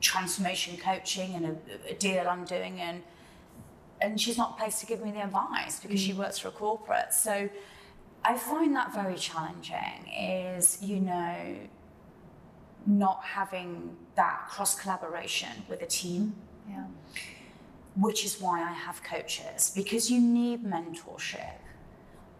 transformation 0.00 0.76
coaching 0.76 1.34
and 1.34 1.46
a, 1.46 1.90
a 1.90 1.94
deal 1.94 2.26
I'm 2.28 2.44
doing 2.44 2.80
and 2.80 3.02
and 4.02 4.20
she's 4.20 4.36
not 4.36 4.58
placed 4.58 4.80
to 4.80 4.86
give 4.86 5.02
me 5.02 5.10
the 5.10 5.22
advice 5.22 5.80
because 5.80 6.00
mm. 6.00 6.06
she 6.06 6.12
works 6.12 6.38
for 6.38 6.48
a 6.48 6.52
corporate. 6.52 7.12
So 7.14 7.48
I 8.24 8.36
find 8.36 8.74
that 8.76 8.92
very 8.94 9.16
challenging 9.16 10.08
is, 10.12 10.78
you 10.82 11.00
know, 11.00 11.56
not 12.86 13.22
having 13.22 13.96
that 14.16 14.46
cross 14.48 14.78
collaboration 14.78 15.50
with 15.68 15.82
a 15.82 15.86
team. 15.86 16.34
Yeah. 16.68 16.84
Which 17.96 18.24
is 18.24 18.40
why 18.40 18.62
I 18.62 18.72
have 18.72 19.02
coaches 19.02 19.72
because 19.74 20.10
you 20.10 20.20
need 20.20 20.64
mentorship. 20.64 21.58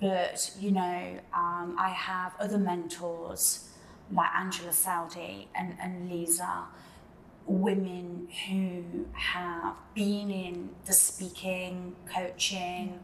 But 0.00 0.50
you 0.58 0.72
know, 0.72 1.18
um, 1.34 1.76
I 1.78 1.90
have 1.90 2.32
other 2.40 2.58
mentors 2.58 3.68
like 4.10 4.30
Angela 4.34 4.72
Saudi 4.72 5.48
and, 5.54 5.76
and 5.80 6.10
Lisa, 6.10 6.64
women 7.46 8.28
who 8.48 9.06
have 9.12 9.74
been 9.94 10.30
in 10.30 10.70
the 10.86 10.92
speaking, 10.92 11.96
coaching, 12.12 13.00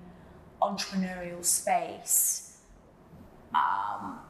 entrepreneurial 0.61 1.45
space. 1.45 2.59
Um, 3.55 4.21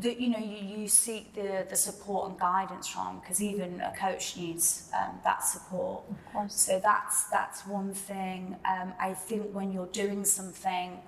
that 0.00 0.20
you 0.20 0.28
know 0.28 0.38
you, 0.38 0.78
you 0.80 0.88
seek 0.88 1.34
the, 1.34 1.66
the 1.68 1.76
support 1.76 2.28
and 2.28 2.38
guidance 2.38 2.86
from 2.86 3.20
because 3.20 3.42
even 3.42 3.80
a 3.80 3.92
coach 3.96 4.36
needs 4.36 4.90
um, 4.94 5.18
that 5.24 5.42
support 5.42 6.02
so 6.48 6.78
that's 6.80 7.24
that's 7.30 7.66
one 7.66 7.94
thing 7.94 8.56
um, 8.68 8.92
i 9.00 9.14
think 9.14 9.54
when 9.54 9.72
you're 9.72 9.86
doing 9.86 10.24
something 10.24 10.98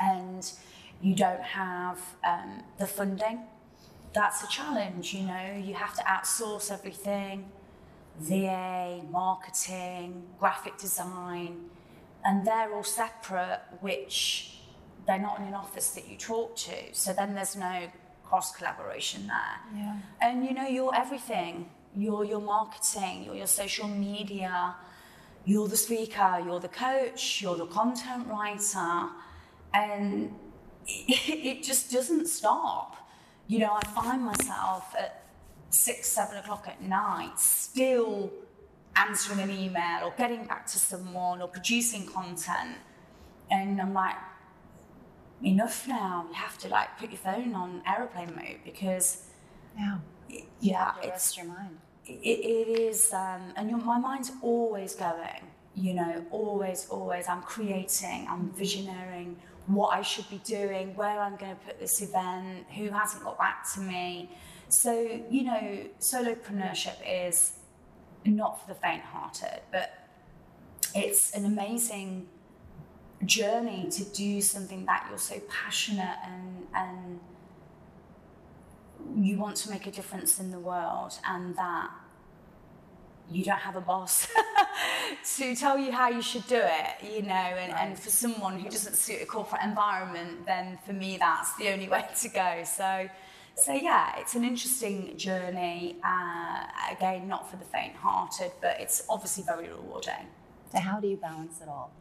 and 0.00 0.52
you 1.02 1.14
don't 1.14 1.42
have 1.42 1.98
um, 2.24 2.62
the 2.78 2.86
funding 2.86 3.40
that's 4.14 4.42
a 4.42 4.48
challenge 4.48 5.12
you 5.12 5.22
know 5.22 5.62
you 5.62 5.74
have 5.74 5.94
to 5.94 6.02
outsource 6.02 6.70
everything 6.72 7.50
va 8.20 9.02
marketing 9.10 10.22
graphic 10.38 10.76
design 10.78 11.68
and 12.24 12.46
they're 12.46 12.72
all 12.72 12.84
separate 12.84 13.60
which 13.80 14.54
they're 15.06 15.18
not 15.18 15.38
in 15.38 15.44
an 15.44 15.54
office 15.54 15.90
that 15.90 16.08
you 16.08 16.16
talk 16.16 16.56
to. 16.56 16.76
So 16.92 17.12
then 17.12 17.34
there's 17.34 17.56
no 17.56 17.90
cross 18.24 18.56
collaboration 18.56 19.26
there. 19.26 19.82
Yeah. 19.82 19.96
And 20.20 20.44
you 20.44 20.54
know, 20.54 20.66
you're 20.66 20.94
everything. 20.94 21.68
You're 21.96 22.24
your 22.24 22.40
marketing, 22.40 23.22
you're 23.24 23.36
your 23.36 23.46
social 23.46 23.86
media, 23.86 24.74
you're 25.44 25.68
the 25.68 25.76
speaker, 25.76 26.42
you're 26.44 26.58
the 26.58 26.68
coach, 26.68 27.40
you're 27.40 27.56
the 27.56 27.66
content 27.66 28.26
writer. 28.26 29.10
And 29.72 30.34
it, 30.86 31.28
it 31.46 31.62
just 31.62 31.92
doesn't 31.92 32.26
stop. 32.26 32.96
You 33.46 33.58
know, 33.60 33.72
I 33.72 33.84
find 33.86 34.22
myself 34.22 34.94
at 34.98 35.22
six, 35.70 36.08
seven 36.08 36.38
o'clock 36.38 36.66
at 36.68 36.82
night 36.82 37.38
still 37.38 38.32
answering 38.96 39.40
an 39.40 39.50
email 39.50 40.04
or 40.04 40.14
getting 40.16 40.44
back 40.44 40.66
to 40.66 40.78
someone 40.78 41.42
or 41.42 41.48
producing 41.48 42.06
content. 42.06 42.76
And 43.50 43.80
I'm 43.80 43.92
like, 43.92 44.16
enough 45.42 45.86
now. 45.86 46.26
You 46.28 46.34
have 46.34 46.58
to 46.58 46.68
like 46.68 46.98
put 46.98 47.10
your 47.10 47.18
phone 47.18 47.54
on 47.54 47.82
aeroplane 47.86 48.34
mode 48.34 48.60
because 48.64 49.24
yeah, 49.76 49.98
yeah, 50.60 50.92
it's 51.02 51.36
your 51.36 51.46
mind. 51.46 51.78
It, 52.06 52.20
it 52.22 52.68
is, 52.80 53.12
um, 53.12 53.52
and 53.56 53.70
your, 53.70 53.78
my 53.78 53.98
mind's 53.98 54.32
always 54.42 54.94
going. 54.94 55.42
You 55.74 55.94
know, 55.94 56.24
always, 56.30 56.86
always. 56.88 57.28
I'm 57.28 57.42
creating. 57.42 58.26
I'm 58.30 58.50
visionaring 58.50 59.36
what 59.66 59.96
I 59.96 60.02
should 60.02 60.28
be 60.28 60.38
doing, 60.44 60.94
where 60.94 61.20
I'm 61.20 61.36
going 61.36 61.56
to 61.56 61.62
put 61.66 61.80
this 61.80 62.02
event, 62.02 62.66
who 62.76 62.90
hasn't 62.90 63.24
got 63.24 63.38
back 63.38 63.66
to 63.74 63.80
me. 63.80 64.30
So 64.68 64.92
you 65.30 65.44
know, 65.44 65.86
solopreneurship 66.00 66.96
is 67.06 67.54
not 68.24 68.60
for 68.60 68.72
the 68.72 68.78
faint-hearted, 68.80 69.60
but 69.70 70.08
it's 70.94 71.32
an 71.34 71.44
amazing 71.44 72.28
journey 73.24 73.88
to 73.90 74.04
do 74.04 74.40
something 74.40 74.84
that 74.86 75.06
you're 75.08 75.18
so 75.18 75.40
passionate 75.48 76.16
and 76.26 76.66
and 76.74 77.20
you 79.16 79.38
want 79.38 79.56
to 79.56 79.70
make 79.70 79.86
a 79.86 79.90
difference 79.90 80.40
in 80.40 80.50
the 80.50 80.58
world 80.58 81.18
and 81.26 81.56
that 81.56 81.90
you 83.30 83.44
don't 83.44 83.58
have 83.58 83.76
a 83.76 83.80
boss 83.80 84.28
to 85.36 85.56
tell 85.56 85.78
you 85.78 85.92
how 85.92 86.08
you 86.08 86.22
should 86.22 86.46
do 86.46 86.60
it, 86.60 87.14
you 87.14 87.22
know, 87.22 87.32
and, 87.32 87.72
right. 87.72 87.82
and 87.82 87.98
for 87.98 88.10
someone 88.10 88.58
who 88.58 88.68
doesn't 88.68 88.96
suit 88.96 89.22
a 89.22 89.26
corporate 89.26 89.62
environment, 89.62 90.46
then 90.46 90.78
for 90.84 90.92
me 90.92 91.16
that's 91.16 91.56
the 91.56 91.68
only 91.70 91.88
way 91.94 92.04
to 92.20 92.28
go. 92.28 92.62
So 92.64 93.08
so 93.56 93.72
yeah, 93.72 94.18
it's 94.18 94.34
an 94.34 94.44
interesting 94.44 95.16
journey. 95.16 95.96
Uh, 96.04 96.66
again, 96.90 97.28
not 97.28 97.48
for 97.48 97.56
the 97.56 97.64
faint-hearted, 97.64 98.50
but 98.60 98.80
it's 98.80 99.04
obviously 99.08 99.44
very 99.44 99.68
rewarding. 99.68 100.26
So 100.72 100.80
how 100.80 100.98
do 100.98 101.06
you 101.06 101.16
balance 101.16 101.60
it 101.60 101.68
all? 101.68 101.92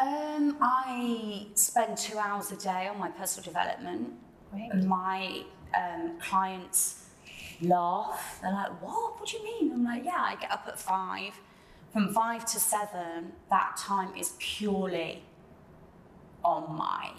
Um, 0.00 0.56
I 0.60 1.48
spend 1.54 1.98
two 1.98 2.18
hours 2.18 2.52
a 2.52 2.56
day 2.56 2.86
on 2.86 3.00
my 3.00 3.08
personal 3.08 3.44
development. 3.44 4.12
Great. 4.52 4.74
My 4.84 5.42
um, 5.76 6.18
clients 6.20 7.07
laugh. 7.60 8.38
They're 8.42 8.52
like, 8.52 8.80
"What? 8.82 9.18
What 9.20 9.28
do 9.28 9.36
you 9.36 9.44
mean?" 9.44 9.72
I'm 9.72 9.84
like, 9.84 10.04
"Yeah, 10.04 10.16
I 10.20 10.36
get 10.36 10.50
up 10.50 10.64
at 10.66 10.78
five. 10.78 11.34
From 11.92 12.12
five 12.12 12.44
to 12.46 12.60
seven, 12.60 13.32
that 13.50 13.76
time 13.78 14.14
is 14.14 14.34
purely 14.38 15.22
on 16.44 16.76
my 16.76 17.10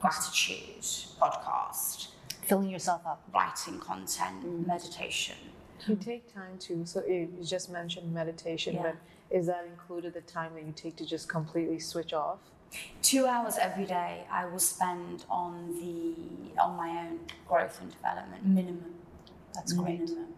gratitude 0.00 0.82
podcast, 1.20 2.08
Filling 2.42 2.68
yourself 2.68 3.02
up. 3.06 3.22
writing 3.32 3.78
content, 3.78 4.44
mm. 4.44 4.66
meditation. 4.66 5.36
You 5.86 5.96
take 5.96 6.32
time 6.32 6.58
to, 6.60 6.84
so 6.84 7.04
you 7.06 7.28
you 7.38 7.44
just 7.44 7.70
mentioned 7.70 8.12
meditation, 8.12 8.74
Yeah. 8.74 8.82
but 8.82 8.96
is 9.30 9.46
that 9.46 9.64
included 9.66 10.12
the 10.14 10.20
time 10.22 10.54
that 10.54 10.64
you 10.64 10.72
take 10.72 10.96
to 10.96 11.06
just 11.06 11.28
completely 11.28 11.78
switch 11.78 12.12
off? 12.12 12.38
Two 13.02 13.26
hours 13.26 13.58
every 13.58 13.84
day 13.84 14.24
I 14.30 14.46
will 14.46 14.58
spend 14.58 15.24
on 15.30 15.74
the 15.78 16.60
on 16.60 16.76
my 16.76 17.06
own 17.06 17.20
growth 17.46 17.80
and 17.80 17.90
development 17.92 18.44
minimum. 18.46 18.94
That's 19.54 19.72
great. 19.72 20.00
minimum. 20.00 20.28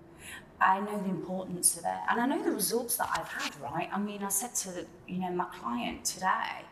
I 0.61 0.81
know 0.81 0.99
the 1.03 1.11
importance 1.11 1.77
of 1.77 1.85
it, 1.85 2.01
and 2.11 2.21
I 2.21 2.27
know 2.27 2.43
the 2.43 2.51
results 2.51 2.97
that 2.97 3.11
I've 3.13 3.29
had. 3.29 3.53
Right? 3.61 3.89
I 3.93 3.99
mean, 3.99 4.23
I 4.23 4.29
said 4.29 4.55
to 4.57 4.87
you 5.07 5.21
know 5.21 5.31
my 5.31 5.47
client 5.61 6.05
today, 6.05 6.65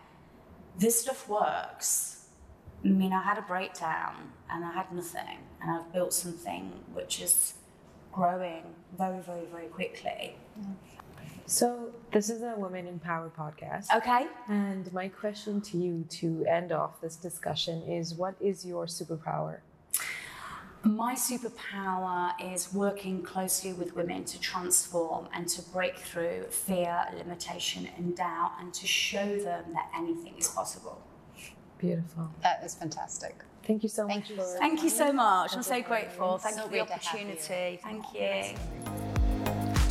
this 0.79 1.01
stuff 1.01 1.29
works. 1.29 2.27
I 2.85 2.89
mean, 2.89 3.12
I 3.15 3.23
had 3.23 3.39
a 3.39 3.43
breakdown 3.43 4.33
and 4.51 4.62
I 4.62 4.73
had 4.73 4.93
nothing, 4.93 5.39
and 5.62 5.71
I've 5.71 5.91
built 5.93 6.12
something 6.12 6.71
which 6.93 7.21
is 7.21 7.55
growing 8.12 8.62
very, 8.97 9.21
very, 9.21 9.47
very 9.47 9.67
quickly. 9.67 10.37
Mm-hmm. 10.59 10.73
So, 11.47 11.91
this 12.11 12.31
is 12.31 12.43
a 12.43 12.55
Women 12.57 12.87
in 12.87 12.99
Power 12.99 13.31
podcast. 13.39 13.87
Okay. 13.95 14.27
And 14.49 14.91
my 14.93 15.09
question 15.09 15.61
to 15.63 15.77
you 15.77 16.05
to 16.21 16.45
end 16.49 16.73
off 16.73 17.01
this 17.01 17.17
discussion 17.17 17.83
is 17.83 18.15
what 18.15 18.35
is 18.41 18.65
your 18.65 18.87
superpower? 18.87 19.59
My 20.85 21.15
superpower 21.15 22.33
is 22.55 22.73
working 22.73 23.23
closely 23.23 23.73
with 23.73 23.95
women 23.97 24.25
to 24.25 24.39
transform 24.41 25.29
and 25.33 25.49
to 25.49 25.63
break 25.71 25.97
through 25.99 26.45
fear, 26.51 27.05
limitation, 27.17 27.89
and 27.97 28.15
doubt, 28.17 28.53
and 28.61 28.73
to 28.75 28.87
show 28.87 29.39
them 29.39 29.65
that 29.73 29.89
anything 29.97 30.35
is 30.39 30.49
possible. 30.49 31.01
Beautiful. 31.79 32.31
That 32.43 32.63
is 32.65 32.75
fantastic. 32.75 33.37
Thank 33.67 33.83
you 33.83 33.89
so 33.89 34.07
Thank 34.07 34.25
much 34.25 34.31
you 34.31 34.37
for 34.37 34.43
so 34.43 34.59
Thank 34.59 34.83
you 34.83 34.91
so 34.91 35.13
much. 35.13 35.57
I'm 35.57 35.63
so 35.63 35.83
grateful. 35.83 36.39
Thank 36.39 36.57
So 36.57 36.63
you 36.63 36.67
for 36.67 36.73
the 36.73 36.79
great 36.85 36.89
to 36.89 36.93
have 36.93 37.21
you. 37.21 37.33
opportunity. 37.33 37.81
Thank 37.83 38.05
you. 38.15 39.14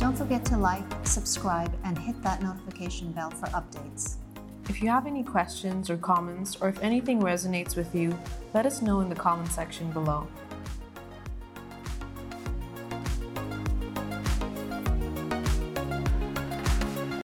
Don't 0.00 0.16
forget 0.16 0.44
to 0.46 0.56
like, 0.56 0.84
subscribe, 1.04 1.72
and 1.84 1.98
hit 1.98 2.20
that 2.22 2.42
notification 2.42 3.12
bell 3.12 3.30
for 3.30 3.46
updates. 3.46 4.16
If 4.68 4.82
you 4.82 4.88
have 4.88 5.06
any 5.06 5.22
questions 5.22 5.90
or 5.90 5.96
comments, 5.96 6.56
or 6.60 6.68
if 6.68 6.82
anything 6.82 7.20
resonates 7.20 7.76
with 7.76 7.94
you, 7.94 8.18
let 8.54 8.66
us 8.66 8.82
know 8.82 9.00
in 9.00 9.08
the 9.08 9.14
comment 9.14 9.50
section 9.52 9.90
below. 9.92 10.26